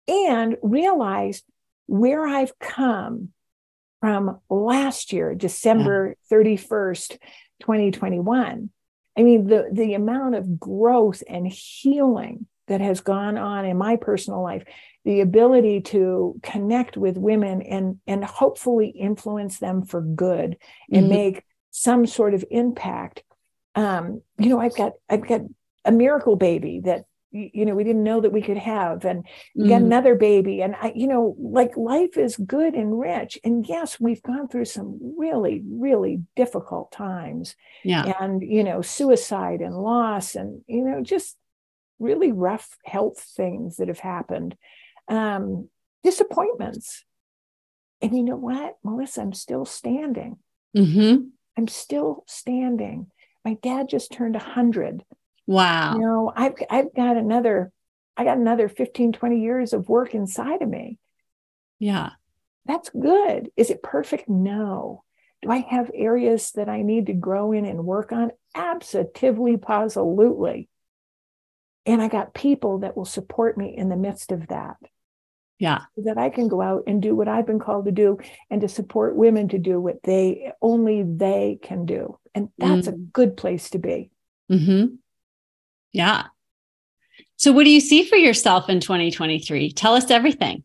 and 0.08 0.56
realize 0.62 1.42
where 1.86 2.26
I've 2.26 2.58
come 2.58 3.30
from 4.00 4.40
last 4.48 5.12
year, 5.12 5.34
December 5.34 6.14
yeah. 6.30 6.38
31st, 6.38 7.18
2021. 7.60 8.70
I 9.16 9.22
mean, 9.22 9.46
the, 9.48 9.68
the 9.72 9.94
amount 9.94 10.36
of 10.36 10.60
growth 10.60 11.22
and 11.28 11.46
healing 11.46 12.46
that 12.68 12.80
has 12.80 13.00
gone 13.00 13.36
on 13.36 13.64
in 13.64 13.76
my 13.76 13.96
personal 13.96 14.42
life, 14.42 14.64
the 15.04 15.20
ability 15.20 15.80
to 15.80 16.38
connect 16.42 16.96
with 16.96 17.16
women 17.16 17.62
and, 17.62 17.98
and 18.06 18.24
hopefully 18.24 18.88
influence 18.88 19.58
them 19.58 19.84
for 19.84 20.00
good 20.00 20.56
and 20.92 21.04
mm-hmm. 21.04 21.14
make 21.14 21.44
some 21.70 22.06
sort 22.06 22.34
of 22.34 22.44
impact. 22.50 23.24
Um, 23.78 24.22
you 24.38 24.48
know, 24.48 24.60
I've 24.60 24.74
got 24.74 24.94
I've 25.08 25.26
got 25.26 25.42
a 25.84 25.92
miracle 25.92 26.34
baby 26.34 26.80
that 26.84 27.04
you 27.30 27.64
know 27.64 27.74
we 27.74 27.84
didn't 27.84 28.02
know 28.02 28.20
that 28.20 28.32
we 28.32 28.42
could 28.42 28.56
have. 28.56 29.04
And 29.04 29.24
mm. 29.56 29.68
get 29.68 29.82
another 29.82 30.16
baby. 30.16 30.62
And 30.62 30.74
i 30.74 30.92
you 30.96 31.06
know 31.06 31.36
like 31.38 31.76
life 31.76 32.16
is 32.16 32.36
good 32.36 32.74
and 32.74 32.98
rich. 32.98 33.38
And 33.44 33.64
yes 33.68 34.00
we've 34.00 34.22
gone 34.22 34.48
through 34.48 34.64
some 34.64 34.98
really 35.16 35.62
really 35.64 36.22
difficult 36.34 36.90
times. 36.90 37.54
Yeah. 37.84 38.12
And 38.20 38.42
you 38.42 38.64
know 38.64 38.82
suicide 38.82 39.60
and 39.60 39.76
loss 39.76 40.34
and 40.34 40.62
you 40.66 40.82
know 40.84 41.00
just 41.00 41.36
really 42.00 42.32
rough 42.32 42.76
health 42.84 43.20
things 43.36 43.76
that 43.76 43.88
have 43.88 44.00
happened. 44.00 44.56
Um 45.08 45.68
disappointments. 46.02 47.04
And 48.00 48.16
you 48.16 48.24
know 48.24 48.36
what? 48.36 48.76
Melissa 48.82 49.20
i'm 49.20 49.32
still 49.32 49.64
standing. 49.64 50.38
Mm-hmm. 50.76 51.28
i'm 51.56 51.66
still 51.66 52.24
standing 52.26 53.06
my 53.48 53.54
dad 53.62 53.88
just 53.88 54.12
turned 54.12 54.34
100 54.34 55.04
Wow. 55.46 55.94
You 55.94 56.00
know, 56.02 56.32
I've 56.36 56.52
I've 56.68 56.94
got 56.94 57.16
another 57.16 57.72
I 58.18 58.24
got 58.24 58.36
another 58.36 58.68
15 58.68 59.12
20 59.12 59.40
years 59.40 59.72
of 59.72 59.88
work 59.88 60.14
inside 60.14 60.60
of 60.60 60.68
me. 60.68 60.98
Yeah. 61.78 62.10
That's 62.66 62.90
good. 62.90 63.48
Is 63.56 63.70
it 63.70 63.82
perfect? 63.82 64.28
No. 64.28 65.04
Do 65.40 65.50
I 65.50 65.64
have 65.70 65.90
areas 65.94 66.52
that 66.52 66.68
I 66.68 66.82
need 66.82 67.06
to 67.06 67.14
grow 67.14 67.52
in 67.52 67.64
and 67.64 67.86
work 67.86 68.12
on? 68.12 68.32
Absolutely, 68.54 69.56
positively. 69.56 70.68
And 71.86 72.02
I 72.02 72.08
got 72.08 72.34
people 72.34 72.80
that 72.80 72.94
will 72.94 73.06
support 73.06 73.56
me 73.56 73.74
in 73.74 73.88
the 73.88 73.96
midst 73.96 74.32
of 74.32 74.48
that. 74.48 74.76
Yeah. 75.58 75.78
So 75.96 76.02
that 76.04 76.18
I 76.18 76.28
can 76.28 76.48
go 76.48 76.60
out 76.60 76.84
and 76.86 77.00
do 77.00 77.16
what 77.16 77.28
I've 77.28 77.46
been 77.46 77.58
called 77.58 77.86
to 77.86 77.92
do 77.92 78.18
and 78.50 78.60
to 78.60 78.68
support 78.68 79.16
women 79.16 79.48
to 79.48 79.58
do 79.58 79.80
what 79.80 80.02
they 80.02 80.52
only 80.60 81.02
they 81.02 81.58
can 81.62 81.86
do. 81.86 82.18
And 82.34 82.48
that's 82.58 82.88
mm. 82.88 82.94
a 82.94 82.96
good 82.96 83.36
place 83.36 83.70
to 83.70 83.78
be. 83.78 84.10
Mm-hmm. 84.50 84.94
Yeah. 85.92 86.26
So, 87.36 87.52
what 87.52 87.64
do 87.64 87.70
you 87.70 87.80
see 87.80 88.04
for 88.04 88.16
yourself 88.16 88.68
in 88.68 88.80
2023? 88.80 89.72
Tell 89.72 89.94
us 89.94 90.10
everything. 90.10 90.64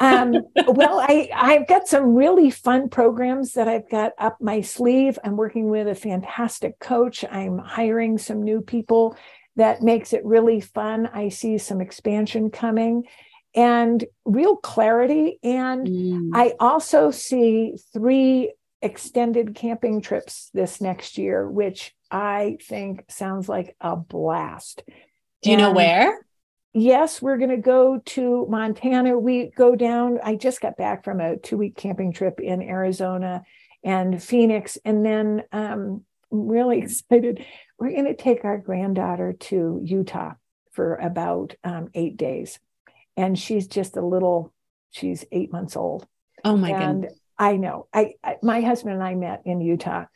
um, 0.00 0.32
well, 0.66 1.00
I, 1.00 1.30
I've 1.34 1.68
got 1.68 1.86
some 1.86 2.14
really 2.14 2.50
fun 2.50 2.88
programs 2.88 3.52
that 3.52 3.68
I've 3.68 3.88
got 3.88 4.12
up 4.18 4.38
my 4.40 4.60
sleeve. 4.60 5.18
I'm 5.24 5.36
working 5.36 5.68
with 5.70 5.86
a 5.86 5.94
fantastic 5.94 6.78
coach. 6.80 7.24
I'm 7.30 7.58
hiring 7.58 8.18
some 8.18 8.42
new 8.42 8.60
people 8.60 9.16
that 9.56 9.82
makes 9.82 10.12
it 10.12 10.24
really 10.24 10.60
fun. 10.60 11.08
I 11.12 11.28
see 11.28 11.58
some 11.58 11.80
expansion 11.80 12.50
coming 12.50 13.04
and 13.54 14.04
real 14.24 14.56
clarity. 14.56 15.38
And 15.44 15.86
mm. 15.86 16.30
I 16.34 16.54
also 16.58 17.10
see 17.10 17.76
three 17.92 18.52
extended 18.84 19.54
camping 19.54 20.00
trips 20.00 20.50
this 20.52 20.80
next 20.80 21.18
year, 21.18 21.48
which 21.48 21.94
I 22.10 22.58
think 22.62 23.04
sounds 23.08 23.48
like 23.48 23.74
a 23.80 23.96
blast. 23.96 24.82
Do 25.42 25.50
you 25.50 25.56
and 25.56 25.62
know 25.62 25.72
where? 25.72 26.24
Yes, 26.74 27.22
we're 27.22 27.38
going 27.38 27.50
to 27.50 27.56
go 27.56 28.00
to 28.04 28.46
Montana. 28.48 29.18
We 29.18 29.50
go 29.56 29.74
down. 29.74 30.18
I 30.22 30.34
just 30.34 30.60
got 30.60 30.76
back 30.76 31.04
from 31.04 31.20
a 31.20 31.36
two 31.36 31.56
week 31.56 31.76
camping 31.76 32.12
trip 32.12 32.40
in 32.40 32.62
Arizona 32.62 33.42
and 33.82 34.22
Phoenix. 34.22 34.76
And 34.84 35.04
then 35.04 35.44
um, 35.52 36.04
I'm 36.30 36.48
really 36.48 36.78
excited. 36.82 37.44
We're 37.78 37.92
going 37.92 38.04
to 38.04 38.16
take 38.16 38.44
our 38.44 38.58
granddaughter 38.58 39.32
to 39.32 39.80
Utah 39.82 40.34
for 40.72 40.96
about 40.96 41.54
um, 41.64 41.88
eight 41.94 42.16
days. 42.16 42.58
And 43.16 43.38
she's 43.38 43.68
just 43.68 43.96
a 43.96 44.04
little, 44.04 44.52
she's 44.90 45.24
eight 45.30 45.52
months 45.52 45.76
old. 45.76 46.06
Oh 46.44 46.56
my 46.56 46.70
god! 46.72 47.08
I 47.38 47.56
know. 47.56 47.88
I, 47.92 48.14
I 48.22 48.36
my 48.42 48.60
husband 48.60 48.94
and 48.94 49.02
I 49.02 49.14
met 49.14 49.42
in 49.44 49.60
Utah 49.60 50.06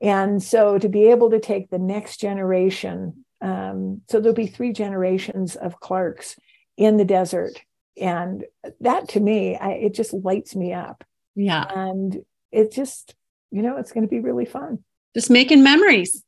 and 0.00 0.42
so 0.42 0.78
to 0.78 0.88
be 0.88 1.06
able 1.06 1.30
to 1.30 1.40
take 1.40 1.70
the 1.70 1.78
next 1.78 2.18
generation, 2.18 3.24
um, 3.40 4.02
so 4.08 4.20
there'll 4.20 4.34
be 4.34 4.46
three 4.46 4.72
generations 4.72 5.56
of 5.56 5.80
Clarks 5.80 6.36
in 6.76 6.96
the 6.96 7.04
desert. 7.04 7.60
And 8.00 8.44
that 8.80 9.08
to 9.10 9.20
me, 9.20 9.56
I, 9.56 9.72
it 9.72 9.94
just 9.94 10.12
lights 10.12 10.54
me 10.54 10.72
up. 10.72 11.02
Yeah. 11.34 11.64
And 11.68 12.24
it 12.52 12.72
just, 12.72 13.14
you 13.50 13.62
know, 13.62 13.76
it's 13.76 13.92
going 13.92 14.06
to 14.06 14.10
be 14.10 14.20
really 14.20 14.44
fun. 14.44 14.84
Just 15.14 15.30
making 15.30 15.64
memories. 15.64 16.22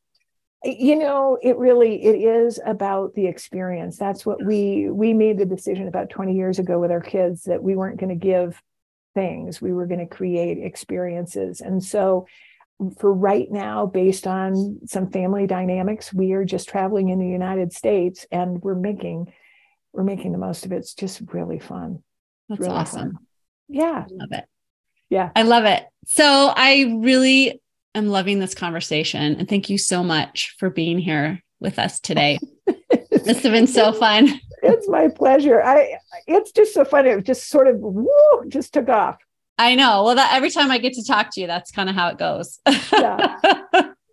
You 0.63 0.97
know, 0.99 1.39
it 1.41 1.57
really 1.57 2.03
it 2.03 2.15
is 2.15 2.59
about 2.63 3.15
the 3.15 3.25
experience. 3.25 3.97
That's 3.97 4.25
what 4.25 4.45
we 4.45 4.89
we 4.91 5.13
made 5.13 5.39
the 5.39 5.45
decision 5.45 5.87
about 5.87 6.11
20 6.11 6.35
years 6.35 6.59
ago 6.59 6.77
with 6.77 6.91
our 6.91 7.01
kids 7.01 7.43
that 7.43 7.63
we 7.63 7.75
weren't 7.75 7.99
going 7.99 8.09
to 8.09 8.15
give 8.15 8.61
things. 9.13 9.61
We 9.61 9.73
were 9.73 9.87
going 9.87 9.99
to 9.99 10.05
create 10.05 10.57
experiences. 10.57 11.61
And 11.61 11.83
so 11.83 12.27
mm, 12.81 12.97
for 12.99 13.13
right 13.13 13.51
now, 13.51 13.85
based 13.85 14.27
on 14.27 14.79
some 14.85 15.09
family 15.09 15.47
dynamics, 15.47 16.13
we 16.13 16.33
are 16.33 16.45
just 16.45 16.69
traveling 16.69 17.09
in 17.09 17.19
the 17.19 17.27
United 17.27 17.73
States 17.73 18.25
and 18.31 18.61
we're 18.61 18.75
making 18.75 19.31
we're 19.93 20.03
making 20.03 20.31
the 20.31 20.37
most 20.37 20.65
of 20.65 20.71
it. 20.71 20.77
It's 20.77 20.93
just 20.93 21.21
really 21.33 21.59
fun. 21.59 22.01
That's 22.47 22.61
really 22.61 22.73
awesome. 22.73 23.11
Fun. 23.13 23.19
Yeah. 23.67 24.05
I 24.09 24.13
love 24.13 24.31
it. 24.31 24.45
Yeah. 25.09 25.31
I 25.35 25.41
love 25.43 25.65
it. 25.65 25.85
So 26.05 26.53
I 26.55 26.97
really 26.99 27.61
am 27.93 28.07
loving 28.07 28.39
this 28.39 28.55
conversation. 28.55 29.35
And 29.35 29.49
thank 29.49 29.69
you 29.69 29.77
so 29.77 30.03
much 30.03 30.55
for 30.57 30.69
being 30.69 30.97
here 30.97 31.43
with 31.59 31.77
us 31.77 31.99
today. 31.99 32.39
this 33.11 33.41
has 33.41 33.41
been 33.41 33.67
so 33.67 33.91
fun. 33.91 34.39
It's 34.61 34.87
my 34.87 35.07
pleasure. 35.07 35.61
I 35.63 35.97
it's 36.27 36.51
just 36.51 36.73
so 36.73 36.85
funny. 36.85 37.09
It 37.09 37.25
just 37.25 37.49
sort 37.49 37.67
of 37.67 37.77
woo, 37.79 38.45
just 38.47 38.73
took 38.73 38.89
off. 38.89 39.17
I 39.57 39.75
know. 39.75 40.03
Well, 40.03 40.15
that 40.15 40.33
every 40.33 40.49
time 40.49 40.71
I 40.71 40.77
get 40.77 40.93
to 40.93 41.03
talk 41.03 41.29
to 41.33 41.41
you, 41.41 41.47
that's 41.47 41.71
kind 41.71 41.89
of 41.89 41.95
how 41.95 42.07
it 42.07 42.17
goes. 42.17 42.59
yeah. 42.91 43.37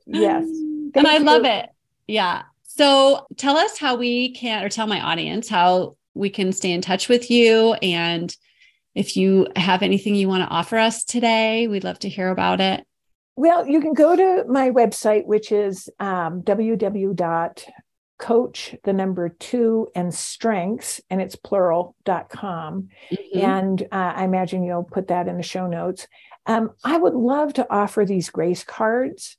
Yes. 0.06 0.44
Thank 0.92 0.96
and 0.96 1.06
I 1.06 1.18
you. 1.18 1.24
love 1.24 1.44
it. 1.44 1.68
Yeah. 2.06 2.42
So 2.62 3.26
tell 3.36 3.56
us 3.56 3.78
how 3.78 3.96
we 3.96 4.32
can, 4.32 4.64
or 4.64 4.68
tell 4.68 4.86
my 4.86 5.00
audience 5.00 5.48
how 5.48 5.96
we 6.14 6.30
can 6.30 6.52
stay 6.52 6.72
in 6.72 6.80
touch 6.80 7.08
with 7.08 7.30
you. 7.30 7.74
And 7.82 8.34
if 8.94 9.16
you 9.16 9.46
have 9.56 9.82
anything 9.82 10.14
you 10.14 10.28
want 10.28 10.42
to 10.42 10.54
offer 10.54 10.78
us 10.78 11.04
today, 11.04 11.68
we'd 11.68 11.84
love 11.84 11.98
to 12.00 12.08
hear 12.08 12.30
about 12.30 12.60
it. 12.60 12.84
Well, 13.36 13.66
you 13.66 13.80
can 13.80 13.94
go 13.94 14.16
to 14.16 14.44
my 14.48 14.70
website, 14.70 15.26
which 15.26 15.52
is 15.52 15.88
um, 16.00 16.42
coach 18.18 18.74
the 18.84 18.92
number 18.92 19.28
two 19.28 19.88
and 19.94 20.12
strengths 20.12 21.00
and 21.10 21.20
it's 21.20 21.36
plural.com 21.36 22.88
mm-hmm. 23.10 23.38
and 23.38 23.82
uh, 23.92 24.12
i 24.16 24.24
imagine 24.24 24.64
you'll 24.64 24.84
put 24.84 25.08
that 25.08 25.28
in 25.28 25.36
the 25.36 25.42
show 25.42 25.66
notes. 25.66 26.06
Um, 26.46 26.70
i 26.84 26.96
would 26.96 27.14
love 27.14 27.54
to 27.54 27.66
offer 27.70 28.04
these 28.04 28.30
grace 28.30 28.64
cards 28.64 29.36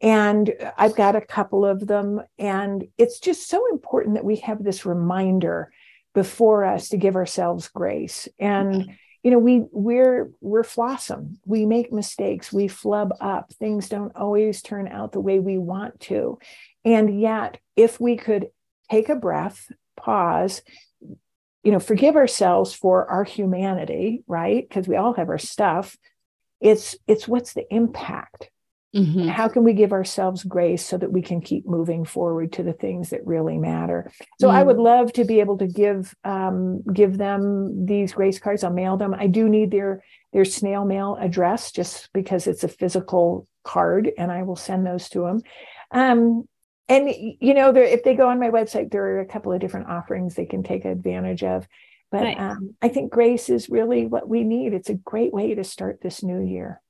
and 0.00 0.52
i've 0.78 0.96
got 0.96 1.16
a 1.16 1.20
couple 1.20 1.64
of 1.64 1.86
them 1.86 2.20
and 2.38 2.84
it's 2.98 3.20
just 3.20 3.48
so 3.48 3.64
important 3.70 4.14
that 4.14 4.24
we 4.24 4.36
have 4.36 4.62
this 4.64 4.86
reminder 4.86 5.70
before 6.14 6.64
us 6.64 6.90
to 6.90 6.96
give 6.96 7.16
ourselves 7.16 7.68
grace. 7.68 8.28
And 8.38 8.74
mm-hmm. 8.74 8.92
you 9.22 9.30
know 9.30 9.38
we 9.38 9.64
we're 9.70 10.30
we're 10.40 10.62
flossom. 10.62 11.36
We 11.46 11.66
make 11.66 11.92
mistakes. 11.92 12.52
We 12.52 12.68
flub 12.68 13.14
up. 13.20 13.52
Things 13.54 13.88
don't 13.88 14.14
always 14.16 14.62
turn 14.62 14.88
out 14.88 15.12
the 15.12 15.20
way 15.20 15.38
we 15.38 15.58
want 15.58 16.00
to 16.00 16.38
and 16.84 17.20
yet, 17.20 17.58
if 17.76 18.00
we 18.00 18.16
could 18.16 18.48
take 18.90 19.08
a 19.08 19.16
breath, 19.16 19.70
pause, 19.96 20.62
you 21.62 21.70
know, 21.70 21.78
forgive 21.78 22.16
ourselves 22.16 22.74
for 22.74 23.08
our 23.08 23.24
humanity, 23.24 24.24
right? 24.26 24.68
Because 24.68 24.88
we 24.88 24.96
all 24.96 25.14
have 25.14 25.28
our 25.28 25.38
stuff. 25.38 25.96
It's 26.60 26.96
it's 27.06 27.28
what's 27.28 27.54
the 27.54 27.64
impact? 27.72 28.50
Mm-hmm. 28.94 29.28
How 29.28 29.48
can 29.48 29.64
we 29.64 29.72
give 29.72 29.92
ourselves 29.92 30.44
grace 30.44 30.84
so 30.84 30.98
that 30.98 31.10
we 31.10 31.22
can 31.22 31.40
keep 31.40 31.66
moving 31.66 32.04
forward 32.04 32.52
to 32.52 32.62
the 32.62 32.74
things 32.74 33.10
that 33.10 33.26
really 33.26 33.56
matter? 33.56 34.10
So 34.38 34.48
mm 34.48 34.52
I 34.52 34.62
would 34.62 34.76
love 34.76 35.12
to 35.14 35.24
be 35.24 35.40
able 35.40 35.56
to 35.58 35.66
give 35.66 36.14
um, 36.24 36.82
give 36.92 37.16
them 37.16 37.86
these 37.86 38.12
grace 38.12 38.38
cards. 38.38 38.64
I'll 38.64 38.72
mail 38.72 38.96
them. 38.96 39.14
I 39.14 39.28
do 39.28 39.48
need 39.48 39.70
their 39.70 40.04
their 40.32 40.44
snail 40.44 40.84
mail 40.84 41.16
address 41.18 41.72
just 41.72 42.10
because 42.12 42.46
it's 42.46 42.64
a 42.64 42.68
physical 42.68 43.46
card, 43.64 44.10
and 44.18 44.30
I 44.30 44.42
will 44.42 44.56
send 44.56 44.84
those 44.84 45.08
to 45.10 45.20
them. 45.22 45.40
Um, 45.90 46.48
and 46.92 47.36
you 47.40 47.54
know 47.54 47.72
there, 47.72 47.84
if 47.84 48.04
they 48.04 48.14
go 48.14 48.28
on 48.28 48.38
my 48.38 48.50
website 48.50 48.90
there 48.90 49.04
are 49.04 49.20
a 49.20 49.26
couple 49.26 49.52
of 49.52 49.60
different 49.60 49.88
offerings 49.88 50.34
they 50.34 50.44
can 50.44 50.62
take 50.62 50.84
advantage 50.84 51.42
of. 51.42 51.66
But 52.10 52.38
um, 52.38 52.74
i 52.82 52.88
think 52.88 53.10
grace 53.10 53.48
is 53.48 53.70
really 53.70 54.06
what 54.06 54.28
we 54.28 54.44
need. 54.44 54.74
It's 54.74 54.90
a 54.90 54.94
great 54.94 55.32
way 55.32 55.54
to 55.54 55.64
start 55.64 56.00
this 56.02 56.22
new 56.22 56.40
year. 56.40 56.82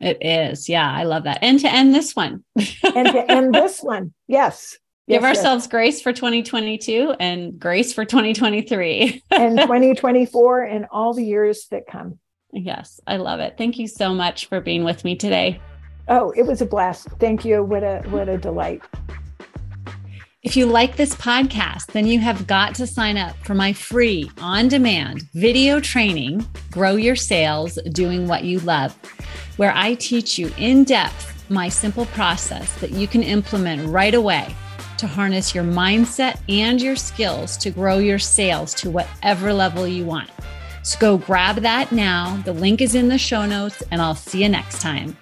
It 0.00 0.18
is. 0.22 0.68
Yeah 0.68 0.90
i 0.90 1.04
love 1.04 1.24
that. 1.24 1.40
And 1.42 1.60
to 1.60 1.70
end 1.70 1.94
this 1.94 2.16
one. 2.16 2.44
And 2.56 3.08
to 3.08 3.30
end 3.30 3.54
this 3.54 3.80
one. 3.80 4.14
Yes. 4.26 4.78
Give 5.06 5.20
yes, 5.20 5.36
ourselves 5.36 5.64
yes. 5.64 5.70
grace 5.70 6.00
for 6.00 6.14
2022 6.14 7.14
and 7.20 7.58
grace 7.58 7.92
for 7.92 8.06
2023 8.06 9.22
and 9.30 9.58
2024 9.58 10.62
and 10.62 10.86
all 10.90 11.12
the 11.12 11.24
years 11.24 11.66
that 11.70 11.86
come. 11.86 12.18
Yes 12.52 13.00
i 13.06 13.18
love 13.18 13.40
it. 13.40 13.56
Thank 13.58 13.78
you 13.78 13.88
so 13.88 14.14
much 14.14 14.46
for 14.46 14.62
being 14.62 14.84
with 14.84 15.04
me 15.04 15.16
today. 15.16 15.60
Oh 16.08 16.32
it 16.34 16.46
was 16.46 16.62
a 16.62 16.66
blast. 16.66 17.08
Thank 17.20 17.44
you. 17.44 17.62
What 17.62 17.82
a 17.82 18.02
what 18.08 18.30
a 18.30 18.38
delight 18.38 18.82
if 20.44 20.58
you 20.58 20.66
like 20.66 20.96
this 20.96 21.14
podcast, 21.14 21.86
then 21.86 22.06
you 22.06 22.20
have 22.20 22.46
got 22.46 22.74
to 22.74 22.86
sign 22.86 23.16
up 23.16 23.34
for 23.44 23.54
my 23.54 23.72
free 23.72 24.30
on 24.38 24.68
demand 24.68 25.22
video 25.32 25.80
training, 25.80 26.46
Grow 26.70 26.96
Your 26.96 27.16
Sales 27.16 27.78
Doing 27.92 28.28
What 28.28 28.44
You 28.44 28.60
Love, 28.60 28.94
where 29.56 29.72
I 29.74 29.94
teach 29.94 30.38
you 30.38 30.52
in 30.58 30.84
depth 30.84 31.50
my 31.50 31.70
simple 31.70 32.04
process 32.06 32.74
that 32.80 32.90
you 32.90 33.08
can 33.08 33.22
implement 33.22 33.88
right 33.88 34.12
away 34.14 34.54
to 34.98 35.06
harness 35.06 35.54
your 35.54 35.64
mindset 35.64 36.38
and 36.46 36.80
your 36.80 36.96
skills 36.96 37.56
to 37.56 37.70
grow 37.70 37.96
your 37.96 38.18
sales 38.18 38.74
to 38.74 38.90
whatever 38.90 39.50
level 39.50 39.88
you 39.88 40.04
want. 40.04 40.28
So 40.82 40.98
go 40.98 41.16
grab 41.16 41.56
that 41.56 41.90
now. 41.90 42.36
The 42.44 42.52
link 42.52 42.82
is 42.82 42.94
in 42.94 43.08
the 43.08 43.16
show 43.16 43.46
notes, 43.46 43.82
and 43.90 44.02
I'll 44.02 44.14
see 44.14 44.42
you 44.42 44.50
next 44.50 44.82
time. 44.82 45.16